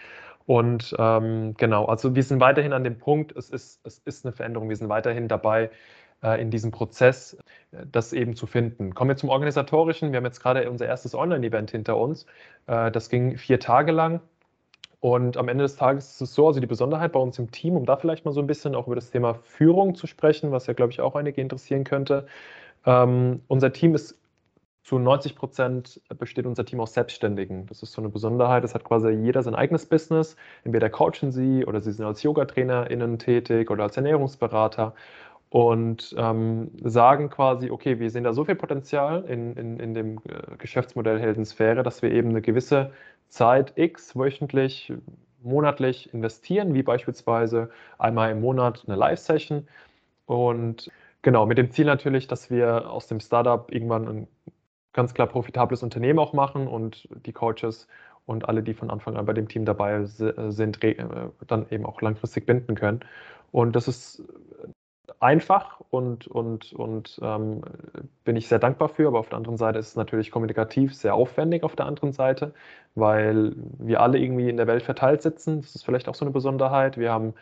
Und 0.45 0.95
ähm, 0.97 1.53
genau, 1.57 1.85
also 1.85 2.15
wir 2.15 2.23
sind 2.23 2.39
weiterhin 2.39 2.73
an 2.73 2.83
dem 2.83 2.97
Punkt, 2.97 3.35
es 3.35 3.49
ist, 3.49 3.85
es 3.85 3.99
ist 3.99 4.25
eine 4.25 4.33
Veränderung, 4.33 4.69
wir 4.69 4.75
sind 4.75 4.89
weiterhin 4.89 5.27
dabei, 5.27 5.69
äh, 6.23 6.41
in 6.41 6.51
diesem 6.51 6.71
Prozess 6.71 7.37
äh, 7.71 7.85
das 7.91 8.13
eben 8.13 8.35
zu 8.35 8.47
finden. 8.47 8.93
Kommen 8.93 9.09
wir 9.09 9.15
zum 9.15 9.29
Organisatorischen. 9.29 10.11
Wir 10.11 10.17
haben 10.17 10.25
jetzt 10.25 10.41
gerade 10.41 10.69
unser 10.69 10.85
erstes 10.85 11.15
Online-Event 11.15 11.71
hinter 11.71 11.97
uns. 11.97 12.25
Äh, 12.67 12.91
das 12.91 13.09
ging 13.09 13.37
vier 13.37 13.59
Tage 13.59 13.91
lang. 13.91 14.21
Und 15.01 15.37
am 15.37 15.47
Ende 15.47 15.63
des 15.63 15.77
Tages 15.77 16.11
ist 16.11 16.21
es 16.21 16.33
so, 16.35 16.47
also 16.47 16.59
die 16.59 16.67
Besonderheit 16.67 17.13
bei 17.13 17.19
uns 17.19 17.39
im 17.39 17.51
Team, 17.51 17.77
um 17.77 17.85
da 17.85 17.95
vielleicht 17.95 18.25
mal 18.25 18.33
so 18.33 18.41
ein 18.41 18.47
bisschen 18.47 18.75
auch 18.75 18.87
über 18.87 18.95
das 18.95 19.11
Thema 19.11 19.35
Führung 19.35 19.95
zu 19.95 20.07
sprechen, 20.07 20.51
was 20.51 20.67
ja, 20.67 20.73
glaube 20.73 20.91
ich, 20.91 20.99
auch 20.99 21.15
einige 21.15 21.41
interessieren 21.41 21.85
könnte. 21.85 22.25
Ähm, 22.85 23.41
unser 23.47 23.71
Team 23.71 23.95
ist 23.95 24.19
zu 24.83 24.97
90 24.97 25.35
Prozent 25.35 26.01
besteht 26.17 26.47
unser 26.47 26.65
Team 26.65 26.79
aus 26.79 26.93
Selbstständigen. 26.95 27.67
Das 27.67 27.83
ist 27.83 27.91
so 27.91 28.01
eine 28.01 28.09
Besonderheit. 28.09 28.63
Es 28.63 28.73
hat 28.73 28.83
quasi 28.83 29.09
jeder 29.09 29.43
sein 29.43 29.53
eigenes 29.53 29.85
Business. 29.85 30.35
Entweder 30.63 30.89
coachen 30.89 31.31
sie 31.31 31.63
oder 31.65 31.79
sie 31.79 31.91
sind 31.91 32.05
als 32.05 32.23
Yoga-TrainerInnen 32.23 33.19
tätig 33.19 33.69
oder 33.69 33.83
als 33.83 33.97
Ernährungsberater 33.97 34.95
und 35.49 36.13
ähm, 36.17 36.71
sagen 36.83 37.29
quasi, 37.29 37.71
okay, 37.71 37.99
wir 37.99 38.11
sehen 38.11 38.23
da 38.23 38.33
so 38.33 38.45
viel 38.45 38.55
Potenzial 38.55 39.23
in, 39.25 39.53
in, 39.53 39.79
in 39.79 39.93
dem 39.93 40.17
äh, 40.17 40.55
Geschäftsmodell 40.57 41.19
Heldensphäre, 41.19 41.81
dass 41.81 42.01
wir 42.01 42.11
eben 42.11 42.29
eine 42.29 42.41
gewisse 42.41 42.91
Zeit 43.29 43.73
X 43.75 44.15
wöchentlich, 44.15 44.93
monatlich 45.41 46.13
investieren, 46.13 46.73
wie 46.73 46.83
beispielsweise 46.83 47.69
einmal 47.97 48.31
im 48.31 48.41
Monat 48.41 48.83
eine 48.87 48.95
Live-Session. 48.95 49.67
Und 50.25 50.91
genau, 51.23 51.45
mit 51.47 51.57
dem 51.57 51.71
Ziel 51.71 51.85
natürlich, 51.85 52.27
dass 52.27 52.51
wir 52.51 52.91
aus 52.91 53.07
dem 53.07 53.19
Startup 53.19 53.71
irgendwann 53.71 54.07
ein 54.07 54.27
ganz 54.93 55.13
klar 55.13 55.27
profitables 55.27 55.81
Unternehmen 55.81 56.19
auch 56.19 56.33
machen 56.33 56.67
und 56.67 57.07
die 57.25 57.33
Coaches 57.33 57.87
und 58.25 58.47
alle, 58.47 58.61
die 58.61 58.75
von 58.75 58.91
Anfang 58.91 59.17
an 59.17 59.25
bei 59.25 59.33
dem 59.33 59.47
Team 59.47 59.65
dabei 59.65 60.03
sind, 60.05 60.83
äh, 60.83 60.95
dann 61.47 61.65
eben 61.71 61.85
auch 61.87 62.01
langfristig 62.01 62.45
binden 62.45 62.75
können. 62.75 62.99
Und 63.51 63.75
das 63.75 63.87
ist 63.87 64.23
einfach 65.19 65.81
und, 65.89 66.27
und, 66.27 66.73
und 66.73 67.19
ähm, 67.21 67.61
bin 68.23 68.35
ich 68.35 68.47
sehr 68.47 68.59
dankbar 68.59 68.89
für. 68.89 69.07
Aber 69.07 69.19
auf 69.19 69.29
der 69.29 69.37
anderen 69.37 69.57
Seite 69.57 69.79
ist 69.79 69.89
es 69.89 69.95
natürlich 69.95 70.31
kommunikativ 70.31 70.95
sehr 70.95 71.15
aufwendig 71.15 71.63
auf 71.63 71.75
der 71.75 71.85
anderen 71.85 72.11
Seite, 72.11 72.53
weil 72.95 73.53
wir 73.77 74.01
alle 74.01 74.19
irgendwie 74.19 74.49
in 74.49 74.57
der 74.57 74.67
Welt 74.67 74.83
verteilt 74.83 75.21
sitzen. 75.21 75.61
Das 75.61 75.75
ist 75.75 75.85
vielleicht 75.85 76.07
auch 76.07 76.15
so 76.15 76.25
eine 76.25 76.31
Besonderheit. 76.31 76.97
Wir 76.97 77.11
haben 77.11 77.33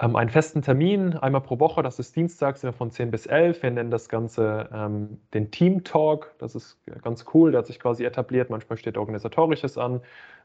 ähm, 0.00 0.16
einen 0.16 0.30
festen 0.30 0.62
Termin, 0.62 1.14
einmal 1.16 1.42
pro 1.42 1.60
Woche, 1.60 1.82
das 1.82 1.98
ist 1.98 2.16
dienstags 2.16 2.66
von 2.78 2.90
10 2.90 3.10
bis 3.10 3.26
11. 3.26 3.62
Wir 3.62 3.70
nennen 3.70 3.90
das 3.90 4.08
Ganze 4.08 4.68
ähm, 4.72 5.18
den 5.34 5.50
Team 5.50 5.84
Talk. 5.84 6.34
Das 6.38 6.54
ist 6.54 6.78
ganz 7.02 7.26
cool, 7.34 7.52
der 7.52 7.58
hat 7.58 7.66
sich 7.66 7.78
quasi 7.78 8.04
etabliert. 8.04 8.48
Manchmal 8.48 8.78
steht 8.78 8.96
Organisatorisches 8.96 9.76
an. 9.76 10.00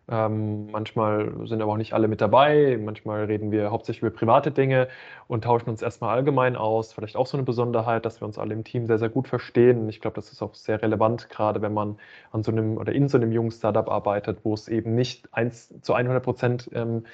Ähm, 0.07 0.69
manchmal 0.71 1.47
sind 1.47 1.61
aber 1.61 1.71
auch 1.71 1.77
nicht 1.77 1.93
alle 1.93 2.07
mit 2.07 2.21
dabei. 2.21 2.77
Manchmal 2.79 3.23
reden 3.25 3.49
wir 3.51 3.71
hauptsächlich 3.71 4.03
über 4.03 4.11
private 4.11 4.51
Dinge 4.51 4.89
und 5.27 5.45
tauschen 5.45 5.69
uns 5.69 5.81
erstmal 5.81 6.15
allgemein 6.15 6.57
aus. 6.57 6.93
Vielleicht 6.93 7.15
auch 7.15 7.25
so 7.25 7.37
eine 7.37 7.45
Besonderheit, 7.45 8.05
dass 8.05 8.21
wir 8.21 8.27
uns 8.27 8.37
alle 8.37 8.53
im 8.53 8.65
Team 8.65 8.85
sehr, 8.85 8.99
sehr 8.99 9.09
gut 9.09 9.27
verstehen. 9.27 9.87
Ich 9.87 10.01
glaube, 10.01 10.15
das 10.15 10.31
ist 10.31 10.41
auch 10.43 10.53
sehr 10.53 10.81
relevant, 10.81 11.29
gerade 11.29 11.61
wenn 11.61 11.73
man 11.73 11.97
an 12.31 12.43
so 12.43 12.51
einem 12.51 12.77
oder 12.77 12.91
in 12.93 13.07
so 13.07 13.17
einem 13.17 13.31
jungen 13.31 13.51
Startup 13.51 13.89
arbeitet, 13.89 14.39
wo 14.43 14.53
es 14.53 14.67
eben 14.67 14.95
nicht 14.95 15.33
eins 15.33 15.73
zu 15.81 15.93
100 15.93 16.21
Prozent 16.23 16.69
ähm, 16.73 17.05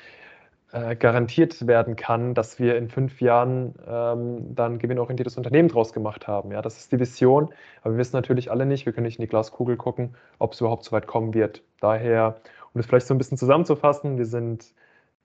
äh, 0.73 0.95
garantiert 0.95 1.67
werden 1.67 1.95
kann, 1.95 2.33
dass 2.33 2.59
wir 2.59 2.77
in 2.77 2.89
fünf 2.89 3.21
Jahren 3.21 3.75
ähm, 3.87 4.55
dann 4.55 4.79
gewinnorientiertes 4.79 5.37
Unternehmen 5.37 5.69
draus 5.69 5.93
gemacht 5.93 6.27
haben. 6.27 6.51
Ja, 6.51 6.61
das 6.61 6.77
ist 6.77 6.91
die 6.91 6.99
Vision, 6.99 7.49
aber 7.81 7.93
wir 7.93 7.99
wissen 7.99 8.15
natürlich 8.15 8.51
alle 8.51 8.65
nicht, 8.65 8.85
wir 8.85 8.93
können 8.93 9.05
nicht 9.05 9.19
in 9.19 9.23
die 9.23 9.29
Glaskugel 9.29 9.77
gucken, 9.77 10.15
ob 10.39 10.53
es 10.53 10.61
überhaupt 10.61 10.83
so 10.83 10.91
weit 10.91 11.07
kommen 11.07 11.33
wird. 11.33 11.61
Daher 11.79 12.37
um 12.73 12.79
das 12.79 12.85
vielleicht 12.85 13.07
so 13.07 13.13
ein 13.13 13.17
bisschen 13.17 13.37
zusammenzufassen, 13.37 14.17
wir 14.17 14.25
sind 14.25 14.73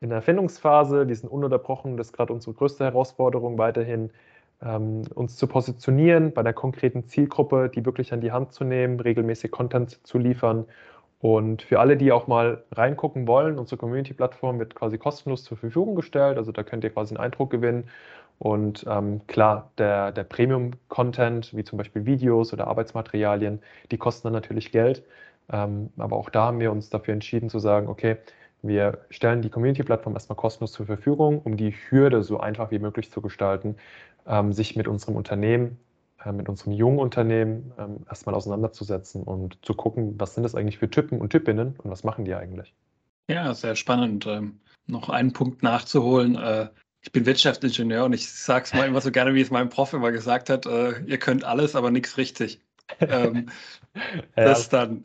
in 0.00 0.10
der 0.10 0.16
Erfindungsphase, 0.16 1.08
wir 1.08 1.14
sind 1.14 1.28
ununterbrochen, 1.28 1.96
das 1.96 2.08
ist 2.08 2.12
gerade 2.12 2.32
unsere 2.32 2.54
größte 2.54 2.84
Herausforderung, 2.84 3.56
weiterhin 3.56 4.10
ähm, 4.62 5.02
uns 5.14 5.36
zu 5.36 5.46
positionieren 5.46 6.32
bei 6.32 6.42
der 6.42 6.52
konkreten 6.52 7.04
Zielgruppe, 7.04 7.70
die 7.72 7.84
wirklich 7.84 8.12
an 8.12 8.20
die 8.20 8.32
Hand 8.32 8.52
zu 8.52 8.64
nehmen, 8.64 9.00
regelmäßig 9.00 9.50
Content 9.50 10.04
zu 10.06 10.18
liefern. 10.18 10.66
Und 11.20 11.62
für 11.62 11.80
alle, 11.80 11.96
die 11.96 12.12
auch 12.12 12.26
mal 12.26 12.64
reingucken 12.72 13.26
wollen, 13.26 13.58
unsere 13.58 13.78
Community-Plattform 13.78 14.58
wird 14.58 14.74
quasi 14.74 14.98
kostenlos 14.98 15.44
zur 15.44 15.56
Verfügung 15.56 15.94
gestellt. 15.94 16.36
Also 16.36 16.52
da 16.52 16.62
könnt 16.62 16.84
ihr 16.84 16.90
quasi 16.90 17.14
einen 17.14 17.24
Eindruck 17.24 17.50
gewinnen. 17.50 17.88
Und 18.38 18.84
ähm, 18.88 19.26
klar, 19.26 19.70
der, 19.78 20.12
der 20.12 20.24
Premium-Content, 20.24 21.56
wie 21.56 21.64
zum 21.64 21.78
Beispiel 21.78 22.04
Videos 22.04 22.52
oder 22.52 22.66
Arbeitsmaterialien, 22.66 23.62
die 23.90 23.96
kosten 23.98 24.26
dann 24.28 24.34
natürlich 24.34 24.72
Geld. 24.72 25.04
Ähm, 25.50 25.90
aber 25.96 26.16
auch 26.16 26.28
da 26.30 26.46
haben 26.46 26.60
wir 26.60 26.70
uns 26.70 26.90
dafür 26.90 27.14
entschieden 27.14 27.48
zu 27.48 27.58
sagen, 27.60 27.88
okay, 27.88 28.16
wir 28.62 28.98
stellen 29.10 29.42
die 29.42 29.50
Community-Plattform 29.50 30.14
erstmal 30.14 30.36
kostenlos 30.36 30.72
zur 30.72 30.86
Verfügung, 30.86 31.40
um 31.42 31.56
die 31.56 31.72
Hürde 31.88 32.22
so 32.22 32.40
einfach 32.40 32.70
wie 32.70 32.78
möglich 32.78 33.10
zu 33.10 33.22
gestalten, 33.22 33.76
ähm, 34.26 34.52
sich 34.52 34.76
mit 34.76 34.88
unserem 34.88 35.16
Unternehmen, 35.16 35.78
mit 36.32 36.48
unserem 36.48 36.72
jungen 36.72 36.98
Unternehmen 36.98 37.72
ähm, 37.78 37.98
erstmal 38.08 38.34
auseinanderzusetzen 38.34 39.22
und 39.22 39.58
zu 39.64 39.74
gucken, 39.74 40.14
was 40.18 40.34
sind 40.34 40.42
das 40.42 40.54
eigentlich 40.54 40.78
für 40.78 40.90
Typen 40.90 41.20
und 41.20 41.30
Typinnen 41.30 41.74
und 41.78 41.90
was 41.90 42.04
machen 42.04 42.24
die 42.24 42.34
eigentlich. 42.34 42.74
Ja, 43.28 43.54
sehr 43.54 43.76
spannend. 43.76 44.26
Ähm, 44.26 44.60
noch 44.86 45.08
einen 45.08 45.32
Punkt 45.32 45.62
nachzuholen. 45.62 46.36
Äh, 46.36 46.68
ich 47.02 47.12
bin 47.12 47.26
Wirtschaftsingenieur 47.26 48.04
und 48.04 48.12
ich 48.12 48.28
sage 48.28 48.64
es 48.64 48.74
mal 48.74 48.86
immer 48.86 49.00
so 49.00 49.10
gerne, 49.10 49.34
wie 49.34 49.40
es 49.40 49.50
mein 49.50 49.68
Prof 49.68 49.92
immer 49.92 50.12
gesagt 50.12 50.50
hat, 50.50 50.66
äh, 50.66 51.00
ihr 51.04 51.18
könnt 51.18 51.44
alles, 51.44 51.76
aber 51.76 51.90
nichts 51.90 52.16
richtig. 52.16 52.60
Ähm, 53.00 53.46
ja. 53.96 54.44
Das 54.44 54.68
dann 54.68 55.02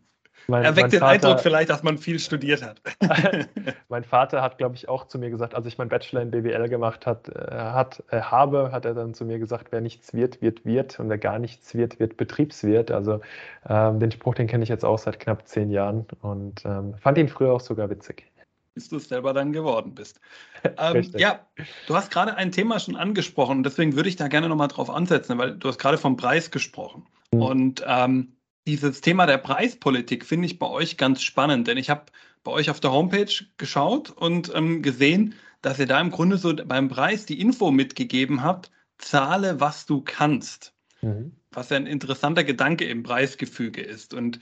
mein, 0.48 0.64
er 0.64 0.76
weckt 0.76 0.94
den 0.94 1.00
Vater, 1.00 1.12
Eindruck 1.14 1.40
vielleicht, 1.40 1.70
dass 1.70 1.84
man 1.84 1.98
viel 1.98 2.20
studiert 2.20 2.64
hat. 2.64 2.82
mein 3.90 4.04
Vater 4.04 4.42
hat, 4.42 4.58
glaube 4.58 4.76
ich, 4.76 4.90
auch 4.90 5.08
zu 5.08 5.20
mir 5.20 5.30
gesagt, 5.30 5.56
als 5.56 5.66
ich 5.66 5.78
meinen 5.78 5.90
Bachelor 5.90 6.22
in 6.22 6.32
BWL 6.32 6.70
gemacht 6.70 7.06
hat, 7.06 7.30
äh, 7.30 7.52
hat, 7.52 8.04
äh, 8.10 8.22
habe, 8.22 8.72
hat 8.72 8.86
er 8.86 8.94
dann 8.94 9.14
zu 9.14 9.26
mir 9.26 9.40
gesagt, 9.40 9.68
wer 9.72 9.82
nichts 9.82 10.14
wird, 10.14 10.42
wird 10.42 10.66
Wirt 10.66 11.00
und 11.00 11.10
wer 11.10 11.18
gar 11.18 11.40
nichts 11.40 11.76
wird, 11.76 12.00
wird 12.00 12.18
Betriebswirt. 12.18 12.92
Also 12.92 13.22
ähm, 13.68 14.00
den 14.00 14.12
Spruch, 14.12 14.36
den 14.36 14.48
kenne 14.48 14.64
ich 14.64 14.70
jetzt 14.70 14.86
auch 14.86 14.98
seit 14.98 15.20
knapp 15.20 15.48
zehn 15.48 15.72
Jahren 15.72 16.06
und 16.22 16.66
ähm, 16.66 16.96
fand 17.00 17.18
ihn 17.18 17.30
früher 17.30 17.54
auch 17.54 17.62
sogar 17.62 17.90
witzig. 17.90 18.26
Bis 18.74 18.88
du 18.88 18.98
es 18.98 19.10
selber 19.10 19.34
dann 19.34 19.52
geworden 19.52 19.94
bist. 19.96 20.22
ähm, 20.78 21.10
ja, 21.18 21.46
du 21.88 21.96
hast 21.96 22.10
gerade 22.10 22.36
ein 22.36 22.52
Thema 22.52 22.80
schon 22.80 22.96
angesprochen 22.96 23.58
und 23.58 23.64
deswegen 23.64 23.96
würde 23.96 24.08
ich 24.08 24.16
da 24.16 24.30
gerne 24.30 24.48
nochmal 24.48 24.70
drauf 24.70 24.90
ansetzen, 24.90 25.38
weil 25.38 25.58
du 25.58 25.68
hast 25.68 25.78
gerade 25.78 25.98
vom 25.98 26.16
Preis 26.16 26.52
gesprochen. 26.52 27.06
Mhm. 27.34 27.42
Und 27.42 27.86
ähm, 27.86 28.34
dieses 28.68 29.02
Thema 29.02 29.26
der 29.26 29.38
Preispolitik 29.38 30.26
finde 30.26 30.46
ich 30.46 30.60
bei 30.60 30.68
euch 30.68 30.98
ganz 30.98 31.22
spannend, 31.22 31.68
denn 31.68 31.78
ich 31.78 31.90
habe 31.90 32.06
bei 32.44 32.52
euch 32.52 32.70
auf 32.70 32.80
der 32.80 32.92
Homepage 32.92 33.32
geschaut 33.58 34.10
und 34.10 34.52
ähm, 34.54 34.82
gesehen, 34.82 35.36
dass 35.62 35.80
ihr 35.80 35.86
da 35.86 36.00
im 36.00 36.12
Grunde 36.12 36.38
so 36.38 36.56
beim 36.56 36.90
Preis 36.90 37.26
die 37.26 37.40
Info 37.40 37.72
mitgegeben 37.72 38.44
habt, 38.44 38.72
zahle, 38.98 39.60
was 39.60 39.86
du 39.86 40.02
kannst. 40.02 40.74
Mhm. 41.02 41.34
Was 41.52 41.70
ja 41.70 41.78
ein 41.78 41.88
interessanter 41.88 42.44
Gedanke 42.44 42.86
im 42.86 43.04
Preisgefüge 43.04 43.82
ist. 43.82 44.14
Und 44.14 44.40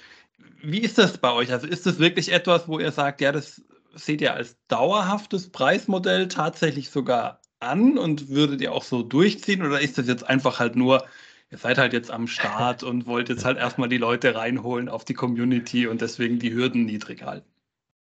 wie 0.61 0.79
ist 0.79 0.97
das 0.97 1.17
bei 1.17 1.31
euch? 1.31 1.51
Also 1.51 1.67
ist 1.67 1.85
das 1.85 1.99
wirklich 1.99 2.31
etwas, 2.31 2.67
wo 2.67 2.79
ihr 2.79 2.91
sagt, 2.91 3.21
ja, 3.21 3.31
das 3.31 3.61
seht 3.95 4.21
ihr 4.21 4.33
als 4.33 4.57
dauerhaftes 4.67 5.49
Preismodell 5.49 6.27
tatsächlich 6.27 6.89
sogar 6.89 7.41
an 7.59 7.97
und 7.97 8.29
würdet 8.29 8.61
ihr 8.61 8.73
auch 8.73 8.83
so 8.83 9.01
durchziehen? 9.03 9.65
Oder 9.65 9.81
ist 9.81 9.97
das 9.97 10.07
jetzt 10.07 10.27
einfach 10.27 10.59
halt 10.59 10.75
nur, 10.75 11.05
ihr 11.51 11.57
seid 11.57 11.77
halt 11.77 11.93
jetzt 11.93 12.11
am 12.11 12.27
Start 12.27 12.83
und 12.83 13.07
wollt 13.07 13.29
jetzt 13.29 13.45
halt 13.45 13.57
erstmal 13.57 13.89
die 13.89 13.97
Leute 13.97 14.35
reinholen 14.35 14.89
auf 14.89 15.05
die 15.05 15.13
Community 15.13 15.87
und 15.87 16.01
deswegen 16.01 16.39
die 16.39 16.53
Hürden 16.53 16.85
niedrig 16.85 17.23
halten. 17.23 17.47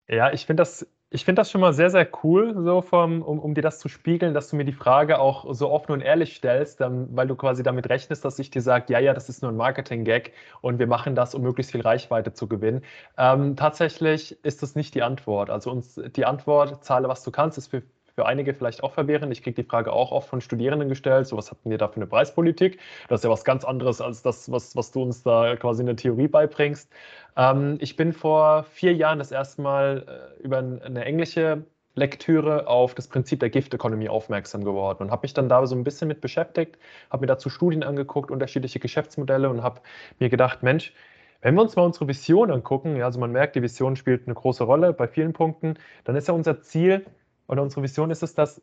Ja, 0.06 0.32
ich 0.32 0.46
finde 0.46 0.60
das, 0.60 0.86
ich 1.10 1.24
das 1.24 1.50
schon 1.50 1.60
mal 1.60 1.72
sehr, 1.72 1.90
sehr 1.90 2.08
cool, 2.22 2.54
so 2.62 2.82
vom, 2.82 3.22
um, 3.22 3.38
um 3.38 3.54
dir 3.54 3.62
das 3.62 3.78
zu 3.78 3.88
spiegeln, 3.88 4.34
dass 4.34 4.50
du 4.50 4.56
mir 4.56 4.64
die 4.64 4.72
Frage 4.72 5.18
auch 5.18 5.46
so 5.54 5.70
offen 5.70 5.92
und 5.92 6.00
ehrlich 6.00 6.36
stellst, 6.36 6.80
dann, 6.80 7.08
weil 7.16 7.26
du 7.26 7.36
quasi 7.36 7.62
damit 7.62 7.88
rechnest, 7.88 8.24
dass 8.24 8.38
ich 8.38 8.50
dir 8.50 8.62
sage, 8.62 8.92
ja, 8.92 8.98
ja, 8.98 9.14
das 9.14 9.28
ist 9.28 9.40
nur 9.40 9.50
ein 9.50 9.56
Marketing-Gag 9.56 10.32
und 10.60 10.78
wir 10.78 10.86
machen 10.86 11.14
das, 11.14 11.34
um 11.34 11.42
möglichst 11.42 11.72
viel 11.72 11.80
Reichweite 11.80 12.32
zu 12.34 12.48
gewinnen. 12.48 12.82
Ähm, 13.16 13.56
tatsächlich 13.56 14.44
ist 14.44 14.62
das 14.62 14.74
nicht 14.74 14.94
die 14.94 15.02
Antwort. 15.02 15.50
Also 15.50 15.70
uns 15.70 16.00
die 16.16 16.26
Antwort, 16.26 16.84
zahle, 16.84 17.08
was 17.08 17.22
du 17.22 17.30
kannst, 17.30 17.58
ist 17.58 17.68
für 17.68 17.82
für 18.14 18.26
einige 18.26 18.54
vielleicht 18.54 18.82
auch 18.82 18.92
verwirrend. 18.92 19.32
Ich 19.32 19.42
kriege 19.42 19.62
die 19.62 19.68
Frage 19.68 19.92
auch 19.92 20.12
oft 20.12 20.28
von 20.28 20.40
Studierenden 20.40 20.88
gestellt, 20.88 21.26
so 21.26 21.36
was 21.36 21.50
hatten 21.50 21.70
wir 21.70 21.78
da 21.78 21.88
für 21.88 21.96
eine 21.96 22.06
Preispolitik? 22.06 22.78
Das 23.08 23.20
ist 23.20 23.24
ja 23.24 23.30
was 23.30 23.44
ganz 23.44 23.64
anderes 23.64 24.00
als 24.00 24.22
das, 24.22 24.50
was, 24.50 24.76
was 24.76 24.92
du 24.92 25.02
uns 25.02 25.22
da 25.22 25.56
quasi 25.56 25.82
in 25.82 25.86
der 25.86 25.96
Theorie 25.96 26.28
beibringst. 26.28 26.90
Ähm, 27.36 27.76
ich 27.80 27.96
bin 27.96 28.12
vor 28.12 28.64
vier 28.64 28.94
Jahren 28.94 29.18
das 29.18 29.32
erste 29.32 29.62
Mal 29.62 30.36
äh, 30.40 30.42
über 30.42 30.58
eine 30.58 31.04
englische 31.04 31.64
Lektüre 31.96 32.66
auf 32.66 32.94
das 32.94 33.08
Prinzip 33.08 33.40
der 33.40 33.50
Giftökonomie 33.50 34.08
aufmerksam 34.08 34.64
geworden 34.64 35.04
und 35.04 35.10
habe 35.10 35.22
mich 35.22 35.34
dann 35.34 35.48
da 35.48 35.64
so 35.66 35.76
ein 35.76 35.84
bisschen 35.84 36.08
mit 36.08 36.20
beschäftigt, 36.20 36.76
habe 37.10 37.22
mir 37.22 37.26
dazu 37.28 37.50
Studien 37.50 37.84
angeguckt, 37.84 38.30
unterschiedliche 38.30 38.80
Geschäftsmodelle 38.80 39.48
und 39.48 39.62
habe 39.62 39.80
mir 40.18 40.28
gedacht, 40.28 40.62
Mensch, 40.62 40.92
wenn 41.40 41.54
wir 41.54 41.62
uns 41.62 41.76
mal 41.76 41.82
unsere 41.82 42.08
Vision 42.08 42.50
angucken, 42.50 42.96
ja, 42.96 43.04
also 43.04 43.20
man 43.20 43.30
merkt, 43.30 43.54
die 43.54 43.62
Vision 43.62 43.96
spielt 43.96 44.26
eine 44.26 44.34
große 44.34 44.64
Rolle 44.64 44.92
bei 44.92 45.06
vielen 45.06 45.32
Punkten, 45.32 45.74
dann 46.04 46.16
ist 46.16 46.26
ja 46.26 46.34
unser 46.34 46.62
Ziel 46.62 47.04
oder 47.48 47.62
unsere 47.62 47.82
Vision 47.82 48.10
ist 48.10 48.22
es, 48.22 48.34
dass 48.34 48.62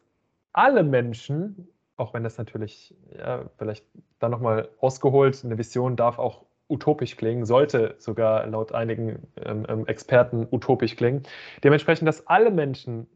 alle 0.53 0.83
Menschen, 0.83 1.67
auch 1.97 2.13
wenn 2.13 2.23
das 2.23 2.37
natürlich 2.37 2.95
ja, 3.17 3.45
vielleicht 3.57 3.85
dann 4.19 4.31
nochmal 4.31 4.69
ausgeholt, 4.79 5.43
eine 5.43 5.57
Vision 5.57 5.95
darf 5.95 6.19
auch 6.19 6.45
utopisch 6.67 7.17
klingen, 7.17 7.45
sollte 7.45 7.95
sogar 7.99 8.47
laut 8.47 8.71
einigen 8.71 9.27
ähm, 9.43 9.65
ähm 9.67 9.85
Experten 9.87 10.47
utopisch 10.49 10.95
klingen. 10.95 11.23
Dementsprechend, 11.63 12.07
dass 12.07 12.27
alle 12.27 12.49
Menschen 12.49 13.07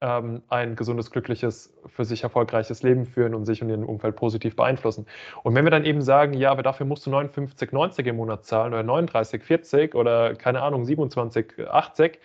ähm, 0.00 0.42
ein 0.48 0.76
gesundes, 0.76 1.10
glückliches, 1.10 1.74
für 1.86 2.04
sich 2.04 2.22
erfolgreiches 2.22 2.82
Leben 2.82 3.06
führen 3.06 3.34
und 3.34 3.44
sich 3.44 3.62
und 3.62 3.70
ihr 3.70 3.88
Umfeld 3.88 4.16
positiv 4.16 4.56
beeinflussen. 4.56 5.06
Und 5.42 5.54
wenn 5.54 5.64
wir 5.64 5.70
dann 5.70 5.84
eben 5.84 6.02
sagen, 6.02 6.34
ja, 6.34 6.50
aber 6.50 6.62
dafür 6.62 6.86
musst 6.86 7.06
du 7.06 7.10
59,90 7.10 8.04
im 8.04 8.16
Monat 8.16 8.44
zahlen 8.44 8.74
oder 8.74 8.82
39,40 8.82 9.94
oder 9.94 10.34
keine 10.34 10.62
Ahnung, 10.62 10.84
27,80, 10.84 12.18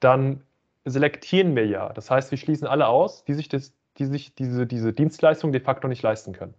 dann 0.00 0.42
selektieren 0.86 1.54
wir 1.56 1.66
ja. 1.66 1.92
Das 1.92 2.10
heißt, 2.10 2.30
wir 2.30 2.38
schließen 2.38 2.66
alle 2.66 2.86
aus, 2.86 3.24
die 3.24 3.34
sich, 3.34 3.48
das, 3.48 3.72
die 3.98 4.06
sich 4.06 4.34
diese, 4.34 4.66
diese 4.66 4.92
Dienstleistung 4.92 5.52
de 5.52 5.60
facto 5.60 5.88
nicht 5.88 6.02
leisten 6.02 6.32
können. 6.32 6.54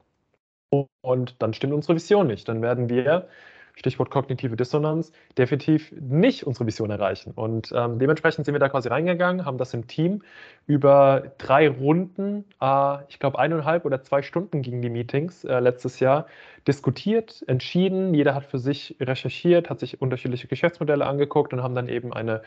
Und 1.01 1.41
dann 1.41 1.53
stimmt 1.53 1.73
unsere 1.73 1.95
Vision 1.95 2.27
nicht. 2.27 2.47
Dann 2.47 2.61
werden 2.61 2.89
wir 2.89 3.29
Stichwort 3.77 4.09
kognitive 4.09 4.55
Dissonanz, 4.55 5.11
definitiv 5.37 5.93
nicht 5.99 6.45
unsere 6.45 6.65
Vision 6.65 6.89
erreichen. 6.89 7.31
Und 7.35 7.71
ähm, 7.75 7.99
dementsprechend 7.99 8.45
sind 8.45 8.55
wir 8.55 8.59
da 8.59 8.69
quasi 8.69 8.89
reingegangen, 8.89 9.45
haben 9.45 9.59
das 9.59 9.73
im 9.73 9.85
Team 9.87 10.23
über 10.65 11.31
drei 11.37 11.69
Runden, 11.69 12.45
äh, 12.59 12.97
ich 13.07 13.19
glaube 13.19 13.37
eineinhalb 13.37 13.85
oder 13.85 14.01
zwei 14.01 14.23
Stunden 14.23 14.63
gingen 14.63 14.81
die 14.81 14.89
Meetings 14.89 15.43
äh, 15.43 15.59
letztes 15.59 15.99
Jahr, 15.99 16.25
diskutiert, 16.67 17.43
entschieden. 17.47 18.15
Jeder 18.15 18.33
hat 18.33 18.45
für 18.45 18.59
sich 18.59 18.97
recherchiert, 18.99 19.69
hat 19.69 19.79
sich 19.79 20.01
unterschiedliche 20.01 20.47
Geschäftsmodelle 20.47 21.05
angeguckt 21.05 21.53
und 21.53 21.61
haben 21.61 21.75
dann 21.75 21.87
eben 21.87 22.11
eine 22.11 22.41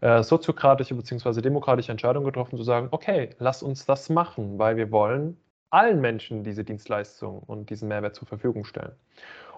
äh, 0.00 0.24
soziokratische 0.24 0.96
bzw. 0.96 1.40
demokratische 1.40 1.92
Entscheidung 1.92 2.24
getroffen, 2.24 2.56
zu 2.56 2.64
sagen, 2.64 2.88
okay, 2.90 3.30
lass 3.38 3.62
uns 3.62 3.86
das 3.86 4.10
machen, 4.10 4.58
weil 4.58 4.76
wir 4.76 4.90
wollen 4.90 5.36
allen 5.70 6.00
Menschen 6.00 6.44
diese 6.44 6.64
Dienstleistung 6.64 7.38
und 7.38 7.70
diesen 7.70 7.88
Mehrwert 7.88 8.14
zur 8.14 8.28
Verfügung 8.28 8.64
stellen. 8.64 8.92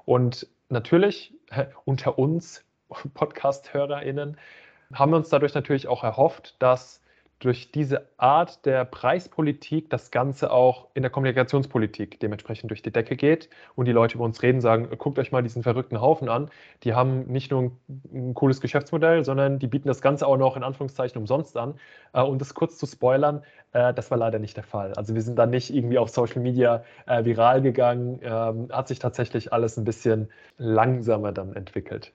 Und 0.05 0.47
natürlich 0.69 1.35
unter 1.85 2.19
uns 2.19 2.65
Podcast-HörerInnen 3.15 4.39
haben 4.93 5.13
wir 5.13 5.17
uns 5.17 5.29
dadurch 5.29 5.55
natürlich 5.55 5.89
auch 5.89 6.05
erhofft, 6.05 6.57
dass 6.59 7.01
durch 7.39 7.71
diese 7.73 8.09
Art 8.17 8.65
der 8.65 8.85
Preispolitik 8.85 9.91
das 9.91 10.11
Ganze 10.11 10.51
auch 10.51 10.89
in 10.95 11.03
der 11.03 11.11
Kommunikationspolitik 11.11 12.19
dementsprechend 12.21 12.71
durch 12.71 12.83
die 12.83 12.93
Decke 12.93 13.17
geht 13.17 13.51
und 13.75 13.87
die 13.87 13.93
Leute 13.93 14.15
über 14.15 14.25
uns 14.25 14.43
reden, 14.43 14.61
sagen, 14.61 14.89
guckt 14.97 15.19
euch 15.19 15.33
mal 15.33 15.43
diesen 15.43 15.63
verrückten 15.63 16.01
Haufen 16.01 16.29
an. 16.29 16.51
Die 16.85 16.95
haben 16.95 17.27
nicht 17.27 17.51
nur 17.51 17.63
ein, 17.63 17.81
ein 18.13 18.35
cooles 18.35 18.61
Geschäftsmodell, 18.61 19.25
sondern 19.25 19.59
die 19.59 19.67
bieten 19.67 19.89
das 19.89 20.01
Ganze 20.01 20.27
auch 20.27 20.37
noch 20.37 20.57
in 20.57 20.63
Anführungszeichen 20.63 21.19
umsonst 21.19 21.57
an. 21.57 21.75
Äh, 22.13 22.23
und 22.23 22.41
das 22.41 22.55
kurz 22.55 22.79
zu 22.79 22.87
spoilern, 22.87 23.43
äh, 23.73 23.93
das 23.93 24.11
war 24.11 24.19
leider 24.19 24.39
nicht 24.39 24.57
der 24.57 24.65
Fall. 24.65 24.95
Also 24.95 25.15
wir 25.15 25.23
sind 25.23 25.39
da 25.39 25.47
nicht 25.47 25.75
irgendwie 25.75 25.99
auf 25.99 26.09
Social 26.09 26.41
Media 26.41 26.85
äh, 27.07 27.25
viral 27.25 27.61
gegangen, 27.63 28.21
ähm, 28.23 28.69
hat 28.71 28.89
sich 28.89 28.99
tatsächlich 28.99 29.53
alles 29.53 29.77
ein 29.77 29.85
bisschen 29.85 30.31
langsamer 30.57 31.33
dann 31.33 31.55
entwickelt 31.55 32.13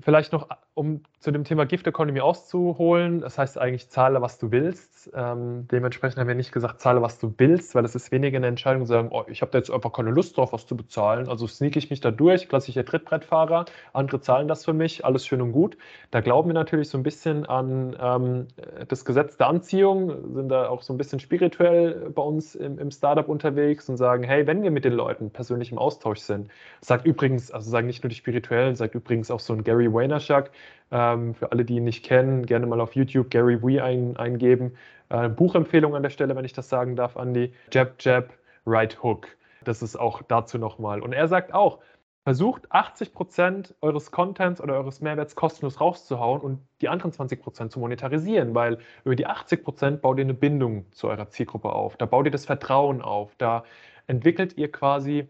vielleicht 0.00 0.32
noch, 0.32 0.48
um 0.74 1.02
zu 1.20 1.30
dem 1.30 1.44
Thema 1.44 1.64
Gift 1.64 1.86
Economy 1.86 2.20
auszuholen, 2.20 3.20
das 3.20 3.38
heißt 3.38 3.58
eigentlich 3.58 3.88
zahle, 3.88 4.20
was 4.20 4.38
du 4.38 4.50
willst. 4.50 5.10
Ähm, 5.14 5.66
dementsprechend 5.70 6.18
haben 6.18 6.28
wir 6.28 6.34
nicht 6.34 6.52
gesagt, 6.52 6.80
zahle, 6.80 7.00
was 7.00 7.18
du 7.18 7.32
willst, 7.38 7.74
weil 7.74 7.84
es 7.84 7.94
ist 7.94 8.12
weniger 8.12 8.36
eine 8.36 8.48
Entscheidung 8.48 8.82
zu 8.82 8.88
sagen, 8.88 9.08
oh, 9.10 9.22
ich 9.28 9.40
habe 9.40 9.50
da 9.52 9.58
jetzt 9.58 9.70
einfach 9.70 9.92
keine 9.92 10.10
Lust 10.10 10.36
drauf, 10.36 10.52
was 10.52 10.66
zu 10.66 10.76
bezahlen. 10.76 11.28
Also 11.28 11.46
sneak 11.46 11.76
ich 11.76 11.88
mich 11.88 12.00
da 12.00 12.10
durch, 12.10 12.48
klassischer 12.48 12.84
Trittbrettfahrer, 12.84 13.64
andere 13.92 14.20
zahlen 14.20 14.48
das 14.48 14.64
für 14.64 14.74
mich, 14.74 15.04
alles 15.04 15.24
schön 15.24 15.40
und 15.40 15.52
gut. 15.52 15.78
Da 16.10 16.20
glauben 16.20 16.50
wir 16.50 16.54
natürlich 16.54 16.88
so 16.88 16.98
ein 16.98 17.04
bisschen 17.04 17.46
an 17.46 17.96
ähm, 17.98 18.46
das 18.88 19.04
Gesetz 19.04 19.36
der 19.36 19.46
Anziehung, 19.46 20.34
sind 20.34 20.48
da 20.50 20.68
auch 20.68 20.82
so 20.82 20.92
ein 20.92 20.98
bisschen 20.98 21.20
spirituell 21.20 22.10
bei 22.14 22.22
uns 22.22 22.54
im, 22.54 22.78
im 22.78 22.90
Startup 22.90 23.28
unterwegs 23.28 23.88
und 23.88 23.96
sagen, 23.96 24.24
hey, 24.24 24.46
wenn 24.46 24.62
wir 24.62 24.70
mit 24.70 24.84
den 24.84 24.92
Leuten 24.92 25.30
persönlich 25.30 25.72
im 25.72 25.78
Austausch 25.78 26.18
sind, 26.18 26.50
sagt 26.80 27.06
übrigens, 27.06 27.50
also 27.50 27.70
sagen 27.70 27.86
nicht 27.86 28.02
nur 28.02 28.10
die 28.10 28.16
Spirituellen, 28.16 28.74
sagt 28.74 28.94
übrigens 28.94 29.30
auch 29.30 29.40
so 29.40 29.54
ein 29.54 29.64
Gary 29.64 29.90
Vaynerchuk, 29.90 30.50
ähm, 30.90 31.34
für 31.34 31.52
alle, 31.52 31.64
die 31.64 31.76
ihn 31.76 31.84
nicht 31.84 32.04
kennen, 32.04 32.46
gerne 32.46 32.66
mal 32.66 32.80
auf 32.80 32.94
YouTube 32.94 33.30
Gary 33.30 33.62
Wee 33.62 33.80
ein, 33.80 34.16
eingeben. 34.16 34.76
Äh, 35.08 35.28
Buchempfehlung 35.28 35.94
an 35.94 36.02
der 36.02 36.10
Stelle, 36.10 36.36
wenn 36.36 36.44
ich 36.44 36.52
das 36.52 36.68
sagen 36.68 36.96
darf, 36.96 37.16
Andy. 37.16 37.52
Jab, 37.72 37.94
Jab, 38.00 38.32
Right 38.66 39.02
Hook. 39.02 39.28
Das 39.64 39.82
ist 39.82 39.96
auch 39.96 40.22
dazu 40.22 40.58
nochmal. 40.58 41.00
Und 41.00 41.12
er 41.12 41.28
sagt 41.28 41.52
auch, 41.54 41.80
versucht 42.24 42.70
80% 42.72 43.74
eures 43.82 44.10
Contents 44.10 44.60
oder 44.60 44.74
eures 44.74 45.00
Mehrwerts 45.00 45.36
kostenlos 45.36 45.80
rauszuhauen 45.80 46.40
und 46.40 46.60
die 46.80 46.88
anderen 46.88 47.12
20% 47.12 47.68
zu 47.68 47.78
monetarisieren, 47.78 48.54
weil 48.54 48.78
über 49.04 49.14
die 49.14 49.26
80% 49.26 49.98
baut 49.98 50.18
ihr 50.18 50.24
eine 50.24 50.34
Bindung 50.34 50.90
zu 50.92 51.08
eurer 51.08 51.28
Zielgruppe 51.28 51.70
auf. 51.70 51.96
Da 51.96 52.06
baut 52.06 52.24
ihr 52.24 52.30
das 52.30 52.46
Vertrauen 52.46 53.02
auf. 53.02 53.34
Da 53.36 53.64
entwickelt 54.06 54.56
ihr 54.56 54.72
quasi 54.72 55.28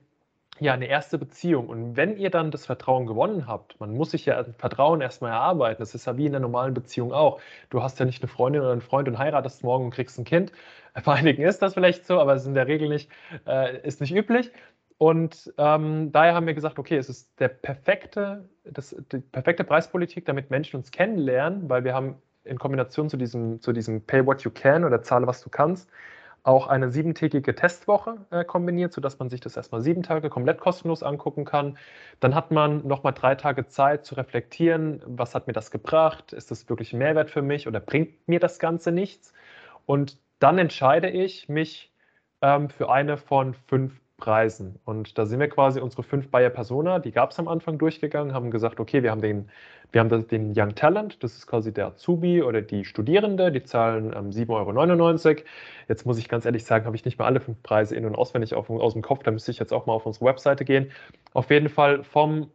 ja, 0.61 0.72
eine 0.72 0.86
erste 0.86 1.18
Beziehung. 1.18 1.68
Und 1.68 1.96
wenn 1.96 2.16
ihr 2.16 2.30
dann 2.30 2.50
das 2.50 2.66
Vertrauen 2.66 3.07
gewonnen 3.07 3.46
habt, 3.46 3.78
man 3.80 3.94
muss 3.94 4.12
sich 4.12 4.26
ja 4.26 4.44
Vertrauen 4.59 5.00
erstmal 5.00 5.32
erarbeiten. 5.32 5.82
Das 5.82 5.94
ist 5.94 6.07
ja 6.07 6.16
wie 6.16 6.26
in 6.26 6.34
einer 6.34 6.40
normalen 6.40 6.74
Beziehung 6.74 7.12
auch. 7.12 7.40
Du 7.70 7.82
hast 7.82 7.98
ja 7.98 8.07
nicht 8.07 8.22
eine 8.22 8.28
Freundin 8.28 8.62
oder 8.62 8.72
einen 8.72 8.80
Freund 8.80 9.09
und 9.09 9.18
heiratest 9.18 9.64
morgen 9.64 9.86
und 9.86 9.90
kriegst 9.90 10.18
ein 10.18 10.24
Kind. 10.24 10.52
Bei 11.05 11.14
einigen 11.14 11.42
ist 11.42 11.61
das 11.61 11.74
vielleicht 11.74 12.07
so, 12.07 12.20
aber 12.20 12.34
es 12.34 12.42
ist 12.42 12.48
in 12.48 12.55
der 12.55 12.68
Regel 12.68 12.88
nicht, 12.88 13.11
äh, 13.46 13.80
ist 13.86 14.00
nicht 14.00 14.14
üblich. 14.14 14.52
Und 14.96 15.52
ähm, 15.59 16.12
daher 16.12 16.34
haben 16.34 16.46
wir 16.46 16.55
gesagt, 16.55 16.78
okay, 16.78 16.96
es 16.96 17.09
ist 17.09 17.28
der 17.40 17.48
perfekte, 17.48 18.48
das, 18.64 18.94
die 19.11 19.18
perfekte 19.18 19.64
Preispolitik, 19.64 20.24
damit 20.24 20.50
Menschen 20.50 20.76
uns 20.76 20.92
kennenlernen, 20.92 21.68
weil 21.68 21.82
wir 21.82 21.94
haben 21.94 22.16
in 22.44 22.59
Kombination 22.59 23.11
zu 23.11 23.16
diesem, 23.16 23.61
zu 23.61 23.72
diesem 23.72 24.02
Pay 24.02 24.24
What 24.24 24.42
You 24.42 24.50
Can 24.50 24.84
oder 24.84 25.02
Zahle, 25.02 25.26
was 25.26 25.42
du 25.42 25.50
kannst, 25.50 25.90
auch 26.45 26.68
eine 26.68 26.90
siebentägige 26.90 27.55
Testwoche 27.55 28.26
äh, 28.30 28.45
kombiniert, 28.45 28.92
sodass 28.92 29.18
man 29.18 29.30
sich 29.30 29.40
das 29.40 29.57
erstmal 29.57 29.80
sieben 29.80 30.03
Tage 30.03 30.28
komplett 30.28 30.61
kostenlos 30.61 31.03
angucken 31.03 31.45
kann. 31.47 31.78
Dann 32.20 32.34
hat 32.34 32.51
man 32.51 32.86
nochmal 32.86 33.14
drei 33.14 33.34
Tage 33.34 33.66
Zeit 33.66 34.05
zu 34.05 34.14
reflektieren, 34.14 35.03
was 35.07 35.34
hat 35.34 35.47
mir 35.47 35.55
das 35.55 35.70
gebracht, 35.70 36.34
ist 36.34 36.51
das 36.51 36.68
wirklich 36.68 36.92
ein 36.92 36.99
Mehrwert 36.99 37.30
für 37.30 37.42
mich 37.42 37.66
oder 37.66 37.80
bringt 37.80 38.28
mir 38.28 38.40
das 38.40 38.59
Ganze 38.59 38.92
nichts? 38.92 39.32
Und 39.86 40.18
dann 40.38 40.59
entscheide 40.59 41.09
ich 41.09 41.49
mich 41.49 41.92
ähm, 42.42 42.68
für 42.68 42.90
eine 42.90 43.16
von 43.16 43.55
fünf 43.55 43.99
Preisen. 44.16 44.78
Und 44.84 45.18
da 45.18 45.26
sind 45.26 45.40
wir 45.40 45.48
quasi 45.48 45.80
unsere 45.80 46.02
fünf 46.02 46.30
Buyer 46.30 46.50
Persona, 46.50 46.98
die 46.98 47.10
gab 47.10 47.32
es 47.32 47.38
am 47.38 47.48
Anfang 47.48 47.78
durchgegangen, 47.78 48.32
haben 48.32 48.50
gesagt, 48.50 48.78
okay, 48.78 49.02
wir 49.02 49.10
haben 49.10 49.20
den, 49.20 49.50
wir 49.92 50.00
haben 50.00 50.28
den 50.28 50.52
Young 50.56 50.74
Talent, 50.74 51.22
das 51.22 51.34
ist 51.36 51.46
quasi 51.46 51.72
der 51.72 51.88
Azubi 51.88 52.42
oder 52.42 52.62
die 52.62 52.84
Studierende, 52.84 53.50
die 53.50 53.64
zahlen 53.64 54.12
ähm, 54.14 54.30
7,99 54.30 55.28
Euro. 55.28 55.44
Jetzt 55.88 56.06
muss 56.06 56.18
ich 56.18 56.28
ganz 56.28 56.44
ehrlich 56.44 56.64
sagen, 56.64 56.86
habe 56.86 56.96
ich 56.96 57.04
nicht 57.04 57.18
mal 57.18 57.26
alle 57.26 57.40
fünf 57.40 57.62
Preise 57.62 57.96
in- 57.96 58.06
und 58.06 58.14
auswendig 58.14 58.54
auf, 58.54 58.70
aus 58.70 58.92
dem 58.92 59.02
Kopf, 59.02 59.22
da 59.24 59.30
müsste 59.30 59.50
ich 59.50 59.58
jetzt 59.58 59.72
auch 59.72 59.86
mal 59.86 59.94
auf 59.94 60.06
unsere 60.06 60.26
Webseite 60.26 60.64
gehen. 60.64 60.90
Auf 61.32 61.50
jeden 61.50 61.68
Fall 61.68 62.04
vom 62.04 62.50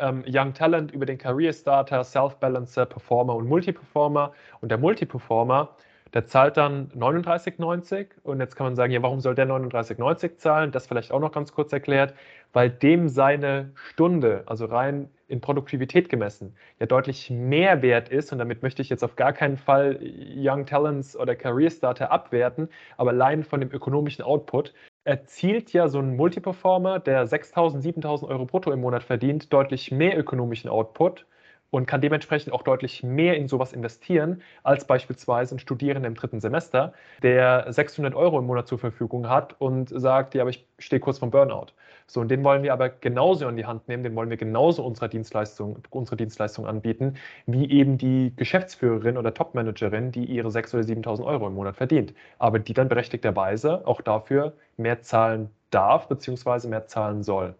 ähm, 0.00 0.24
Young 0.26 0.54
Talent 0.54 0.92
über 0.92 1.06
den 1.06 1.18
Career 1.18 1.52
Starter, 1.52 2.02
Self-Balancer, 2.02 2.86
Performer 2.86 3.36
und 3.36 3.46
Multi-Performer. 3.48 4.32
Und 4.60 4.70
der 4.70 4.78
Multi-Performer, 4.78 5.76
der 6.14 6.26
zahlt 6.26 6.56
dann 6.56 6.88
39,90 6.90 8.06
und 8.22 8.40
jetzt 8.40 8.56
kann 8.56 8.66
man 8.66 8.76
sagen, 8.76 8.92
ja, 8.92 9.02
warum 9.02 9.20
soll 9.20 9.34
der 9.34 9.46
39,90 9.46 10.36
zahlen? 10.36 10.72
Das 10.72 10.86
vielleicht 10.86 11.12
auch 11.12 11.20
noch 11.20 11.32
ganz 11.32 11.52
kurz 11.52 11.72
erklärt, 11.72 12.14
weil 12.52 12.70
dem 12.70 13.08
seine 13.08 13.70
Stunde, 13.74 14.42
also 14.46 14.64
rein 14.64 15.08
in 15.28 15.40
Produktivität 15.40 16.08
gemessen, 16.08 16.56
ja 16.80 16.86
deutlich 16.86 17.30
mehr 17.30 17.82
wert 17.82 18.08
ist 18.08 18.32
und 18.32 18.38
damit 18.38 18.62
möchte 18.62 18.82
ich 18.82 18.88
jetzt 18.88 19.04
auf 19.04 19.14
gar 19.14 19.32
keinen 19.32 19.56
Fall 19.56 20.00
Young 20.02 20.66
Talents 20.66 21.16
oder 21.16 21.36
Career 21.36 21.70
Starter 21.70 22.10
abwerten, 22.10 22.68
aber 22.96 23.10
allein 23.10 23.44
von 23.44 23.60
dem 23.60 23.70
ökonomischen 23.70 24.24
Output 24.24 24.74
erzielt 25.04 25.72
ja 25.72 25.88
so 25.88 25.98
ein 26.00 26.16
Multiperformer, 26.16 26.98
der 26.98 27.26
6.000, 27.26 27.82
7.000 27.82 28.28
Euro 28.28 28.44
brutto 28.46 28.72
im 28.72 28.80
Monat 28.80 29.02
verdient, 29.02 29.52
deutlich 29.52 29.90
mehr 29.90 30.18
ökonomischen 30.18 30.68
Output 30.68 31.26
und 31.70 31.86
kann 31.86 32.00
dementsprechend 32.00 32.52
auch 32.52 32.62
deutlich 32.62 33.02
mehr 33.02 33.36
in 33.36 33.48
sowas 33.48 33.72
investieren, 33.72 34.42
als 34.62 34.84
beispielsweise 34.86 35.54
ein 35.56 35.58
Studierender 35.58 36.08
im 36.08 36.14
dritten 36.14 36.40
Semester, 36.40 36.92
der 37.22 37.72
600 37.72 38.14
Euro 38.14 38.38
im 38.38 38.46
Monat 38.46 38.66
zur 38.66 38.78
Verfügung 38.78 39.28
hat 39.28 39.54
und 39.60 39.88
sagt, 39.88 40.34
ja, 40.34 40.42
aber 40.42 40.50
ich 40.50 40.66
stehe 40.78 41.00
kurz 41.00 41.18
vom 41.18 41.30
Burnout. 41.30 41.68
So, 42.06 42.20
und 42.20 42.28
den 42.28 42.42
wollen 42.42 42.64
wir 42.64 42.72
aber 42.72 42.88
genauso 42.88 43.48
in 43.48 43.56
die 43.56 43.66
Hand 43.66 43.86
nehmen, 43.86 44.02
den 44.02 44.16
wollen 44.16 44.30
wir 44.30 44.36
genauso 44.36 44.84
unserer 44.84 45.06
Dienstleistung, 45.08 45.78
unsere 45.90 46.16
Dienstleistung 46.16 46.66
anbieten, 46.66 47.14
wie 47.46 47.70
eben 47.70 47.98
die 47.98 48.32
Geschäftsführerin 48.34 49.16
oder 49.16 49.32
Topmanagerin, 49.32 50.10
die 50.10 50.24
ihre 50.24 50.48
6.000 50.48 50.74
oder 50.74 51.10
7.000 51.12 51.24
Euro 51.24 51.46
im 51.46 51.54
Monat 51.54 51.76
verdient, 51.76 52.14
aber 52.38 52.58
die 52.58 52.74
dann 52.74 52.88
berechtigterweise 52.88 53.86
auch 53.86 54.00
dafür 54.00 54.54
mehr 54.76 55.02
zahlen 55.02 55.50
darf, 55.70 56.08
beziehungsweise 56.08 56.68
mehr 56.68 56.86
zahlen 56.86 57.22
soll. 57.22 57.54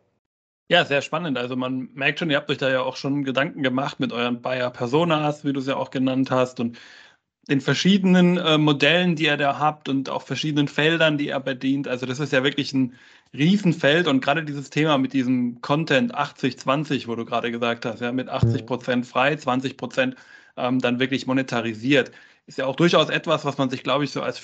Ja, 0.70 0.84
sehr 0.84 1.02
spannend. 1.02 1.36
Also 1.36 1.56
man 1.56 1.88
merkt 1.94 2.20
schon, 2.20 2.30
ihr 2.30 2.36
habt 2.36 2.48
euch 2.48 2.58
da 2.58 2.70
ja 2.70 2.82
auch 2.82 2.96
schon 2.96 3.24
Gedanken 3.24 3.64
gemacht 3.64 3.98
mit 3.98 4.12
euren 4.12 4.40
Bayer 4.40 4.70
Personas, 4.70 5.44
wie 5.44 5.52
du 5.52 5.58
es 5.58 5.66
ja 5.66 5.74
auch 5.74 5.90
genannt 5.90 6.30
hast, 6.30 6.60
und 6.60 6.78
den 7.48 7.60
verschiedenen 7.60 8.38
äh, 8.38 8.56
Modellen, 8.56 9.16
die 9.16 9.24
ihr 9.24 9.36
da 9.36 9.58
habt 9.58 9.88
und 9.88 10.08
auch 10.08 10.22
verschiedenen 10.22 10.68
Feldern, 10.68 11.18
die 11.18 11.28
ihr 11.28 11.40
bedient. 11.40 11.88
Also 11.88 12.06
das 12.06 12.20
ist 12.20 12.32
ja 12.32 12.44
wirklich 12.44 12.72
ein 12.72 12.94
Riesenfeld 13.34 14.06
und 14.06 14.22
gerade 14.22 14.44
dieses 14.44 14.70
Thema 14.70 14.96
mit 14.98 15.12
diesem 15.12 15.60
Content 15.60 16.14
80-20, 16.14 17.08
wo 17.08 17.16
du 17.16 17.24
gerade 17.24 17.50
gesagt 17.50 17.84
hast, 17.84 18.00
ja, 18.00 18.12
mit 18.12 18.28
80 18.28 18.62
mhm. 18.62 18.66
Prozent 18.66 19.06
frei, 19.06 19.34
20 19.34 19.76
Prozent 19.76 20.14
ähm, 20.56 20.78
dann 20.78 21.00
wirklich 21.00 21.26
monetarisiert 21.26 22.12
ist 22.50 22.58
ja 22.58 22.66
auch 22.66 22.74
durchaus 22.74 23.10
etwas, 23.10 23.44
was 23.44 23.58
man 23.58 23.70
sich, 23.70 23.84
glaube 23.84 24.02
ich, 24.04 24.10
so 24.10 24.22
als 24.22 24.38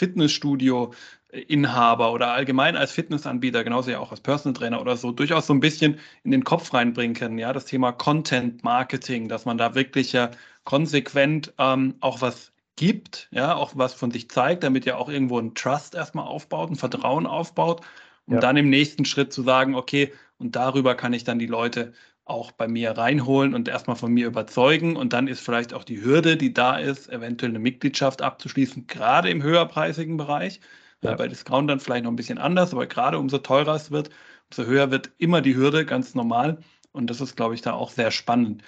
Fitnessstudio-Inhaber 1.30 2.12
oder 2.12 2.32
allgemein 2.32 2.76
als 2.76 2.92
Fitnessanbieter, 2.92 3.64
genauso 3.64 3.90
ja 3.90 3.98
auch 3.98 4.10
als 4.10 4.20
Personal 4.20 4.54
Trainer 4.54 4.80
oder 4.80 4.96
so, 4.96 5.12
durchaus 5.12 5.46
so 5.46 5.54
ein 5.54 5.60
bisschen 5.60 5.98
in 6.24 6.30
den 6.30 6.44
Kopf 6.44 6.72
reinbringen 6.72 7.14
kann. 7.14 7.38
Ja, 7.38 7.52
das 7.52 7.66
Thema 7.66 7.92
Content 7.92 8.64
Marketing, 8.64 9.28
dass 9.28 9.44
man 9.44 9.58
da 9.58 9.74
wirklich 9.74 10.12
ja 10.12 10.30
konsequent 10.64 11.52
ähm, 11.58 11.94
auch 12.00 12.20
was 12.20 12.52
gibt, 12.76 13.28
ja, 13.30 13.54
auch 13.54 13.72
was 13.74 13.94
von 13.94 14.10
sich 14.10 14.28
zeigt, 14.30 14.62
damit 14.62 14.84
ja 14.84 14.96
auch 14.96 15.08
irgendwo 15.08 15.38
ein 15.38 15.54
Trust 15.54 15.94
erstmal 15.94 16.26
aufbaut, 16.26 16.70
ein 16.70 16.76
Vertrauen 16.76 17.26
aufbaut, 17.26 17.80
um 18.26 18.34
ja. 18.34 18.40
dann 18.40 18.56
im 18.56 18.68
nächsten 18.68 19.04
Schritt 19.04 19.32
zu 19.32 19.42
sagen, 19.42 19.74
okay, 19.74 20.12
und 20.38 20.56
darüber 20.56 20.94
kann 20.94 21.14
ich 21.14 21.24
dann 21.24 21.38
die 21.38 21.46
Leute 21.46 21.94
auch 22.26 22.50
bei 22.50 22.66
mir 22.68 22.90
reinholen 22.90 23.54
und 23.54 23.68
erstmal 23.68 23.96
von 23.96 24.12
mir 24.12 24.26
überzeugen. 24.26 24.96
Und 24.96 25.12
dann 25.12 25.28
ist 25.28 25.40
vielleicht 25.40 25.72
auch 25.72 25.84
die 25.84 26.02
Hürde, 26.02 26.36
die 26.36 26.52
da 26.52 26.76
ist, 26.76 27.08
eventuell 27.08 27.52
eine 27.52 27.60
Mitgliedschaft 27.60 28.20
abzuschließen, 28.20 28.88
gerade 28.88 29.30
im 29.30 29.42
höherpreisigen 29.44 30.16
Bereich. 30.16 30.60
Ja. 31.02 31.14
Bei 31.14 31.28
Discount 31.28 31.70
dann 31.70 31.80
vielleicht 31.80 32.04
noch 32.04 32.10
ein 32.10 32.16
bisschen 32.16 32.38
anders, 32.38 32.72
aber 32.72 32.86
gerade 32.86 33.18
umso 33.18 33.38
teurer 33.38 33.74
es 33.74 33.90
wird, 33.90 34.10
umso 34.50 34.68
höher 34.68 34.90
wird 34.90 35.10
immer 35.18 35.40
die 35.42 35.54
Hürde, 35.54 35.84
ganz 35.84 36.14
normal. 36.14 36.58
Und 36.92 37.10
das 37.10 37.20
ist, 37.20 37.36
glaube 37.36 37.54
ich, 37.54 37.62
da 37.62 37.74
auch 37.74 37.90
sehr 37.90 38.10
spannend. 38.10 38.62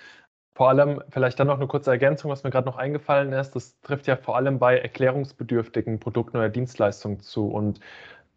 Vor 0.55 0.69
allem, 0.69 1.01
vielleicht 1.11 1.39
dann 1.39 1.47
noch 1.47 1.57
eine 1.57 1.69
kurze 1.69 1.91
Ergänzung, 1.91 2.31
was 2.31 2.43
mir 2.43 2.51
gerade 2.51 2.67
noch 2.67 2.77
eingefallen 2.77 3.33
ist, 3.33 3.53
das 3.53 3.81
trifft 3.81 4.07
ja 4.09 4.17
vor 4.17 4.37
allem 4.37 4.59
bei 4.59 4.77
erklärungsbedürftigen 4.79 6.01
Produkten 6.01 6.37
oder 6.37 6.49
Dienstleistungen 6.49 7.21
zu. 7.21 7.47
Und 7.49 7.81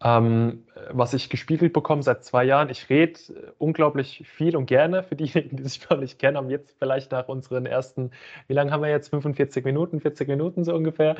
ähm, 0.04 0.64
was 0.92 1.14
ich 1.14 1.30
gespiegelt 1.30 1.74
bekomme 1.74 2.02
seit 2.02 2.24
zwei 2.24 2.44
Jahren, 2.44 2.70
ich 2.70 2.90
rede 2.90 3.20
unglaublich 3.60 4.24
viel 4.28 4.56
und 4.56 4.66
gerne. 4.66 5.04
Für 5.04 5.16
diejenigen, 5.16 5.58
die 5.58 5.64
sich 5.64 5.88
noch 5.90 6.00
nicht 6.00 6.18
kennen, 6.20 6.38
haben 6.38 6.50
jetzt 6.50 6.76
vielleicht 6.80 7.12
nach 7.12 7.28
unseren 7.28 7.66
ersten, 7.66 8.12
wie 8.48 8.54
lange 8.54 8.72
haben 8.72 8.82
wir 8.82 8.90
jetzt? 8.90 9.10
45 9.10 9.64
Minuten, 9.64 10.00
40 10.00 10.28
Minuten 10.28 10.64
so 10.64 10.74
ungefähr, 10.74 11.16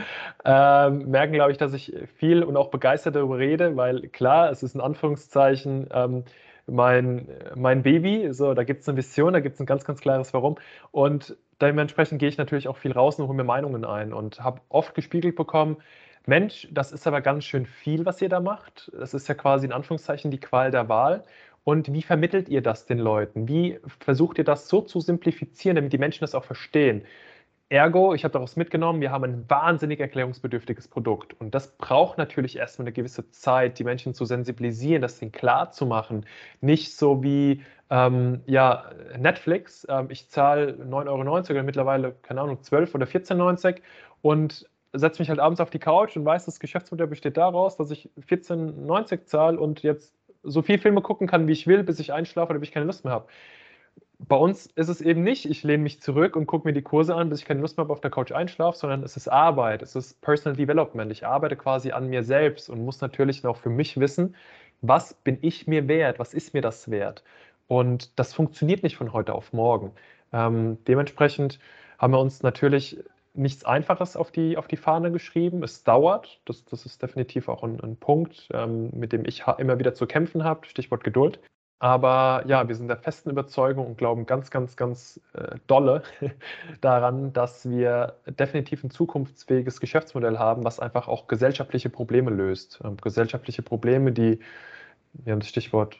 ähm, 0.46 1.10
merken, 1.10 1.34
glaube 1.34 1.52
ich, 1.52 1.58
dass 1.58 1.74
ich 1.74 1.94
viel 2.16 2.44
und 2.44 2.58
auch 2.58 2.70
begeistert 2.70 3.16
darüber 3.16 3.38
rede, 3.38 3.76
weil 3.76 4.08
klar, 4.10 4.50
es 4.50 4.64
ist 4.64 4.76
in 4.76 4.82
Anführungszeichen 4.82 5.88
ähm, 5.94 6.24
mein, 6.68 7.28
mein 7.56 7.84
Baby, 7.84 8.34
so, 8.34 8.54
da 8.54 8.64
gibt 8.64 8.82
es 8.82 8.90
eine 8.90 8.98
Vision, 8.98 9.34
da 9.34 9.40
gibt 9.40 9.56
es 9.56 9.60
ein 9.60 9.66
ganz, 9.66 9.84
ganz 9.84 10.00
klares 10.00 10.34
Warum. 10.34 10.56
Und 10.92 11.36
dementsprechend 11.62 12.20
gehe 12.20 12.30
ich 12.30 12.38
natürlich 12.38 12.68
auch 12.68 12.78
viel 12.78 12.92
raus 12.92 13.20
und 13.20 13.28
hole 13.28 13.36
mir 13.36 13.44
Meinungen 13.44 13.86
ein 13.86 14.14
und 14.14 14.40
habe 14.42 14.62
oft 14.70 14.96
gespiegelt 14.96 15.36
bekommen, 15.36 15.78
Mensch, 16.26 16.68
das 16.72 16.92
ist 16.92 17.08
aber 17.08 17.22
ganz 17.22 17.46
schön 17.46 17.66
viel, 17.66 18.06
was 18.06 18.22
ihr 18.22 18.30
da 18.30 18.40
macht. 18.40 18.92
Das 18.98 19.14
ist 19.14 19.28
ja 19.28 19.36
quasi 19.36 19.66
in 19.66 19.72
Anführungszeichen 19.72 20.32
die 20.32 20.40
Qual 20.40 20.72
der 20.72 20.88
Wahl. 20.90 21.24
Und 21.64 21.94
wie 21.94 22.02
vermittelt 22.02 22.50
ihr 22.50 22.62
das 22.62 22.86
den 22.86 23.00
Leuten? 23.00 23.48
Wie 23.48 23.80
versucht 24.00 24.38
ihr 24.38 24.44
das 24.44 24.68
so 24.68 24.82
zu 24.82 25.00
simplifizieren, 25.00 25.76
damit 25.76 25.94
die 25.94 25.98
Menschen 25.98 26.22
das 26.22 26.36
auch 26.36 26.44
verstehen? 26.44 27.04
Ergo, 27.70 28.14
ich 28.14 28.26
habe 28.26 28.34
daraus 28.34 28.58
mitgenommen, 28.58 29.00
wir 29.00 29.12
haben 29.12 29.24
ein 29.24 29.50
wahnsinnig 29.50 30.02
erklärungsbedürftiges 30.02 30.90
Produkt. 30.90 31.40
Und 31.40 31.56
das 31.56 31.78
braucht 31.78 32.18
natürlich 32.18 32.58
erstmal 32.58 32.88
eine 32.88 32.94
gewisse 32.94 33.30
Zeit, 33.32 33.80
die 33.80 33.86
Menschen 33.86 34.14
zu 34.14 34.26
sensibilisieren, 34.26 35.02
das 35.02 35.20
denen 35.20 35.32
klar 35.32 35.72
zu 35.72 35.86
machen. 35.86 36.26
Nicht 36.60 36.98
so 36.98 37.24
wie 37.24 37.62
ähm, 37.90 38.42
ja, 38.46 38.92
Netflix. 39.18 39.88
Ähm, 39.90 40.08
ich 40.10 40.30
zahle 40.30 40.74
9,90 40.74 41.08
Euro 41.08 41.40
oder 41.52 41.64
mittlerweile, 41.64 42.12
keine 42.24 42.42
Ahnung, 42.42 42.62
12 42.62 42.94
oder 42.96 43.06
14,90 43.06 43.66
Euro 43.66 43.76
und 44.22 44.70
setze 44.94 45.22
mich 45.22 45.30
halt 45.30 45.40
abends 45.40 45.62
auf 45.62 45.70
die 45.70 45.80
Couch 45.80 46.16
und 46.18 46.26
weiß, 46.26 46.46
das 46.46 46.60
Geschäftsmodell 46.60 47.08
besteht 47.08 47.38
daraus, 47.38 47.78
dass 47.78 47.92
ich 47.92 48.10
14,90 48.28 49.26
zahle 49.26 49.60
und 49.60 49.84
jetzt 49.84 50.14
so 50.44 50.62
viel 50.62 50.78
Filme 50.78 51.02
gucken 51.02 51.28
kann, 51.28 51.48
wie 51.48 51.54
ich 51.54 51.68
will, 51.68 51.84
bis 51.84 52.00
ich 52.00 52.14
einschlafe 52.14 52.52
oder 52.52 52.60
bis 52.60 52.70
ich 52.70 52.74
keine 52.74 52.86
Lust 52.86 53.06
mehr 53.06 53.14
habe. 53.14 53.28
Bei 54.20 54.36
uns 54.36 54.68
ist 54.68 54.90
es 54.90 55.02
eben 55.02 55.24
nicht, 55.24 55.46
ich 55.46 55.64
lehne 55.64 55.82
mich 55.82 56.02
zurück 56.02 56.36
und 56.36 56.46
gucke 56.46 56.68
mir 56.68 56.74
die 56.74 56.84
Kurse 56.84 57.16
an, 57.16 57.30
bis 57.30 57.40
ich 57.40 57.46
keine 57.46 57.62
Lust 57.62 57.78
mehr 57.78 57.86
habe, 57.86 57.94
auf 57.94 58.02
der 58.02 58.12
Couch 58.12 58.32
einschlafe, 58.32 58.78
sondern 58.78 59.04
es 59.04 59.18
ist 59.18 59.28
Arbeit, 59.28 59.82
es 59.82 59.96
ist 59.96 60.22
Personal 60.22 60.56
Development. 60.56 61.12
Ich 61.12 61.26
arbeite 61.26 61.56
quasi 61.56 61.92
an 61.92 62.08
mir 62.08 62.24
selbst 62.24 62.70
und 62.70 62.86
muss 62.86 63.02
natürlich 63.02 63.46
auch 63.46 63.58
für 63.58 63.72
mich 63.72 64.00
wissen, 64.00 64.36
was 64.82 65.14
bin 65.14 65.38
ich 65.42 65.68
mir 65.68 65.88
wert, 65.88 66.20
was 66.20 66.34
ist 66.34 66.54
mir 66.54 66.62
das 66.62 66.92
wert. 66.92 67.24
Und 67.68 68.20
das 68.20 68.34
funktioniert 68.34 68.84
nicht 68.84 68.98
von 68.98 69.14
heute 69.14 69.34
auf 69.34 69.54
morgen. 69.54 69.92
Ähm, 70.34 70.78
dementsprechend 70.88 71.60
haben 71.98 72.14
wir 72.14 72.20
uns 72.20 72.44
natürlich 72.44 73.00
nichts 73.34 73.66
Einfaches 73.66 74.16
auf 74.16 74.32
die, 74.32 74.58
auf 74.58 74.68
die 74.68 74.78
Fahne 74.78 75.12
geschrieben. 75.12 75.64
Es 75.64 75.84
dauert. 75.84 76.42
Das, 76.46 76.66
das 76.66 76.86
ist 76.86 77.02
definitiv 77.02 77.50
auch 77.50 77.64
ein, 77.64 77.80
ein 77.82 77.98
Punkt, 77.98 78.50
ähm, 78.54 78.90
mit 78.94 79.14
dem 79.14 79.26
ich 79.26 79.44
immer 79.58 79.80
wieder 79.80 79.94
zu 79.94 80.06
kämpfen 80.08 80.44
habe. 80.44 80.68
Stichwort 80.68 81.04
Geduld. 81.04 81.40
Aber 81.82 82.44
ja, 82.46 82.68
wir 82.68 82.76
sind 82.76 82.90
der 82.90 82.98
festen 82.98 83.32
Überzeugung 83.32 83.88
und 83.88 83.98
glauben 83.98 84.28
ganz, 84.28 84.52
ganz, 84.52 84.76
ganz 84.76 85.20
äh, 85.34 85.56
dolle 85.66 86.04
daran, 86.82 87.34
dass 87.34 87.68
wir 87.68 88.18
definitiv 88.28 88.84
ein 88.84 88.92
zukunftsfähiges 88.92 89.80
Geschäftsmodell 89.80 90.38
haben, 90.38 90.64
was 90.64 90.80
einfach 90.80 91.08
auch 91.08 91.28
gesellschaftliche 91.28 91.90
Probleme 91.90 92.30
löst. 92.30 92.80
Ähm, 92.84 92.98
gesellschaftliche 92.98 93.64
Probleme, 93.64 94.12
die, 94.12 94.40
wir 95.14 95.34
haben 95.34 95.40
das 95.40 95.50
Stichwort 95.50 95.98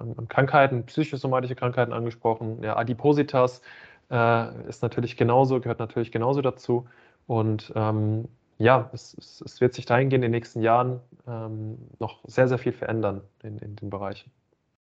ähm, 0.00 0.28
Krankheiten, 0.28 0.86
psychosomatische 0.86 1.54
Krankheiten 1.54 1.92
angesprochen, 1.92 2.62
ja, 2.62 2.78
Adipositas, 2.78 3.60
äh, 4.10 4.68
ist 4.68 4.82
natürlich 4.82 5.16
genauso, 5.16 5.60
gehört 5.60 5.78
natürlich 5.78 6.12
genauso 6.12 6.42
dazu. 6.42 6.86
Und 7.26 7.72
ähm, 7.76 8.28
ja, 8.58 8.90
es, 8.92 9.14
es, 9.14 9.40
es, 9.40 9.60
wird 9.60 9.74
sich 9.74 9.86
dahingehend 9.86 10.24
in 10.24 10.32
den 10.32 10.38
nächsten 10.38 10.60
Jahren 10.60 11.00
ähm, 11.26 11.78
noch 11.98 12.20
sehr, 12.26 12.48
sehr 12.48 12.58
viel 12.58 12.72
verändern 12.72 13.22
in, 13.42 13.58
in 13.58 13.76
den 13.76 13.88
Bereichen. 13.88 14.30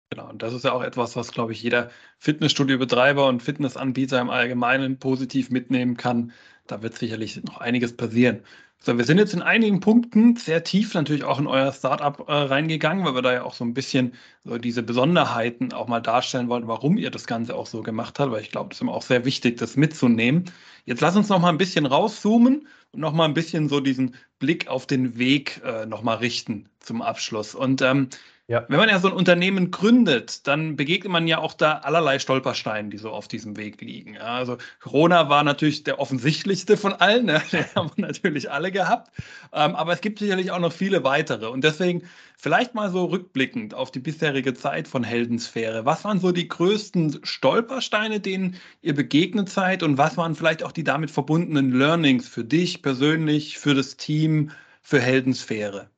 Genau, 0.09 0.30
und 0.30 0.41
das 0.41 0.53
ist 0.53 0.63
ja 0.63 0.72
auch 0.72 0.84
etwas, 0.84 1.18
was, 1.18 1.32
glaube 1.32 1.51
ich, 1.51 1.61
jeder 1.61 1.89
Fitnessstudio-Betreiber 2.20 3.28
und 3.28 3.43
Fitnessanbieter 3.43 4.22
im 4.22 4.30
Allgemeinen 4.30 4.99
positiv 4.99 5.49
mitnehmen 5.49 5.97
kann. 5.97 6.32
Da 6.65 6.82
wird 6.82 6.93
sicherlich 6.95 7.43
noch 7.43 7.57
einiges 7.57 7.95
passieren. 7.97 8.43
So, 8.80 8.97
wir 8.97 9.05
sind 9.05 9.17
jetzt 9.17 9.34
in 9.34 9.41
einigen 9.41 9.80
Punkten 9.80 10.36
sehr 10.38 10.63
tief 10.63 10.93
natürlich 10.93 11.23
auch 11.23 11.39
in 11.39 11.47
euer 11.47 11.73
Startup 11.73 12.19
äh, 12.28 12.32
reingegangen, 12.32 13.03
weil 13.05 13.15
wir 13.15 13.21
da 13.21 13.34
ja 13.34 13.43
auch 13.43 13.53
so 13.53 13.65
ein 13.65 13.73
bisschen 13.73 14.13
so 14.45 14.57
diese 14.57 14.82
Besonderheiten 14.84 15.73
auch 15.73 15.88
mal 15.88 15.99
darstellen 15.99 16.47
wollten, 16.47 16.67
warum 16.67 16.97
ihr 16.97 17.11
das 17.11 17.28
Ganze 17.28 17.55
auch 17.55 17.65
so 17.67 17.82
gemacht 17.82 18.17
habt, 18.19 18.32
weil 18.32 18.41
ich 18.41 18.51
glaube, 18.51 18.69
es 18.71 18.78
ist 18.78 18.82
immer 18.82 18.93
auch 18.93 19.01
sehr 19.01 19.25
wichtig, 19.25 19.57
das 19.57 19.75
mitzunehmen. 19.75 20.45
Jetzt 20.86 21.01
lass 21.01 21.17
uns 21.17 21.28
noch 21.28 21.39
mal 21.39 21.49
ein 21.49 21.57
bisschen 21.57 21.86
rauszoomen 21.86 22.67
und 22.91 22.99
noch 22.99 23.13
mal 23.13 23.25
ein 23.25 23.34
bisschen 23.34 23.67
so 23.67 23.82
diesen 23.82 24.15
Blick 24.39 24.67
auf 24.67 24.86
den 24.86 25.17
Weg 25.17 25.61
äh, 25.65 25.86
noch 25.86 26.03
mal 26.03 26.15
richten 26.15 26.69
zum 26.80 27.01
Abschluss. 27.01 27.55
Und 27.55 27.82
ähm, 27.82 28.09
ja. 28.50 28.66
Wenn 28.70 28.78
man 28.78 28.88
ja 28.88 28.98
so 29.00 29.10
ein 29.10 29.14
Unternehmen 29.14 29.72
gründet, 29.72 30.48
dann 30.48 30.78
begegnet 30.78 31.12
man 31.12 31.28
ja 31.28 31.39
auch 31.39 31.54
da 31.54 31.80
allerlei 31.80 32.18
Stolpersteinen, 32.18 32.89
die 32.89 32.98
so 32.98 33.10
auf 33.10 33.28
diesem 33.28 33.58
Weg 33.58 33.82
liegen. 33.82 34.14
Ja, 34.14 34.38
also 34.38 34.58
Corona 34.80 35.28
war 35.28 35.43
natürlich 35.43 35.84
der 35.84 36.00
offensichtlichste 36.00 36.78
von 36.78 36.93
allen, 36.93 37.26
ne? 37.26 37.41
den 37.52 37.66
haben 37.76 37.91
wir 37.95 38.08
natürlich 38.08 38.50
alle 38.50 38.72
gehabt. 38.72 39.12
Ähm, 39.52 39.76
aber 39.76 39.91
es 39.91 40.00
gibt 40.00 40.20
sicherlich 40.20 40.52
auch 40.52 40.60
noch 40.60 40.72
viele 40.72 41.04
weitere. 41.04 41.48
Und 41.48 41.66
deswegen 41.66 42.04
vielleicht 42.38 42.74
mal 42.74 42.89
so 42.89 43.06
rückblickend 43.08 43.74
auf 43.74 43.91
die 43.91 44.00
bisherige 44.00 44.54
Zeit 44.54 44.88
von 44.88 45.04
Heldensphäre. 45.04 45.84
Was 45.84 46.06
waren 46.06 46.22
so 46.22 46.32
die 46.32 46.48
größten 46.48 47.20
Stolpersteine, 47.24 48.22
denen 48.22 48.56
ihr 48.82 48.95
begegnet 48.95 49.50
seid? 49.50 49.84
Und 49.84 49.98
was 49.98 50.16
waren 50.16 50.36
vielleicht 50.36 50.64
auch 50.64 50.72
die 50.72 50.86
damit 50.86 51.12
verbundenen 51.12 51.74
Learnings 51.74 52.30
für 52.30 52.45
dich 52.45 52.82
persönlich, 52.82 53.58
für 53.58 53.76
das 53.76 53.98
Team, 53.98 54.52
für 54.82 55.02
Heldensphäre? 55.02 55.89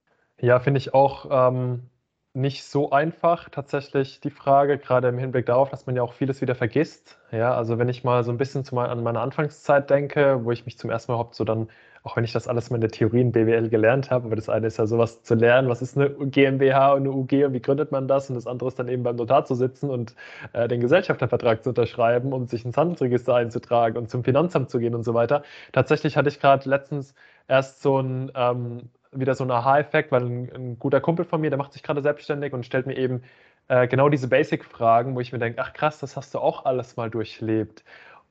Ja, 0.41 0.59
finde 0.59 0.79
ich 0.79 0.95
auch. 0.95 1.27
Ähm 1.29 1.88
nicht 2.33 2.63
so 2.63 2.91
einfach 2.91 3.49
tatsächlich 3.49 4.21
die 4.21 4.29
Frage, 4.29 4.77
gerade 4.77 5.07
im 5.09 5.17
Hinblick 5.17 5.47
darauf, 5.47 5.69
dass 5.69 5.87
man 5.87 5.95
ja 5.95 6.03
auch 6.03 6.13
vieles 6.13 6.41
wieder 6.41 6.55
vergisst. 6.55 7.17
Ja, 7.31 7.55
also 7.55 7.79
wenn 7.79 7.89
ich 7.89 8.03
mal 8.03 8.23
so 8.23 8.31
ein 8.31 8.37
bisschen 8.37 8.63
zu 8.63 8.75
mal 8.75 8.89
an 8.89 9.01
meine 9.03 9.19
Anfangszeit 9.19 9.89
denke, 9.89 10.41
wo 10.43 10.51
ich 10.51 10.65
mich 10.65 10.77
zum 10.77 10.89
ersten 10.91 11.11
Mal 11.11 11.15
überhaupt 11.15 11.35
so 11.35 11.43
dann, 11.43 11.69
auch 12.03 12.15
wenn 12.15 12.23
ich 12.23 12.31
das 12.31 12.47
alles 12.47 12.69
mal 12.69 12.75
in 12.75 12.81
der 12.81 12.91
Theorie 12.91 13.21
in 13.21 13.31
BWL 13.31 13.69
gelernt 13.69 14.11
habe, 14.11 14.27
aber 14.27 14.35
das 14.35 14.47
eine 14.47 14.67
ist 14.67 14.77
ja 14.77 14.85
sowas 14.85 15.23
zu 15.23 15.33
lernen, 15.35 15.69
was 15.69 15.81
ist 15.81 15.97
eine 15.97 16.11
GmbH 16.11 16.93
und 16.93 16.99
eine 17.01 17.11
UG 17.11 17.45
und 17.45 17.53
wie 17.53 17.61
gründet 17.61 17.91
man 17.91 18.07
das 18.07 18.29
und 18.29 18.35
das 18.35 18.47
andere 18.47 18.69
ist 18.69 18.77
dann 18.77 18.87
eben 18.87 19.03
beim 19.03 19.15
Notar 19.15 19.45
zu 19.45 19.55
sitzen 19.55 19.89
und 19.89 20.15
äh, 20.53 20.67
den 20.67 20.81
Gesellschaftervertrag 20.81 21.63
zu 21.63 21.69
unterschreiben 21.69 22.31
und 22.31 22.49
sich 22.49 22.63
ins 22.63 22.77
Handelsregister 22.77 23.35
einzutragen 23.35 23.97
und 23.97 24.09
zum 24.09 24.23
Finanzamt 24.23 24.69
zu 24.69 24.79
gehen 24.79 24.93
und 24.95 25.03
so 25.03 25.13
weiter. 25.15 25.43
Tatsächlich 25.71 26.15
hatte 26.15 26.29
ich 26.29 26.39
gerade 26.39 26.69
letztens 26.69 27.15
erst 27.47 27.81
so 27.81 27.99
ein 27.99 28.31
ähm, 28.35 28.89
wieder 29.11 29.35
so 29.35 29.43
ein 29.43 29.51
Aha-Effekt, 29.51 30.11
weil 30.11 30.23
ein, 30.23 30.51
ein, 30.53 30.79
guter 30.79 31.01
Kumpel 31.01 31.25
von 31.25 31.41
mir, 31.41 31.49
der 31.49 31.57
macht 31.57 31.73
sich 31.73 31.83
gerade 31.83 32.01
selbstständig 32.01 32.53
und 32.53 32.65
stellt 32.65 32.85
mir 32.85 32.97
eben 32.97 33.23
äh, 33.67 33.87
genau 33.87 34.09
diese 34.09 34.27
Basic-Fragen, 34.27 35.15
wo 35.15 35.19
ich 35.19 35.31
mir 35.31 35.39
denke, 35.39 35.61
ach 35.61 35.73
krass, 35.73 35.99
das 35.99 36.15
hast 36.15 36.33
du 36.33 36.39
auch 36.39 36.65
alles 36.65 36.95
mal 36.97 37.09
durchlebt. 37.09 37.83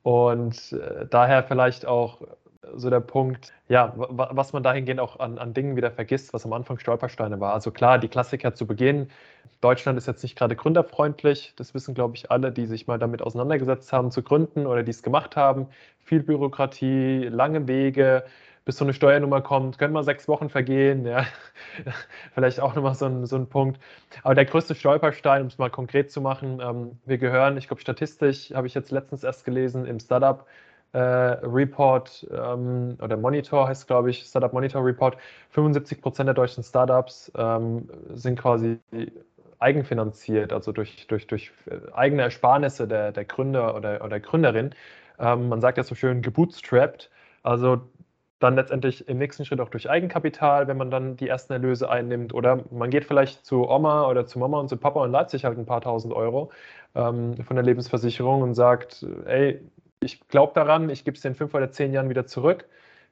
Und 0.03 0.73
äh, 0.73 1.05
daher 1.09 1.43
vielleicht 1.43 1.85
auch 1.85 2.21
so 2.75 2.89
der 2.89 2.99
Punkt, 2.99 3.53
ja, 3.67 3.93
was 3.95 4.53
man 4.53 4.63
dahingehend 4.63 4.99
auch 4.99 5.19
an, 5.19 5.37
an 5.37 5.53
Dingen 5.53 5.75
wieder 5.75 5.91
vergisst, 5.91 6.33
was 6.33 6.45
am 6.45 6.53
Anfang 6.53 6.79
Stolpersteine 6.79 7.39
war. 7.39 7.53
Also 7.53 7.71
klar, 7.71 7.97
die 7.97 8.07
Klassiker 8.07 8.53
zu 8.53 8.67
Beginn. 8.67 9.09
Deutschland 9.61 9.97
ist 9.97 10.07
jetzt 10.07 10.23
nicht 10.23 10.37
gerade 10.37 10.55
gründerfreundlich. 10.55 11.53
Das 11.57 11.73
wissen, 11.73 11.93
glaube 11.93 12.15
ich, 12.15 12.31
alle, 12.31 12.51
die 12.51 12.65
sich 12.65 12.87
mal 12.87 12.99
damit 12.99 13.21
auseinandergesetzt 13.21 13.91
haben 13.91 14.11
zu 14.11 14.23
gründen 14.23 14.67
oder 14.67 14.83
die 14.83 14.91
es 14.91 15.03
gemacht 15.03 15.35
haben. 15.35 15.67
Viel 16.03 16.23
Bürokratie, 16.23 17.27
lange 17.29 17.67
Wege, 17.67 18.23
bis 18.69 18.77
so 18.77 18.85
eine 18.85 18.93
Steuernummer 18.93 19.41
kommt, 19.41 19.79
können 19.79 19.93
mal 19.93 20.03
sechs 20.03 20.27
Wochen 20.27 20.47
vergehen, 20.47 21.03
ja. 21.03 21.25
vielleicht 22.35 22.59
auch 22.59 22.75
nochmal 22.75 22.93
so 22.93 23.07
ein, 23.07 23.25
so 23.25 23.35
ein 23.35 23.47
Punkt. 23.47 23.81
Aber 24.21 24.35
der 24.35 24.45
größte 24.45 24.75
Stolperstein, 24.75 25.41
um 25.41 25.47
es 25.47 25.57
mal 25.57 25.71
konkret 25.71 26.11
zu 26.11 26.21
machen, 26.21 26.59
ähm, 26.61 26.99
wir 27.03 27.17
gehören, 27.17 27.57
ich 27.57 27.67
glaube 27.67 27.81
statistisch, 27.81 28.53
habe 28.53 28.67
ich 28.67 28.75
jetzt 28.75 28.91
letztens 28.91 29.23
erst 29.23 29.43
gelesen, 29.43 29.87
im 29.87 29.99
Startup 29.99 30.45
äh, 30.91 30.99
Report 30.99 32.27
ähm, 32.31 32.95
oder 33.01 33.17
Monitor 33.17 33.67
heißt 33.67 33.87
glaube 33.87 34.11
ich, 34.11 34.21
Startup 34.21 34.53
Monitor 34.53 34.85
Report, 34.85 35.17
75 35.49 35.99
Prozent 35.99 36.27
der 36.27 36.35
deutschen 36.35 36.63
Startups 36.63 37.31
ähm, 37.35 37.89
sind 38.13 38.39
quasi 38.39 38.77
eigenfinanziert, 39.57 40.53
also 40.53 40.71
durch, 40.73 41.07
durch, 41.07 41.25
durch 41.25 41.51
eigene 41.93 42.21
Ersparnisse 42.21 42.87
der, 42.87 43.13
der 43.13 43.25
Gründer 43.25 43.73
oder, 43.73 44.05
oder 44.05 44.19
Gründerin. 44.19 44.75
Ähm, 45.17 45.49
man 45.49 45.59
sagt 45.59 45.79
ja 45.79 45.83
so 45.83 45.95
schön 45.95 46.21
gebootstrapped. 46.21 47.09
Also 47.41 47.81
dann 48.39 48.55
letztendlich 48.55 49.07
im 49.07 49.17
nächsten 49.17 49.45
Schritt 49.45 49.59
auch 49.59 49.69
durch 49.69 49.89
Eigenkapital, 49.89 50.67
wenn 50.67 50.77
man 50.77 50.89
dann 50.89 51.17
die 51.17 51.27
ersten 51.27 51.53
Erlöse 51.53 51.89
einnimmt. 51.89 52.33
Oder 52.33 52.63
man 52.71 52.89
geht 52.89 53.05
vielleicht 53.05 53.45
zu 53.45 53.69
Oma 53.69 54.07
oder 54.07 54.25
zu 54.25 54.39
Mama 54.39 54.59
und 54.59 54.69
zu 54.69 54.77
Papa 54.77 55.01
und 55.03 55.11
leiht 55.11 55.29
sich 55.29 55.45
halt 55.45 55.57
ein 55.57 55.65
paar 55.65 55.81
tausend 55.81 56.13
Euro 56.13 56.51
ähm, 56.95 57.35
von 57.43 57.55
der 57.55 57.65
Lebensversicherung 57.65 58.41
und 58.41 58.53
sagt, 58.55 59.05
ey, 59.25 59.59
ich 59.99 60.25
glaube 60.29 60.53
daran, 60.55 60.89
ich 60.89 61.03
gebe 61.03 61.17
es 61.17 61.25
in 61.25 61.35
fünf 61.35 61.53
oder 61.53 61.71
zehn 61.71 61.93
Jahren 61.93 62.09
wieder 62.09 62.25
zurück. 62.25 62.65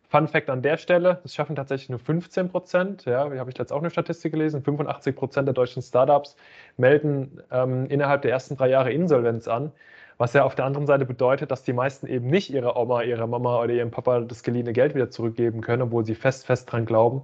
Fun 0.09 0.29
Fact 0.29 0.49
an 0.49 0.61
der 0.61 0.77
Stelle, 0.77 1.19
das 1.23 1.35
schaffen 1.35 1.57
tatsächlich 1.57 1.89
nur 1.89 1.99
15 1.99 2.49
Prozent. 2.49 3.03
Ja, 3.03 3.29
habe 3.29 3.51
ich 3.51 3.57
jetzt 3.57 3.73
auch 3.73 3.79
eine 3.79 3.89
Statistik 3.89 4.31
gelesen. 4.31 4.63
85 4.63 5.13
Prozent 5.15 5.47
der 5.47 5.53
deutschen 5.53 5.81
Startups 5.81 6.37
melden 6.77 7.41
ähm, 7.51 7.87
innerhalb 7.89 8.21
der 8.21 8.31
ersten 8.31 8.55
drei 8.55 8.69
Jahre 8.69 8.93
Insolvenz 8.93 9.49
an. 9.49 9.73
Was 10.17 10.33
ja 10.33 10.43
auf 10.43 10.55
der 10.55 10.65
anderen 10.65 10.87
Seite 10.87 11.05
bedeutet, 11.05 11.51
dass 11.51 11.63
die 11.63 11.73
meisten 11.73 12.07
eben 12.07 12.27
nicht 12.27 12.49
ihrer 12.49 12.75
Oma, 12.75 13.03
ihrer 13.03 13.27
Mama 13.27 13.61
oder 13.61 13.73
ihrem 13.73 13.91
Papa 13.91 14.21
das 14.21 14.43
geliehene 14.43 14.73
Geld 14.73 14.95
wieder 14.95 15.11
zurückgeben 15.11 15.61
können, 15.61 15.83
obwohl 15.83 16.05
sie 16.05 16.15
fest, 16.15 16.45
fest 16.45 16.71
dran 16.71 16.85
glauben. 16.85 17.21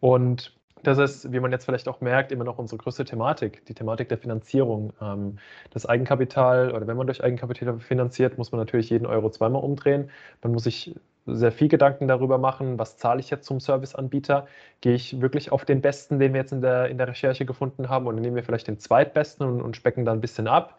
Und 0.00 0.54
das 0.84 0.98
ist, 0.98 1.32
wie 1.32 1.40
man 1.40 1.50
jetzt 1.50 1.64
vielleicht 1.64 1.88
auch 1.88 2.00
merkt, 2.00 2.30
immer 2.32 2.44
noch 2.44 2.58
unsere 2.58 2.78
größte 2.78 3.04
Thematik, 3.04 3.64
die 3.66 3.74
Thematik 3.74 4.08
der 4.08 4.18
Finanzierung. 4.18 4.92
Ähm, 5.00 5.38
das 5.70 5.86
Eigenkapital 5.86 6.72
oder 6.72 6.86
wenn 6.86 6.96
man 6.96 7.06
durch 7.06 7.22
Eigenkapital 7.22 7.80
finanziert, 7.80 8.38
muss 8.38 8.52
man 8.52 8.60
natürlich 8.60 8.90
jeden 8.90 9.06
Euro 9.06 9.30
zweimal 9.30 9.62
umdrehen. 9.62 10.10
Man 10.42 10.52
muss 10.52 10.64
sich 10.64 10.94
sehr 11.26 11.52
viel 11.52 11.68
Gedanken 11.68 12.08
darüber 12.08 12.38
machen, 12.38 12.78
was 12.78 12.96
zahle 12.96 13.20
ich 13.20 13.30
jetzt 13.30 13.46
zum 13.46 13.60
Serviceanbieter? 13.60 14.46
Gehe 14.80 14.94
ich 14.94 15.20
wirklich 15.20 15.52
auf 15.52 15.64
den 15.64 15.82
besten, 15.82 16.18
den 16.18 16.32
wir 16.32 16.40
jetzt 16.40 16.52
in 16.52 16.62
der, 16.62 16.88
in 16.88 16.98
der 16.98 17.08
Recherche 17.08 17.44
gefunden 17.44 17.88
haben, 17.88 18.06
oder 18.06 18.18
nehmen 18.18 18.36
wir 18.36 18.44
vielleicht 18.44 18.68
den 18.68 18.78
zweitbesten 18.78 19.46
und, 19.46 19.60
und 19.60 19.76
specken 19.76 20.04
da 20.04 20.12
ein 20.12 20.20
bisschen 20.20 20.48
ab? 20.48 20.78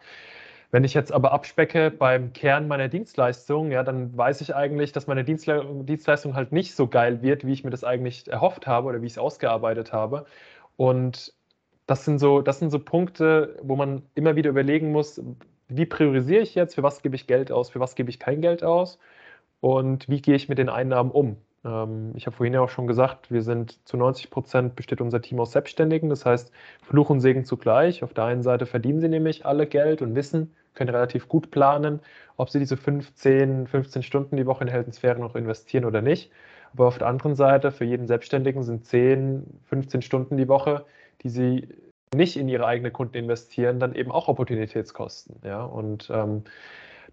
Wenn 0.70 0.84
ich 0.84 0.94
jetzt 0.94 1.12
aber 1.12 1.32
abspecke 1.32 1.90
beim 1.90 2.32
Kern 2.32 2.68
meiner 2.68 2.88
Dienstleistung, 2.88 3.72
ja, 3.72 3.82
dann 3.82 4.16
weiß 4.16 4.40
ich 4.40 4.54
eigentlich, 4.54 4.92
dass 4.92 5.06
meine 5.08 5.24
Dienstle 5.24 5.64
Dienstleistung 5.84 6.34
halt 6.34 6.52
nicht 6.52 6.74
so 6.76 6.86
geil 6.86 7.22
wird, 7.22 7.44
wie 7.44 7.52
ich 7.52 7.64
mir 7.64 7.70
das 7.70 7.82
eigentlich 7.84 8.28
erhofft 8.28 8.66
habe 8.66 8.88
oder 8.88 9.02
wie 9.02 9.06
ich 9.06 9.12
es 9.14 9.18
ausgearbeitet 9.18 9.92
habe. 9.92 10.26
Und 10.76 11.34
das 11.86 12.04
sind 12.04 12.20
so, 12.20 12.40
das 12.42 12.60
sind 12.60 12.70
so 12.70 12.78
Punkte, 12.78 13.58
wo 13.62 13.76
man 13.76 14.02
immer 14.14 14.36
wieder 14.36 14.50
überlegen 14.50 14.92
muss, 14.92 15.20
wie 15.68 15.86
priorisiere 15.86 16.42
ich 16.42 16.54
jetzt, 16.54 16.74
für 16.76 16.82
was 16.84 17.02
gebe 17.02 17.16
ich 17.16 17.26
Geld 17.26 17.50
aus, 17.52 17.70
für 17.70 17.80
was 17.80 17.94
gebe 17.96 18.10
ich 18.10 18.18
kein 18.20 18.40
Geld 18.40 18.62
aus 18.64 18.98
und 19.60 20.08
wie 20.08 20.22
gehe 20.22 20.36
ich 20.36 20.48
mit 20.48 20.58
den 20.58 20.68
Einnahmen 20.68 21.10
um. 21.10 21.36
Ähm, 21.64 22.12
ich 22.14 22.26
habe 22.26 22.36
vorhin 22.36 22.54
ja 22.54 22.60
auch 22.60 22.68
schon 22.70 22.86
gesagt, 22.86 23.30
wir 23.30 23.42
sind 23.42 23.78
zu 23.86 23.96
90 23.96 24.30
Prozent 24.30 24.76
besteht 24.76 25.00
unser 25.00 25.20
Team 25.20 25.40
aus 25.40 25.52
Selbstständigen. 25.52 26.08
Das 26.08 26.24
heißt, 26.26 26.52
Fluch 26.82 27.10
und 27.10 27.20
Segen 27.20 27.44
zugleich. 27.44 28.02
Auf 28.02 28.14
der 28.14 28.24
einen 28.24 28.42
Seite 28.42 28.66
verdienen 28.66 29.00
sie 29.00 29.08
nämlich 29.08 29.46
alle 29.46 29.66
Geld 29.66 30.02
und 30.02 30.14
wissen, 30.14 30.54
können 30.74 30.90
relativ 30.90 31.28
gut 31.28 31.50
planen, 31.50 32.00
ob 32.36 32.50
sie 32.50 32.58
diese 32.58 32.76
15, 32.76 33.66
15 33.66 34.02
Stunden 34.02 34.36
die 34.36 34.46
Woche 34.46 34.64
in 34.64 34.70
Heldensphäre 34.70 35.20
noch 35.20 35.34
investieren 35.34 35.84
oder 35.84 36.00
nicht. 36.02 36.30
Aber 36.72 36.86
auf 36.86 36.98
der 36.98 37.08
anderen 37.08 37.34
Seite, 37.34 37.72
für 37.72 37.84
jeden 37.84 38.06
Selbstständigen 38.06 38.62
sind 38.62 38.86
10, 38.86 39.44
15 39.66 40.02
Stunden 40.02 40.36
die 40.36 40.48
Woche, 40.48 40.84
die 41.22 41.28
sie 41.28 41.68
nicht 42.14 42.36
in 42.36 42.48
ihre 42.48 42.66
eigenen 42.66 42.92
Kunden 42.92 43.16
investieren, 43.16 43.80
dann 43.80 43.94
eben 43.94 44.10
auch 44.10 44.28
Opportunitätskosten. 44.28 45.36
Ja? 45.44 45.64
Und 45.64 46.10
ähm, 46.12 46.44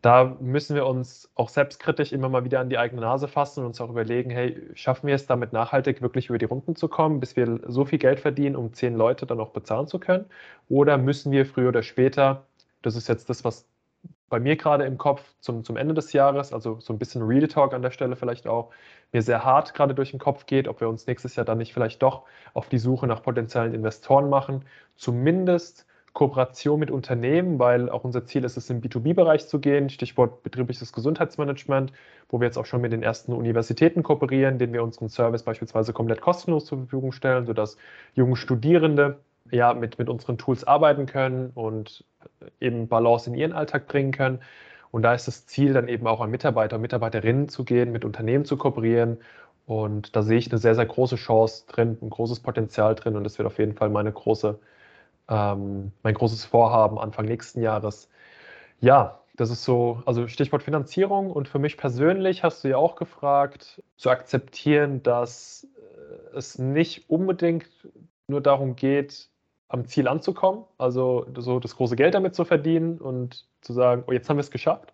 da 0.02 0.36
müssen 0.39 0.76
wir 0.76 0.86
uns 0.86 1.30
auch 1.36 1.50
selbstkritisch 1.50 2.12
immer 2.14 2.30
mal 2.30 2.43
wieder 2.43 2.60
an 2.60 2.70
die 2.70 2.78
eigene 2.78 3.02
Nase 3.02 3.28
fassen 3.28 3.62
und 3.62 3.68
uns 3.68 3.82
auch 3.82 3.89
überlegen, 3.89 4.30
hey, 4.30 4.62
schaffen 4.74 5.08
wir 5.08 5.16
es 5.16 5.26
damit 5.26 5.54
nachhaltig 5.54 6.02
wirklich 6.02 6.30
über 6.30 6.38
die 6.38 6.45
Runden 6.45 6.76
zu 6.76 6.88
kommen, 6.88 7.20
bis 7.20 7.36
wir 7.36 7.62
so 7.68 7.86
viel 7.86 8.00
Geld 8.00 8.20
verdienen, 8.20 8.56
um 8.56 8.74
zehn 8.74 8.95
Leute 8.95 9.26
dann 9.26 9.39
auch 9.39 9.52
bezahlen 9.52 9.88
zu 9.88 10.00
können? 10.00 10.26
Oder 10.70 10.98
müssen 10.98 11.32
wir 11.32 11.45
früher 11.45 11.70
oder 11.70 11.84
später 11.84 12.45
das 12.82 12.95
ist 12.95 13.08
jetzt 13.08 13.30
das, 13.30 13.43
was 13.43 13.68
bei 14.30 14.39
mir 14.39 14.58
gerade 14.58 14.86
im 14.86 14.98
Kopf 14.98 15.22
zum, 15.39 15.64
zum 15.64 15.78
Ende 15.78 15.93
des 15.93 16.14
Jahres, 16.14 16.54
also 16.54 16.80
so 16.80 16.93
ein 16.93 17.00
bisschen 17.00 17.22
Real 17.24 17.48
Talk 17.48 17.74
an 17.74 17.82
der 17.82 17.91
Stelle 17.91 18.16
vielleicht 18.16 18.45
auch, 18.48 18.72
mir 19.14 19.22
sehr 19.22 19.43
hart 19.43 19.74
gerade 19.74 19.95
durch 19.95 20.12
den 20.12 20.20
Kopf 20.20 20.45
geht, 20.45 20.68
ob 20.68 20.82
wir 20.82 20.89
uns 20.89 21.08
nächstes 21.08 21.36
Jahr 21.36 21.45
dann 21.45 21.58
nicht 21.58 21.74
vielleicht 21.74 22.04
doch 22.04 22.24
auf 22.54 22.68
die 22.70 22.78
Suche 22.78 23.08
nach 23.08 23.24
potenziellen 23.24 23.74
Investoren 23.74 24.30
machen, 24.30 24.66
zumindest 24.95 25.87
Kooperation 26.18 26.80
mit 26.80 26.89
Unternehmen, 26.89 27.59
weil 27.59 27.91
auch 27.91 28.03
unser 28.03 28.26
Ziel 28.26 28.43
ist 28.43 28.57
es, 28.57 28.72
im 28.72 28.82
B2B-Bereich 28.82 29.47
zu 29.47 29.59
gehen, 29.59 29.88
Stichwort 29.88 30.41
betriebliches 30.41 30.91
Gesundheitsmanagement, 30.91 31.93
wo 32.30 32.39
wir 32.39 32.47
jetzt 32.47 32.57
auch 32.57 32.65
schon 32.65 32.82
mit 32.82 32.91
den 32.91 33.03
ersten 33.03 33.34
Universitäten 33.34 34.01
kooperieren, 34.01 34.57
denen 34.57 34.74
wir 34.74 34.82
unseren 34.82 35.09
Service 35.09 35.43
beispielsweise 35.43 35.93
komplett 35.93 36.22
kostenlos 36.22 36.65
zur 36.65 36.80
Verfügung 36.80 37.11
stellen, 37.11 37.45
sodass 37.45 37.78
junge 38.15 38.36
Studierende 38.36 39.20
ja, 39.51 39.76
mit, 39.76 39.99
mit 39.99 40.09
unseren 40.09 40.39
Tools 40.39 40.63
arbeiten 40.63 41.05
können 41.05 41.51
und 41.53 42.03
eben 42.59 42.88
Balance 42.88 43.30
in 43.30 43.36
ihren 43.36 43.53
Alltag 43.53 43.86
bringen 43.86 44.11
können. 44.11 44.39
Und 44.89 45.03
da 45.03 45.13
ist 45.13 45.28
das 45.28 45.45
Ziel 45.45 45.74
dann 45.74 45.88
eben 45.88 46.07
auch 46.07 46.20
an 46.20 46.32
Mitarbeiter 46.32 46.78
und 46.78 46.82
Mitarbeiterinnen 46.82 47.47
zu 47.47 47.63
gehen, 47.63 47.91
mit 47.91 48.03
Unternehmen 48.03 48.43
zu 48.43 48.57
kooperieren. 48.57 49.20
Und 49.68 50.15
da 50.15 50.24
sehe 50.24 50.39
ich 50.39 50.51
eine 50.51 50.57
sehr, 50.57 50.74
sehr 50.74 50.88
große 50.88 51.18
Chance 51.18 51.65
drin, 51.68 51.95
ein 52.01 52.09
großes 52.09 52.39
Potenzial 52.39 52.95
drin. 52.95 53.15
Und 53.15 53.24
das 53.24 53.38
wird 53.38 53.45
auf 53.45 53.59
jeden 53.59 53.76
Fall 53.76 53.91
meine 53.91 54.11
große, 54.11 54.57
ähm, 55.30 55.91
mein 56.03 56.13
großes 56.13 56.45
Vorhaben 56.45 56.99
Anfang 56.99 57.25
nächsten 57.25 57.61
Jahres. 57.61 58.09
Ja, 58.80 59.21
das 59.36 59.51
ist 59.51 59.63
so, 59.63 60.01
also 60.05 60.28
Stichwort 60.28 60.63
Finanzierung. 60.63 61.32
Und 61.32 61.47
für 61.47 61.59
mich 61.59 61.78
persönlich 61.78 62.43
hast 62.43 62.63
du 62.63 62.69
ja 62.69 62.78
auch 62.78 62.95
gefragt, 62.95 63.84
zu 63.97 64.09
akzeptieren, 64.09 65.03
dass 65.03 65.67
es 66.34 66.57
nicht 66.57 67.09
unbedingt 67.09 67.67
nur 68.28 68.41
darum 68.41 68.75
geht, 68.75 69.30
am 69.69 69.86
Ziel 69.86 70.07
anzukommen, 70.07 70.63
also 70.78 71.28
so 71.38 71.59
das 71.59 71.75
große 71.75 71.95
Geld 71.95 72.13
damit 72.13 72.36
zu 72.36 72.45
verdienen 72.45 72.99
und 72.99 73.45
zu 73.61 73.73
sagen, 73.73 74.03
oh, 74.07 74.13
jetzt 74.13 74.30
haben 74.30 74.38
wir 74.38 74.41
es 74.41 74.51
geschafft, 74.51 74.93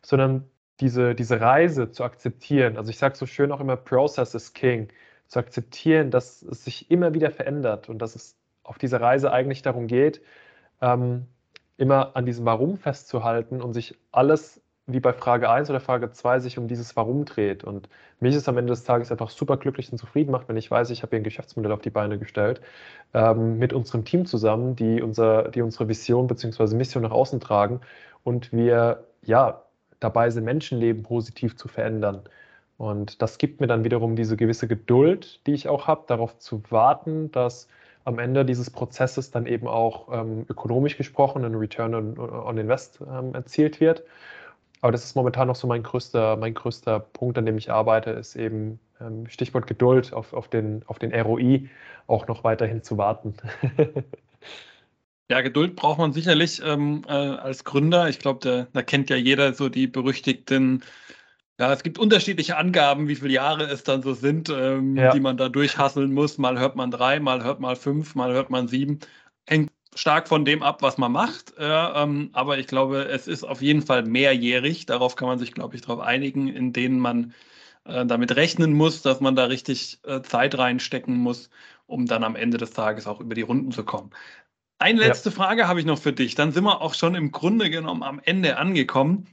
sondern 0.00 0.48
diese, 0.80 1.14
diese 1.14 1.40
Reise 1.40 1.90
zu 1.90 2.04
akzeptieren. 2.04 2.76
Also 2.76 2.90
ich 2.90 2.98
sage 2.98 3.16
so 3.16 3.26
schön 3.26 3.50
auch 3.52 3.60
immer, 3.60 3.76
Process 3.76 4.34
is 4.34 4.52
King, 4.52 4.88
zu 5.26 5.38
akzeptieren, 5.38 6.10
dass 6.10 6.42
es 6.42 6.64
sich 6.64 6.90
immer 6.90 7.14
wieder 7.14 7.30
verändert 7.30 7.88
und 7.88 7.98
dass 7.98 8.14
es 8.14 8.36
auf 8.64 8.78
dieser 8.78 9.00
Reise 9.00 9.32
eigentlich 9.32 9.62
darum 9.62 9.86
geht, 9.86 10.22
ähm, 10.80 11.26
immer 11.76 12.16
an 12.16 12.26
diesem 12.26 12.44
Warum 12.44 12.76
festzuhalten 12.76 13.60
und 13.60 13.72
sich 13.72 13.98
alles 14.12 14.62
wie 14.86 15.00
bei 15.00 15.12
Frage 15.12 15.48
1 15.48 15.70
oder 15.70 15.80
Frage 15.80 16.10
2 16.10 16.40
sich 16.40 16.58
um 16.58 16.66
dieses 16.66 16.96
Warum 16.96 17.24
dreht. 17.24 17.62
Und 17.62 17.88
mich 18.20 18.34
ist 18.34 18.48
am 18.48 18.58
Ende 18.58 18.72
des 18.72 18.84
Tages 18.84 19.12
einfach 19.12 19.30
super 19.30 19.56
glücklich 19.56 19.90
und 19.92 19.98
zufrieden 19.98 20.32
macht, 20.32 20.48
wenn 20.48 20.56
ich 20.56 20.70
weiß, 20.70 20.90
ich 20.90 21.02
habe 21.02 21.10
hier 21.10 21.20
ein 21.20 21.24
Geschäftsmodell 21.24 21.72
auf 21.72 21.80
die 21.80 21.90
Beine 21.90 22.18
gestellt, 22.18 22.60
ähm, 23.14 23.58
mit 23.58 23.72
unserem 23.72 24.04
Team 24.04 24.26
zusammen, 24.26 24.74
die, 24.74 25.00
unser, 25.00 25.48
die 25.50 25.62
unsere 25.62 25.88
Vision 25.88 26.26
bzw. 26.26 26.74
Mission 26.74 27.02
nach 27.04 27.12
außen 27.12 27.40
tragen 27.40 27.80
und 28.24 28.52
wir 28.52 29.04
ja 29.22 29.62
dabei 30.00 30.30
sind, 30.30 30.44
Menschenleben 30.44 31.04
positiv 31.04 31.56
zu 31.56 31.68
verändern. 31.68 32.22
Und 32.76 33.22
das 33.22 33.38
gibt 33.38 33.60
mir 33.60 33.68
dann 33.68 33.84
wiederum 33.84 34.16
diese 34.16 34.36
gewisse 34.36 34.66
Geduld, 34.66 35.46
die 35.46 35.52
ich 35.52 35.68
auch 35.68 35.86
habe, 35.86 36.04
darauf 36.08 36.38
zu 36.38 36.62
warten, 36.70 37.30
dass 37.30 37.68
am 38.04 38.18
Ende 38.18 38.44
dieses 38.44 38.70
Prozesses 38.70 39.30
dann 39.30 39.46
eben 39.46 39.68
auch 39.68 40.08
ähm, 40.12 40.44
ökonomisch 40.48 40.96
gesprochen 40.96 41.44
ein 41.44 41.54
Return 41.54 41.94
on, 41.94 42.18
on 42.18 42.58
Invest 42.58 43.00
ähm, 43.00 43.34
erzielt 43.34 43.80
wird. 43.80 44.02
Aber 44.80 44.92
das 44.92 45.04
ist 45.04 45.14
momentan 45.14 45.48
noch 45.48 45.56
so 45.56 45.66
mein 45.66 45.82
größter, 45.82 46.36
mein 46.36 46.54
größter 46.54 47.00
Punkt, 47.00 47.38
an 47.38 47.46
dem 47.46 47.56
ich 47.56 47.70
arbeite, 47.70 48.10
ist 48.10 48.34
eben 48.34 48.80
ähm, 49.00 49.28
Stichwort 49.28 49.66
Geduld 49.66 50.12
auf, 50.12 50.32
auf, 50.32 50.48
den, 50.48 50.82
auf 50.86 50.98
den 50.98 51.14
ROI 51.14 51.68
auch 52.08 52.26
noch 52.26 52.42
weiterhin 52.44 52.82
zu 52.82 52.98
warten. 52.98 53.34
Ja, 55.30 55.40
Geduld 55.40 55.76
braucht 55.76 55.98
man 55.98 56.12
sicherlich 56.12 56.60
ähm, 56.62 57.04
äh, 57.08 57.12
als 57.12 57.64
Gründer. 57.64 58.06
Ich 58.10 58.18
glaube, 58.18 58.66
da, 58.70 58.82
kennt 58.82 59.08
ja 59.08 59.16
jeder 59.16 59.54
so 59.54 59.70
die 59.70 59.86
berüchtigten, 59.86 60.82
ja, 61.62 61.72
es 61.72 61.84
gibt 61.84 61.96
unterschiedliche 62.00 62.56
Angaben, 62.56 63.06
wie 63.06 63.14
viele 63.14 63.34
Jahre 63.34 63.62
es 63.66 63.84
dann 63.84 64.02
so 64.02 64.14
sind, 64.14 64.48
ähm, 64.48 64.96
ja. 64.96 65.12
die 65.12 65.20
man 65.20 65.36
da 65.36 65.48
durchhasseln 65.48 66.12
muss. 66.12 66.36
Mal 66.36 66.58
hört 66.58 66.74
man 66.74 66.90
drei, 66.90 67.20
mal 67.20 67.44
hört 67.44 67.60
man 67.60 67.76
fünf, 67.76 68.16
mal 68.16 68.32
hört 68.32 68.50
man 68.50 68.66
sieben. 68.66 68.98
Hängt 69.46 69.70
stark 69.94 70.26
von 70.26 70.44
dem 70.44 70.64
ab, 70.64 70.82
was 70.82 70.98
man 70.98 71.12
macht. 71.12 71.56
Äh, 71.56 71.64
ähm, 71.64 72.30
aber 72.32 72.58
ich 72.58 72.66
glaube, 72.66 73.04
es 73.04 73.28
ist 73.28 73.44
auf 73.44 73.62
jeden 73.62 73.82
Fall 73.82 74.02
mehrjährig. 74.02 74.86
Darauf 74.86 75.14
kann 75.14 75.28
man 75.28 75.38
sich, 75.38 75.52
glaube 75.52 75.76
ich, 75.76 75.82
darauf 75.82 76.00
einigen, 76.00 76.48
in 76.48 76.72
denen 76.72 76.98
man 76.98 77.32
äh, 77.84 78.04
damit 78.06 78.34
rechnen 78.34 78.72
muss, 78.72 79.02
dass 79.02 79.20
man 79.20 79.36
da 79.36 79.44
richtig 79.44 80.00
äh, 80.02 80.20
Zeit 80.22 80.58
reinstecken 80.58 81.14
muss, 81.14 81.48
um 81.86 82.06
dann 82.06 82.24
am 82.24 82.34
Ende 82.34 82.58
des 82.58 82.72
Tages 82.72 83.06
auch 83.06 83.20
über 83.20 83.36
die 83.36 83.42
Runden 83.42 83.70
zu 83.70 83.84
kommen. 83.84 84.10
Eine 84.80 84.98
letzte 84.98 85.28
ja. 85.28 85.36
Frage 85.36 85.68
habe 85.68 85.78
ich 85.78 85.86
noch 85.86 86.00
für 86.00 86.12
dich. 86.12 86.34
Dann 86.34 86.50
sind 86.50 86.64
wir 86.64 86.80
auch 86.80 86.94
schon 86.94 87.14
im 87.14 87.30
Grunde 87.30 87.70
genommen 87.70 88.02
am 88.02 88.18
Ende 88.18 88.56
angekommen. 88.56 89.28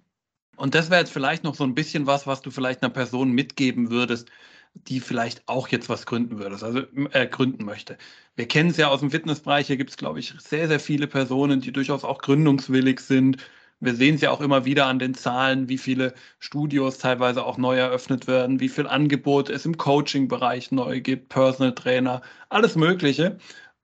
Und 0.60 0.76
das 0.76 0.90
wäre 0.90 1.00
jetzt 1.00 1.14
vielleicht 1.14 1.46
noch 1.46 1.56
so 1.56 1.64
ein 1.64 1.74
bisschen 1.74 2.06
was, 2.06 2.28
was 2.28 2.42
du 2.42 2.52
vielleicht 2.52 2.84
einer 2.84 2.92
Person 2.92 3.32
mitgeben 3.32 3.92
würdest, 3.92 4.30
die 4.74 5.00
vielleicht 5.00 5.48
auch 5.48 5.70
jetzt 5.70 5.88
was 5.88 6.06
gründen 6.06 6.38
würdest, 6.38 6.66
also 6.66 6.82
äh, 7.12 7.28
gründen 7.28 7.64
möchte. 7.64 7.98
Wir 8.36 8.46
kennen 8.46 8.70
es 8.70 8.78
ja 8.78 8.90
aus 8.90 9.00
dem 9.00 9.10
Fitnessbereich, 9.10 9.68
hier 9.68 9.78
gibt 9.78 9.92
es, 9.92 9.98
glaube 9.98 10.20
ich, 10.20 10.34
sehr, 10.38 10.68
sehr 10.68 10.82
viele 10.82 11.08
Personen, 11.08 11.62
die 11.62 11.72
durchaus 11.72 12.04
auch 12.04 12.20
gründungswillig 12.20 13.00
sind. 13.00 13.38
Wir 13.80 13.96
sehen 13.96 14.16
es 14.16 14.22
ja 14.22 14.32
auch 14.32 14.42
immer 14.42 14.66
wieder 14.66 14.88
an 14.88 15.00
den 15.00 15.14
Zahlen, 15.14 15.70
wie 15.70 15.78
viele 15.78 16.14
Studios 16.40 16.98
teilweise 16.98 17.46
auch 17.46 17.58
neu 17.58 17.78
eröffnet 17.78 18.28
werden, 18.28 18.60
wie 18.60 18.68
viel 18.68 18.86
Angebot 18.88 19.50
es 19.50 19.66
im 19.66 19.78
Coaching-Bereich 19.78 20.72
neu 20.72 21.00
gibt, 21.00 21.30
Personal 21.30 21.74
Trainer, 21.74 22.22
alles 22.50 22.76
Mögliche. 22.76 23.38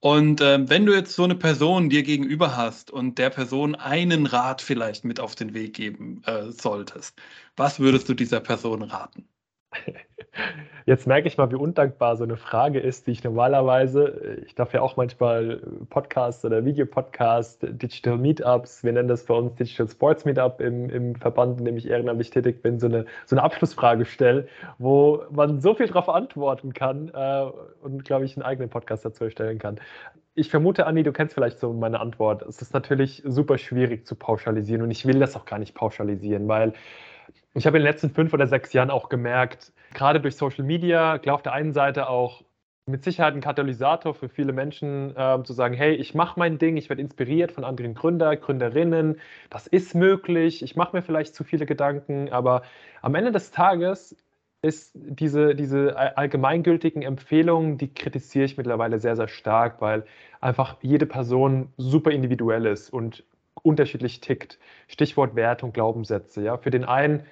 Und 0.06 0.40
äh, 0.40 0.70
wenn 0.70 0.86
du 0.86 0.94
jetzt 0.94 1.16
so 1.16 1.24
eine 1.24 1.34
Person 1.36 1.90
dir 1.90 2.04
gegenüber 2.04 2.56
hast 2.56 2.92
und 2.92 3.18
der 3.18 3.32
Person 3.32 3.74
einen 3.74 4.28
Rat 4.28 4.62
vielleicht 4.62 5.04
mit 5.04 5.20
auf 5.20 5.34
den 5.34 5.56
Weg 5.56 5.74
geben 5.74 6.22
äh, 6.26 6.52
solltest, 6.52 7.20
was 7.56 7.80
würdest 7.80 8.08
du 8.08 8.14
dieser 8.14 8.40
Person 8.40 8.84
raten? 8.84 9.28
Jetzt 10.86 11.08
merke 11.08 11.28
ich 11.28 11.38
mal, 11.38 11.50
wie 11.52 11.56
undankbar 11.56 12.16
so 12.16 12.24
eine 12.24 12.38
Frage 12.38 12.80
ist, 12.80 13.08
die 13.08 13.12
ich 13.12 13.24
normalerweise, 13.24 14.42
ich 14.46 14.54
darf 14.54 14.74
ja 14.74 14.82
auch 14.82 14.98
manchmal 14.98 15.62
Podcasts 15.90 16.46
oder 16.46 16.64
Videopodcasts, 16.64 17.60
Digital 17.62 18.18
Meetups, 18.18 18.84
wir 18.84 18.94
nennen 18.94 19.08
das 19.08 19.26
bei 19.26 19.34
uns 19.34 19.56
Digital 19.56 19.88
Sports 19.88 20.26
Meetup 20.26 20.62
im, 20.62 20.90
im 20.90 21.16
Verband, 21.16 21.60
in 21.60 21.66
dem 21.66 21.78
ich 21.78 21.88
ehrenamtlich 21.88 22.30
tätig 22.30 22.62
bin, 22.62 22.80
so 22.80 22.88
eine, 22.88 23.06
so 23.26 23.36
eine 23.36 23.44
Abschlussfrage 23.44 24.06
stelle, 24.06 24.48
wo 24.78 25.24
man 25.32 25.60
so 25.60 25.74
viel 25.74 25.88
darauf 25.88 26.10
antworten 26.10 26.74
kann 26.74 27.10
äh, 27.14 27.46
und, 27.82 28.06
glaube 28.06 28.26
ich, 28.26 28.36
einen 28.38 28.44
eigenen 28.44 28.70
Podcast 28.70 29.06
dazu 29.06 29.24
erstellen 29.24 29.58
kann. 29.58 29.80
Ich 30.36 30.50
vermute, 30.50 30.86
Anni, 30.86 31.04
du 31.04 31.14
kennst 31.14 31.34
vielleicht 31.34 31.60
so 31.60 31.72
meine 31.72 32.02
Antwort. 32.02 32.42
Es 32.42 32.62
ist 32.62 32.74
natürlich 32.74 33.24
super 33.26 33.58
schwierig 33.58 34.06
zu 34.06 34.16
pauschalisieren 34.16 34.82
und 34.82 34.92
ich 34.92 35.06
will 35.06 35.18
das 35.18 35.36
auch 35.36 35.46
gar 35.46 35.60
nicht 35.60 35.74
pauschalisieren, 35.74 36.48
weil 36.48 36.74
ich 37.56 37.66
habe 37.66 37.78
in 37.78 37.84
den 37.84 37.92
letzten 37.92 38.10
fünf 38.10 38.34
oder 38.34 38.48
sechs 38.48 38.74
Jahren 38.74 38.90
auch 38.90 39.10
gemerkt, 39.10 39.72
gerade 39.94 40.20
durch 40.20 40.36
Social 40.36 40.66
Media, 40.66 41.18
klar 41.18 41.36
auf 41.36 41.42
der 41.42 41.54
einen 41.54 41.72
Seite 41.74 42.10
auch 42.10 42.44
mit 42.86 43.04
Sicherheit 43.04 43.34
ein 43.34 43.42
Katalysator 43.42 44.14
für 44.14 44.30
viele 44.30 44.54
Menschen, 44.54 45.16
äh, 45.16 45.42
zu 45.44 45.54
sagen, 45.54 45.74
hey, 45.74 45.96
ich 45.96 46.14
mache 46.14 46.38
mein 46.38 46.60
Ding, 46.60 46.78
ich 46.78 46.90
werde 46.90 47.02
inspiriert 47.02 47.52
von 47.52 47.64
anderen 47.64 47.96
Gründer, 47.96 48.36
Gründerinnen, 48.36 49.20
das 49.50 49.66
ist 49.68 49.96
möglich, 49.96 50.62
ich 50.62 50.76
mache 50.76 50.96
mir 50.96 51.02
vielleicht 51.02 51.34
zu 51.34 51.44
viele 51.44 51.66
Gedanken, 51.66 52.30
aber 52.30 52.62
am 53.02 53.16
Ende 53.16 53.32
des 53.32 53.52
Tages 53.52 54.16
ist 54.62 54.92
diese, 54.94 55.56
diese 55.56 55.96
allgemeingültigen 55.96 57.04
Empfehlungen, 57.04 57.78
die 57.78 57.94
kritisiere 57.94 58.46
ich 58.46 58.58
mittlerweile 58.58 59.00
sehr, 59.00 59.16
sehr 59.16 59.28
stark, 59.28 59.80
weil 59.80 60.06
einfach 60.42 60.78
jede 60.82 61.06
Person 61.06 61.72
super 61.78 62.12
individuell 62.12 62.66
ist 62.66 62.92
und 62.92 63.24
unterschiedlich 63.62 64.22
tickt. 64.22 64.60
Stichwort 64.88 65.36
Wert 65.36 65.64
und 65.64 65.74
Glaubenssätze. 65.74 66.44
Ja? 66.44 66.58
Für 66.58 66.72
den 66.72 66.84
einen 66.84 67.24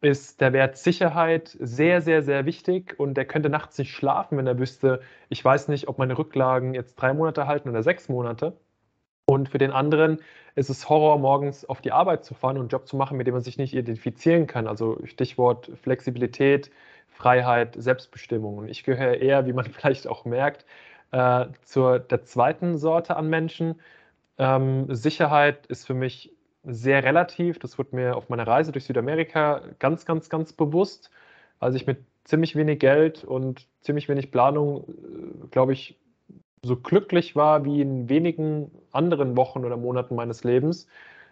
ist 0.00 0.40
der 0.40 0.52
Wert 0.52 0.76
Sicherheit 0.78 1.56
sehr, 1.60 2.00
sehr, 2.00 2.22
sehr 2.22 2.46
wichtig 2.46 2.98
und 2.98 3.14
der 3.14 3.26
könnte 3.26 3.50
nachts 3.50 3.76
nicht 3.78 3.92
schlafen, 3.92 4.38
wenn 4.38 4.46
er 4.46 4.58
wüsste, 4.58 5.00
ich 5.28 5.44
weiß 5.44 5.68
nicht, 5.68 5.88
ob 5.88 5.98
meine 5.98 6.16
Rücklagen 6.16 6.74
jetzt 6.74 6.96
drei 6.96 7.12
Monate 7.12 7.46
halten 7.46 7.68
oder 7.68 7.82
sechs 7.82 8.08
Monate. 8.08 8.56
Und 9.26 9.48
für 9.48 9.58
den 9.58 9.70
anderen 9.70 10.18
ist 10.56 10.70
es 10.70 10.88
Horror, 10.88 11.18
morgens 11.18 11.64
auf 11.64 11.80
die 11.80 11.92
Arbeit 11.92 12.24
zu 12.24 12.34
fahren 12.34 12.56
und 12.56 12.62
einen 12.62 12.68
Job 12.70 12.88
zu 12.88 12.96
machen, 12.96 13.16
mit 13.16 13.26
dem 13.26 13.34
man 13.34 13.42
sich 13.42 13.58
nicht 13.58 13.74
identifizieren 13.74 14.46
kann. 14.46 14.66
Also 14.66 14.98
Stichwort 15.04 15.70
Flexibilität, 15.82 16.70
Freiheit, 17.08 17.76
Selbstbestimmung. 17.78 18.58
Und 18.58 18.68
ich 18.68 18.82
gehöre 18.84 19.18
eher, 19.18 19.46
wie 19.46 19.52
man 19.52 19.64
vielleicht 19.72 20.08
auch 20.08 20.24
merkt, 20.24 20.64
äh, 21.12 21.46
zur 21.62 22.00
der 22.00 22.24
zweiten 22.24 22.78
Sorte 22.78 23.16
an 23.16 23.28
Menschen. 23.28 23.80
Ähm, 24.38 24.86
Sicherheit 24.92 25.66
ist 25.66 25.86
für 25.86 25.94
mich 25.94 26.32
sehr 26.64 27.02
relativ. 27.04 27.58
Das 27.58 27.78
wird 27.78 27.92
mir 27.92 28.16
auf 28.16 28.28
meiner 28.28 28.46
Reise 28.46 28.72
durch 28.72 28.84
Südamerika 28.84 29.62
ganz, 29.78 30.04
ganz, 30.04 30.28
ganz 30.28 30.52
bewusst, 30.52 31.10
als 31.58 31.74
ich 31.74 31.86
mit 31.86 31.98
ziemlich 32.24 32.56
wenig 32.56 32.78
Geld 32.78 33.24
und 33.24 33.66
ziemlich 33.80 34.08
wenig 34.08 34.30
Planung, 34.30 34.84
äh, 34.84 35.46
glaube 35.50 35.72
ich, 35.72 35.98
so 36.62 36.76
glücklich 36.76 37.36
war 37.36 37.64
wie 37.64 37.80
in 37.80 38.08
wenigen 38.08 38.70
anderen 38.92 39.36
Wochen 39.36 39.64
oder 39.64 39.76
Monaten 39.76 40.14
meines 40.14 40.44
Lebens. 40.44 40.86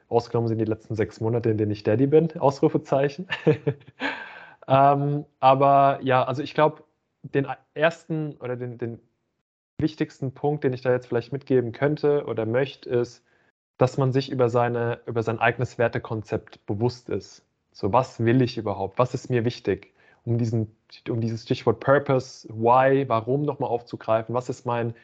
Ausgenommen 0.08 0.48
sind 0.48 0.58
die 0.58 0.64
letzten 0.64 0.94
sechs 0.94 1.20
Monate, 1.20 1.50
in 1.50 1.58
denen 1.58 1.70
ich 1.70 1.82
Daddy 1.82 2.06
bin, 2.06 2.38
Ausrufezeichen. 2.38 3.28
ähm, 4.68 5.26
aber 5.38 6.00
ja, 6.02 6.24
also 6.24 6.42
ich 6.42 6.54
glaube, 6.54 6.84
den 7.22 7.46
ersten 7.74 8.36
oder 8.40 8.56
den, 8.56 8.78
den 8.78 9.00
wichtigsten 9.78 10.32
Punkt, 10.32 10.64
den 10.64 10.72
ich 10.72 10.80
da 10.80 10.92
jetzt 10.92 11.06
vielleicht 11.06 11.32
mitgeben 11.32 11.72
könnte 11.72 12.24
oder 12.24 12.46
möchte, 12.46 12.88
ist, 12.88 13.22
dass 13.78 13.96
man 13.96 14.12
sich 14.12 14.30
über, 14.30 14.48
seine, 14.48 15.00
über 15.06 15.22
sein 15.22 15.38
eigenes 15.38 15.78
Wertekonzept 15.78 16.64
bewusst 16.66 17.08
ist. 17.08 17.44
So, 17.72 17.92
was 17.92 18.22
will 18.24 18.42
ich 18.42 18.58
überhaupt? 18.58 18.98
Was 18.98 19.14
ist 19.14 19.30
mir 19.30 19.44
wichtig? 19.44 19.94
Um, 20.24 20.36
diesen, 20.36 20.74
um 21.08 21.20
dieses 21.20 21.44
Stichwort 21.44 21.80
Purpose, 21.80 22.48
Why, 22.48 23.08
Warum 23.08 23.42
nochmal 23.42 23.70
aufzugreifen. 23.70 24.34
Was 24.34 24.48
ist 24.48 24.66
mein 24.66 24.94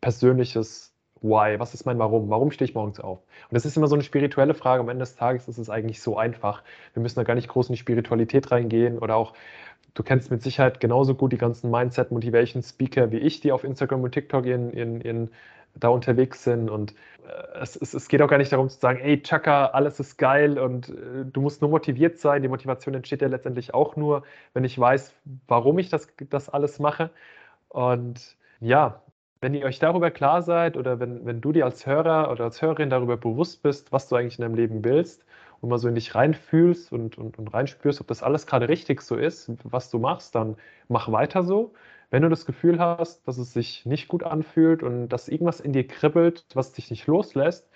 persönliches 0.00 0.92
Why? 1.22 1.58
Was 1.58 1.72
ist 1.72 1.86
mein 1.86 1.98
Warum? 1.98 2.28
Warum 2.28 2.50
stehe 2.50 2.68
ich 2.68 2.74
morgens 2.74 2.98
auf? 3.00 3.20
Und 3.20 3.54
das 3.54 3.64
ist 3.64 3.76
immer 3.76 3.86
so 3.86 3.94
eine 3.94 4.02
spirituelle 4.02 4.54
Frage. 4.54 4.82
Am 4.82 4.88
Ende 4.88 5.04
des 5.04 5.14
Tages 5.14 5.46
ist 5.48 5.58
es 5.58 5.70
eigentlich 5.70 6.02
so 6.02 6.18
einfach. 6.18 6.62
Wir 6.94 7.02
müssen 7.02 7.16
da 7.16 7.22
gar 7.22 7.36
nicht 7.36 7.48
groß 7.48 7.68
in 7.68 7.74
die 7.74 7.78
Spiritualität 7.78 8.50
reingehen 8.50 8.98
oder 8.98 9.16
auch 9.16 9.34
Du 9.96 10.02
kennst 10.02 10.30
mit 10.30 10.42
Sicherheit 10.42 10.78
genauso 10.78 11.14
gut 11.14 11.32
die 11.32 11.38
ganzen 11.38 11.70
Mindset-Motivation-Speaker 11.70 13.12
wie 13.12 13.16
ich, 13.16 13.40
die 13.40 13.50
auf 13.50 13.64
Instagram 13.64 14.02
und 14.02 14.12
TikTok 14.12 14.44
in, 14.44 14.70
in, 14.70 15.00
in 15.00 15.30
da 15.76 15.88
unterwegs 15.88 16.42
sind. 16.44 16.70
Und 16.70 16.94
äh, 17.26 17.60
es, 17.60 17.76
es, 17.76 17.94
es, 17.94 18.08
geht 18.08 18.22
auch 18.22 18.28
gar 18.28 18.38
nicht 18.38 18.52
darum 18.52 18.68
zu 18.68 18.78
sagen, 18.78 18.98
ey, 19.00 19.22
Chaka, 19.22 19.66
alles 19.66 20.00
ist 20.00 20.16
geil 20.18 20.58
und 20.58 20.88
äh, 20.88 21.24
du 21.24 21.40
musst 21.40 21.60
nur 21.60 21.70
motiviert 21.70 22.18
sein. 22.18 22.42
Die 22.42 22.48
Motivation 22.48 22.94
entsteht 22.94 23.22
ja 23.22 23.28
letztendlich 23.28 23.74
auch 23.74 23.96
nur, 23.96 24.22
wenn 24.54 24.64
ich 24.64 24.78
weiß, 24.78 25.14
warum 25.48 25.78
ich 25.78 25.88
das, 25.88 26.08
das 26.30 26.48
alles 26.48 26.78
mache. 26.78 27.10
Und 27.68 28.36
ja, 28.60 29.02
wenn 29.40 29.54
ihr 29.54 29.66
euch 29.66 29.78
darüber 29.78 30.10
klar 30.10 30.42
seid 30.42 30.76
oder 30.76 30.98
wenn, 30.98 31.24
wenn 31.26 31.40
du 31.40 31.52
dir 31.52 31.66
als 31.66 31.86
Hörer 31.86 32.30
oder 32.30 32.44
als 32.44 32.62
Hörerin 32.62 32.90
darüber 32.90 33.16
bewusst 33.16 33.62
bist, 33.62 33.92
was 33.92 34.08
du 34.08 34.16
eigentlich 34.16 34.38
in 34.38 34.42
deinem 34.42 34.54
Leben 34.54 34.84
willst 34.84 35.24
und 35.60 35.68
mal 35.68 35.78
so 35.78 35.88
in 35.88 35.94
dich 35.94 36.14
reinfühlst 36.14 36.92
und, 36.92 37.18
und, 37.18 37.38
und 37.38 37.52
reinspürst, 37.52 38.00
ob 38.00 38.06
das 38.08 38.22
alles 38.22 38.46
gerade 38.46 38.68
richtig 38.68 39.02
so 39.02 39.16
ist, 39.16 39.50
was 39.64 39.90
du 39.90 39.98
machst, 39.98 40.34
dann 40.34 40.56
mach 40.88 41.10
weiter 41.12 41.42
so. 41.42 41.74
Wenn 42.10 42.22
du 42.22 42.28
das 42.28 42.46
Gefühl 42.46 42.78
hast, 42.78 43.26
dass 43.26 43.38
es 43.38 43.52
sich 43.52 43.84
nicht 43.86 44.08
gut 44.08 44.22
anfühlt 44.22 44.82
und 44.82 45.08
dass 45.08 45.28
irgendwas 45.28 45.60
in 45.60 45.72
dir 45.72 45.86
kribbelt, 45.86 46.46
was 46.54 46.72
dich 46.72 46.90
nicht 46.90 47.06
loslässt, 47.06 47.68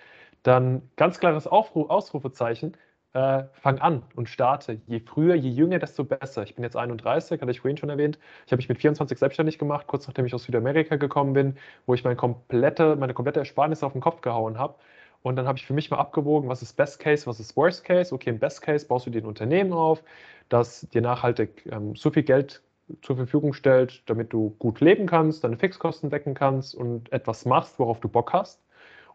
dann 0.43 0.89
ganz 0.95 1.19
klares 1.19 1.47
Aufruf, 1.47 1.89
Ausrufezeichen, 1.89 2.77
äh, 3.13 3.43
fang 3.53 3.79
an 3.79 4.03
und 4.15 4.29
starte. 4.29 4.81
Je 4.87 5.01
früher, 5.01 5.35
je 5.35 5.49
jünger, 5.49 5.79
desto 5.79 6.03
besser. 6.05 6.43
Ich 6.43 6.55
bin 6.55 6.63
jetzt 6.63 6.77
31, 6.77 7.41
hatte 7.41 7.51
ich 7.51 7.59
vorhin 7.59 7.77
schon 7.77 7.89
erwähnt. 7.89 8.17
Ich 8.45 8.51
habe 8.51 8.57
mich 8.57 8.69
mit 8.69 8.79
24 8.79 9.17
selbstständig 9.17 9.59
gemacht, 9.59 9.87
kurz 9.87 10.07
nachdem 10.07 10.25
ich 10.25 10.33
aus 10.33 10.43
Südamerika 10.43 10.95
gekommen 10.95 11.33
bin, 11.33 11.57
wo 11.85 11.93
ich 11.93 12.03
meine 12.03 12.15
komplette, 12.15 12.95
meine 12.95 13.13
komplette 13.13 13.39
Ersparnis 13.39 13.83
auf 13.83 13.91
den 13.91 14.01
Kopf 14.01 14.21
gehauen 14.21 14.57
habe. 14.57 14.75
Und 15.23 15.35
dann 15.35 15.47
habe 15.47 15.57
ich 15.57 15.65
für 15.67 15.73
mich 15.73 15.91
mal 15.91 15.97
abgewogen, 15.97 16.49
was 16.49 16.61
ist 16.61 16.73
Best 16.77 16.99
Case, 16.99 17.27
was 17.27 17.39
ist 17.39 17.55
Worst 17.57 17.83
Case. 17.83 18.13
Okay, 18.15 18.29
im 18.31 18.39
Best 18.39 18.61
Case 18.61 18.87
baust 18.87 19.05
du 19.05 19.11
dir 19.11 19.21
ein 19.21 19.27
Unternehmen 19.27 19.73
auf, 19.73 20.03
das 20.49 20.87
dir 20.93 21.01
nachhaltig 21.01 21.65
ähm, 21.71 21.95
so 21.95 22.11
viel 22.11 22.23
Geld 22.23 22.63
zur 23.01 23.15
Verfügung 23.15 23.53
stellt, 23.53 24.03
damit 24.09 24.33
du 24.33 24.55
gut 24.59 24.81
leben 24.81 25.05
kannst, 25.05 25.43
deine 25.43 25.57
Fixkosten 25.57 26.09
decken 26.09 26.33
kannst 26.33 26.75
und 26.75 27.11
etwas 27.11 27.45
machst, 27.45 27.79
worauf 27.79 27.99
du 27.99 28.09
Bock 28.09 28.33
hast. 28.33 28.61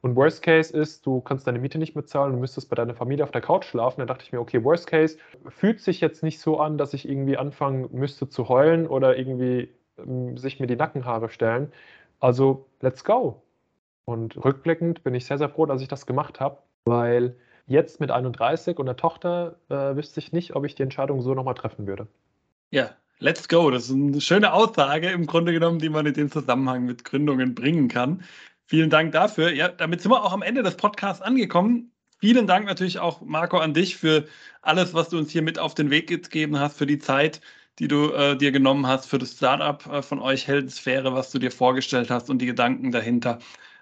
Und 0.03 0.15
Worst 0.15 0.43
Case 0.43 0.77
ist, 0.77 1.07
du 1.07 1.21
kannst 1.21 1.47
deine 1.47 1.59
Miete 1.59 1.79
nicht 1.79 1.95
bezahlen 1.95 2.35
und 2.35 2.41
müsstest 2.41 2.69
bei 2.69 2.77
deiner 2.77 2.95
Familie 2.95 3.25
auf 3.25 3.31
der 3.31 3.41
Couch 3.41 3.65
schlafen. 3.65 4.01
Da 4.01 4.07
dachte 4.07 4.25
ich 4.25 4.33
mir, 4.33 4.41
okay, 4.41 4.63
Worst 4.63 4.87
Case 4.87 5.19
fühlt 5.49 5.81
sich 5.81 6.01
jetzt 6.01 6.23
nicht 6.23 6.41
so 6.41 6.61
an, 6.61 6.79
dass 6.79 6.95
ich 6.95 7.09
irgendwie 7.09 7.37
anfangen 7.37 7.89
müsste 7.93 8.29
zu 8.29 8.49
heulen 8.49 8.87
oder 8.87 9.19
irgendwie 9.19 9.69
ähm, 9.99 10.37
sich 10.39 10.61
mir 10.61 10.67
die 10.67 10.77
Nackenhaare 10.77 11.29
stellen. 11.29 11.73
Also, 12.21 12.67
let's 12.81 13.05
go. 13.05 13.43
Und 14.05 14.37
rückblickend 14.45 15.03
bin 15.03 15.15
ich 15.15 15.27
sehr, 15.27 15.39
sehr 15.39 15.49
froh, 15.49 15.67
dass 15.67 15.83
ich 15.83 15.89
das 15.89 16.07
gemacht 16.07 16.41
habe, 16.41 16.59
weil 16.85 17.35
jetzt 17.67 18.01
mit 18.01 18.11
31 18.11 18.79
und 18.79 18.87
der 18.87 18.97
Tochter 18.97 19.57
äh, 19.69 19.97
wüsste 19.97 20.21
ich 20.21 20.33
nicht, 20.33 20.55
ob 20.55 20.65
ich 20.65 20.75
die 20.75 20.85
Entscheidung 20.85 21.21
so 21.21 21.35
nochmal 21.35 21.55
treffen 21.55 21.87
würde. 21.87 22.07
Ja, 22.71 22.91
let's 23.19 23.49
go. 23.49 23.71
Das 23.71 23.85
ist 23.85 23.93
eine 23.93 24.21
schöne 24.21 24.53
Aussage 24.53 25.09
im 25.11 25.27
Grunde 25.27 25.53
genommen, 25.53 25.79
die 25.79 25.89
man 25.89 26.07
in 26.07 26.15
dem 26.15 26.31
Zusammenhang 26.31 26.85
mit 26.85 27.05
Gründungen 27.05 27.55
bringen 27.55 27.89
kann. 27.89 28.23
Vielen 28.67 28.91
Dank 28.91 29.13
dafür. 29.13 29.53
Ja, 29.53 29.69
damit 29.69 30.03
sind 30.03 30.11
wir 30.11 30.25
auch 30.25 30.33
am 30.33 30.43
Ende 30.43 30.63
des 30.63 30.77
Podcasts 30.77 31.23
angekommen. 31.23 31.93
Vielen 32.19 32.47
Dank 32.47 32.67
natürlich 32.67 32.99
auch, 32.99 33.21
Marco, 33.21 33.59
an 33.59 33.75
dich 33.75 33.97
für 33.97 34.27
alles, 34.63 34.95
was 34.95 35.11
du 35.11 35.19
uns 35.19 35.31
hier 35.31 35.43
mit 35.43 35.59
auf 35.59 35.75
den 35.75 35.91
Weg 35.91 36.09
gegeben 36.09 36.59
hast, 36.59 36.79
für 36.79 36.87
die 36.87 36.99
Zeit, 36.99 37.41
die 37.79 37.89
du 37.89 38.13
äh, 38.13 38.37
dir 38.37 38.53
genommen 38.53 38.87
hast, 38.87 39.07
für 39.07 39.19
das 39.19 39.33
Startup 39.33 39.85
äh, 39.87 40.03
von 40.03 40.21
euch 40.21 40.47
Heldensphäre, 40.47 41.13
was 41.13 41.31
du 41.31 41.39
dir 41.39 41.51
vorgestellt 41.51 42.11
hast 42.11 42.31
und 42.31 42.39
die 42.39 42.47
Gedanken 42.47 42.91
dahinter. 42.91 43.39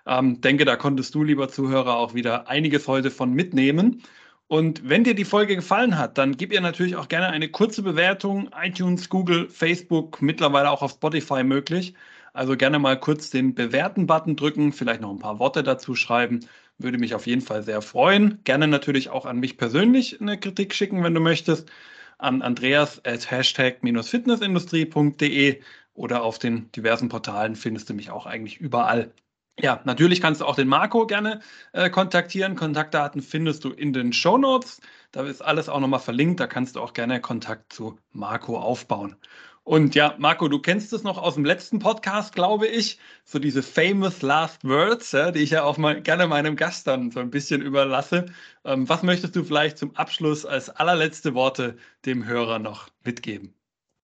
Ähm, 0.06 0.40
denke, 0.40 0.64
da 0.64 0.76
konntest 0.76 1.14
du, 1.14 1.22
lieber 1.22 1.48
Zuhörer, 1.48 1.96
auch 1.96 2.14
wieder 2.14 2.48
einiges 2.48 2.88
heute 2.88 3.10
von 3.10 3.32
mitnehmen. 3.32 4.02
Und 4.46 4.88
wenn 4.88 5.04
dir 5.04 5.14
die 5.14 5.24
Folge 5.24 5.56
gefallen 5.56 5.98
hat, 5.98 6.18
dann 6.18 6.36
gib 6.36 6.52
ihr 6.52 6.60
natürlich 6.60 6.96
auch 6.96 7.08
gerne 7.08 7.28
eine 7.28 7.48
kurze 7.50 7.82
Bewertung. 7.82 8.50
iTunes, 8.62 9.08
Google, 9.08 9.48
Facebook, 9.48 10.20
mittlerweile 10.22 10.70
auch 10.70 10.82
auf 10.82 10.92
Spotify 10.92 11.42
möglich. 11.44 11.94
Also 12.32 12.56
gerne 12.56 12.78
mal 12.78 12.98
kurz 12.98 13.30
den 13.30 13.54
Bewerten-Button 13.54 14.36
drücken, 14.36 14.72
vielleicht 14.72 15.00
noch 15.00 15.10
ein 15.10 15.18
paar 15.18 15.38
Worte 15.38 15.62
dazu 15.62 15.94
schreiben. 15.94 16.40
Würde 16.78 16.98
mich 16.98 17.14
auf 17.14 17.26
jeden 17.26 17.42
Fall 17.42 17.62
sehr 17.62 17.80
freuen. 17.82 18.40
Gerne 18.44 18.66
natürlich 18.68 19.10
auch 19.10 19.26
an 19.26 19.40
mich 19.40 19.56
persönlich 19.56 20.20
eine 20.20 20.38
Kritik 20.38 20.74
schicken, 20.74 21.02
wenn 21.04 21.14
du 21.14 21.20
möchtest. 21.20 21.70
An 22.18 22.42
Andreas 22.42 23.04
at 23.04 23.30
hashtag-fitnessindustrie.de 23.30 25.60
oder 25.94 26.22
auf 26.22 26.38
den 26.38 26.70
diversen 26.72 27.08
Portalen 27.08 27.56
findest 27.56 27.88
du 27.90 27.94
mich 27.94 28.10
auch 28.10 28.26
eigentlich 28.26 28.60
überall. 28.60 29.12
Ja, 29.60 29.80
natürlich 29.84 30.20
kannst 30.20 30.40
du 30.40 30.46
auch 30.46 30.56
den 30.56 30.66
Marco 30.68 31.06
gerne 31.06 31.40
äh, 31.72 31.88
kontaktieren. 31.88 32.56
Kontaktdaten 32.56 33.22
findest 33.22 33.64
du 33.64 33.70
in 33.70 33.92
den 33.92 34.12
Show 34.12 34.36
Notes. 34.36 34.80
Da 35.12 35.24
ist 35.24 35.42
alles 35.42 35.68
auch 35.68 35.78
nochmal 35.78 36.00
verlinkt. 36.00 36.40
Da 36.40 36.48
kannst 36.48 36.74
du 36.74 36.80
auch 36.80 36.92
gerne 36.92 37.20
Kontakt 37.20 37.72
zu 37.72 37.96
Marco 38.10 38.58
aufbauen. 38.58 39.16
Und 39.62 39.94
ja, 39.94 40.14
Marco, 40.18 40.48
du 40.48 40.58
kennst 40.60 40.92
es 40.92 41.04
noch 41.04 41.18
aus 41.18 41.34
dem 41.34 41.44
letzten 41.44 41.78
Podcast, 41.78 42.34
glaube 42.34 42.66
ich. 42.66 42.98
So 43.24 43.38
diese 43.38 43.62
famous 43.62 44.22
last 44.22 44.64
words, 44.64 45.12
ja, 45.12 45.30
die 45.30 45.40
ich 45.40 45.50
ja 45.50 45.62
auch 45.64 45.78
mal 45.78 46.02
gerne 46.02 46.26
meinem 46.26 46.56
Gast 46.56 46.86
dann 46.86 47.10
so 47.10 47.20
ein 47.20 47.30
bisschen 47.30 47.62
überlasse. 47.62 48.26
Ähm, 48.64 48.88
was 48.88 49.02
möchtest 49.02 49.36
du 49.36 49.44
vielleicht 49.44 49.78
zum 49.78 49.96
Abschluss 49.96 50.44
als 50.44 50.68
allerletzte 50.68 51.34
Worte 51.34 51.76
dem 52.04 52.26
Hörer 52.26 52.58
noch 52.58 52.88
mitgeben? 53.04 53.54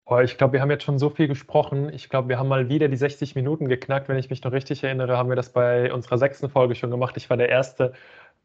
Oh, 0.09 0.19
ich 0.19 0.37
glaube, 0.37 0.53
wir 0.53 0.61
haben 0.61 0.71
jetzt 0.71 0.83
schon 0.85 0.99
so 0.99 1.09
viel 1.09 1.27
gesprochen. 1.27 1.91
Ich 1.93 2.07
glaube, 2.07 2.29
wir 2.29 2.39
haben 2.39 2.47
mal 2.47 2.69
wieder 2.69 2.87
die 2.87 2.95
60 2.95 3.35
Minuten 3.35 3.67
geknackt. 3.67 4.07
Wenn 4.07 4.17
ich 4.17 4.29
mich 4.29 4.41
noch 4.41 4.53
richtig 4.53 4.81
erinnere, 4.83 5.17
haben 5.17 5.27
wir 5.27 5.35
das 5.35 5.49
bei 5.51 5.91
unserer 5.91 6.17
sechsten 6.17 6.49
Folge 6.49 6.75
schon 6.75 6.91
gemacht. 6.91 7.17
Ich 7.17 7.29
war 7.29 7.35
der 7.35 7.49
erste 7.49 7.91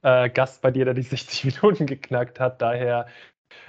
äh, 0.02 0.28
Gast 0.28 0.60
bei 0.62 0.72
dir, 0.72 0.84
der 0.86 0.94
die 0.94 1.02
60 1.02 1.44
Minuten 1.62 1.86
geknackt 1.86 2.40
hat. 2.40 2.60
Daher, 2.62 3.06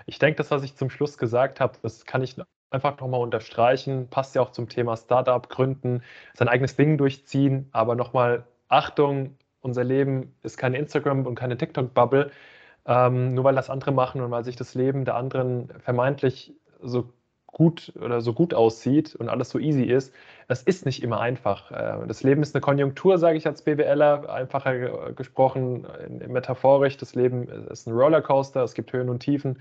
ich 0.08 0.18
denke, 0.18 0.38
das, 0.38 0.50
was 0.50 0.64
ich 0.64 0.76
zum 0.76 0.90
Schluss 0.90 1.20
gesagt 1.20 1.60
habe, 1.60 1.78
das 1.84 2.06
kann 2.06 2.24
ich 2.24 2.36
einfach 2.72 3.00
nochmal 3.00 3.22
unterstreichen. 3.22 4.10
Passt 4.10 4.34
ja 4.36 4.42
auch 4.42 4.52
zum 4.52 4.70
Thema 4.70 4.98
Startup, 4.98 5.48
Gründen, 5.48 6.02
sein 6.34 6.48
eigenes 6.48 6.76
Ding 6.76 6.98
durchziehen. 6.98 7.70
Aber 7.74 7.96
nochmal 7.96 8.48
Achtung, 8.70 9.38
unser 9.62 9.84
Leben 9.84 10.36
ist 10.42 10.58
keine 10.58 10.80
Instagram- 10.80 11.28
und 11.28 11.36
keine 11.36 11.58
TikTok-Bubble. 11.58 12.32
Ähm, 12.88 13.36
nur 13.36 13.44
weil 13.44 13.56
das 13.56 13.70
andere 13.70 13.92
machen 13.92 14.22
und 14.22 14.32
weil 14.32 14.44
sich 14.44 14.56
das 14.56 14.74
Leben 14.74 15.06
der 15.06 15.16
anderen 15.16 15.70
vermeintlich 15.80 16.54
so 16.82 17.14
gut 17.54 17.94
oder 18.02 18.20
so 18.20 18.34
gut 18.34 18.54
aussieht 18.54 19.16
und 19.16 19.30
alles 19.30 19.50
so 19.50 19.60
easy 19.60 19.84
ist. 19.84 20.14
Es 20.50 20.64
ist 20.64 20.86
nicht 20.86 21.02
immer 21.02 21.22
einfach. 21.22 21.72
Äh, 21.72 22.06
das 22.08 22.24
Leben 22.24 22.42
ist 22.42 22.54
eine 22.54 22.62
Konjunktur, 22.62 23.18
sage 23.18 23.38
ich 23.38 23.48
als 23.48 23.62
BWLer, 23.62 24.30
einfacher 24.30 25.14
gesprochen, 25.14 25.88
metaphorisch. 26.28 26.98
Das 26.98 27.16
Leben 27.16 27.48
ist 27.70 27.88
ein 27.88 27.94
Rollercoaster, 27.94 28.64
es 28.64 28.74
gibt 28.74 28.92
Höhen 28.92 29.10
und 29.10 29.20
Tiefen. 29.20 29.60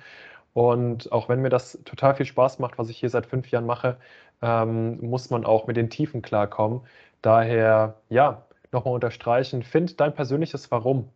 Und 0.55 1.13
auch 1.13 1.29
wenn 1.29 1.41
mir 1.41 1.49
das 1.51 1.79
total 1.85 2.15
viel 2.15 2.27
Spaß 2.27 2.59
macht, 2.59 2.79
was 2.79 2.91
ich 2.91 2.99
hier 2.99 3.11
seit 3.11 3.27
fünf 3.27 3.51
Jahren 3.51 3.67
mache, 3.67 3.97
ähm, 4.43 4.99
muss 5.01 5.31
man 5.31 5.45
auch 5.45 5.67
mit 5.67 5.77
den 5.77 5.89
Tiefen 5.91 6.23
klarkommen. 6.23 6.81
Daher, 7.23 7.95
ja, 8.09 8.43
nochmal 8.73 8.95
unterstreichen, 8.95 9.63
find 9.63 10.01
dein 10.01 10.15
persönliches 10.15 10.71
Warum. 10.71 11.09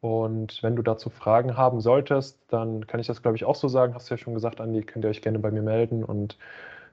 Und 0.00 0.62
wenn 0.62 0.76
du 0.76 0.82
dazu 0.82 1.10
Fragen 1.10 1.56
haben 1.56 1.80
solltest, 1.80 2.38
dann 2.48 2.86
kann 2.86 3.00
ich 3.00 3.06
das, 3.06 3.22
glaube 3.22 3.36
ich, 3.36 3.44
auch 3.44 3.54
so 3.54 3.68
sagen. 3.68 3.94
Hast 3.94 4.08
du 4.08 4.14
ja 4.14 4.18
schon 4.18 4.34
gesagt, 4.34 4.60
Andi, 4.60 4.82
könnt 4.82 5.04
ihr 5.04 5.10
euch 5.10 5.22
gerne 5.22 5.38
bei 5.38 5.50
mir 5.50 5.62
melden. 5.62 6.04
Und 6.04 6.38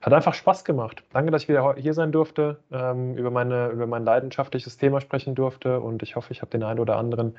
hat 0.01 0.13
einfach 0.13 0.33
Spaß 0.33 0.63
gemacht. 0.63 1.03
Danke, 1.11 1.31
dass 1.31 1.43
ich 1.43 1.49
wieder 1.49 1.75
hier 1.75 1.93
sein 1.93 2.11
durfte, 2.11 2.59
ähm, 2.71 3.15
über, 3.15 3.31
meine, 3.31 3.69
über 3.69 3.87
mein 3.87 4.03
leidenschaftliches 4.03 4.77
Thema 4.77 5.01
sprechen 5.01 5.35
durfte. 5.35 5.79
Und 5.79 6.03
ich 6.03 6.15
hoffe, 6.15 6.31
ich 6.31 6.41
habe 6.41 6.51
den 6.51 6.63
einen 6.63 6.79
oder 6.79 6.97
anderen 6.97 7.35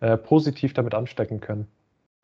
äh, 0.00 0.16
positiv 0.16 0.72
damit 0.74 0.94
anstecken 0.94 1.40
können. 1.40 1.66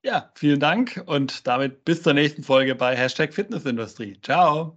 Ja, 0.04 0.30
vielen 0.34 0.60
Dank 0.60 1.02
und 1.06 1.46
damit 1.46 1.84
bis 1.84 2.02
zur 2.02 2.14
nächsten 2.14 2.42
Folge 2.42 2.74
bei 2.74 2.96
Hashtag 2.96 3.32
Fitnessindustrie. 3.32 4.18
Ciao. 4.20 4.76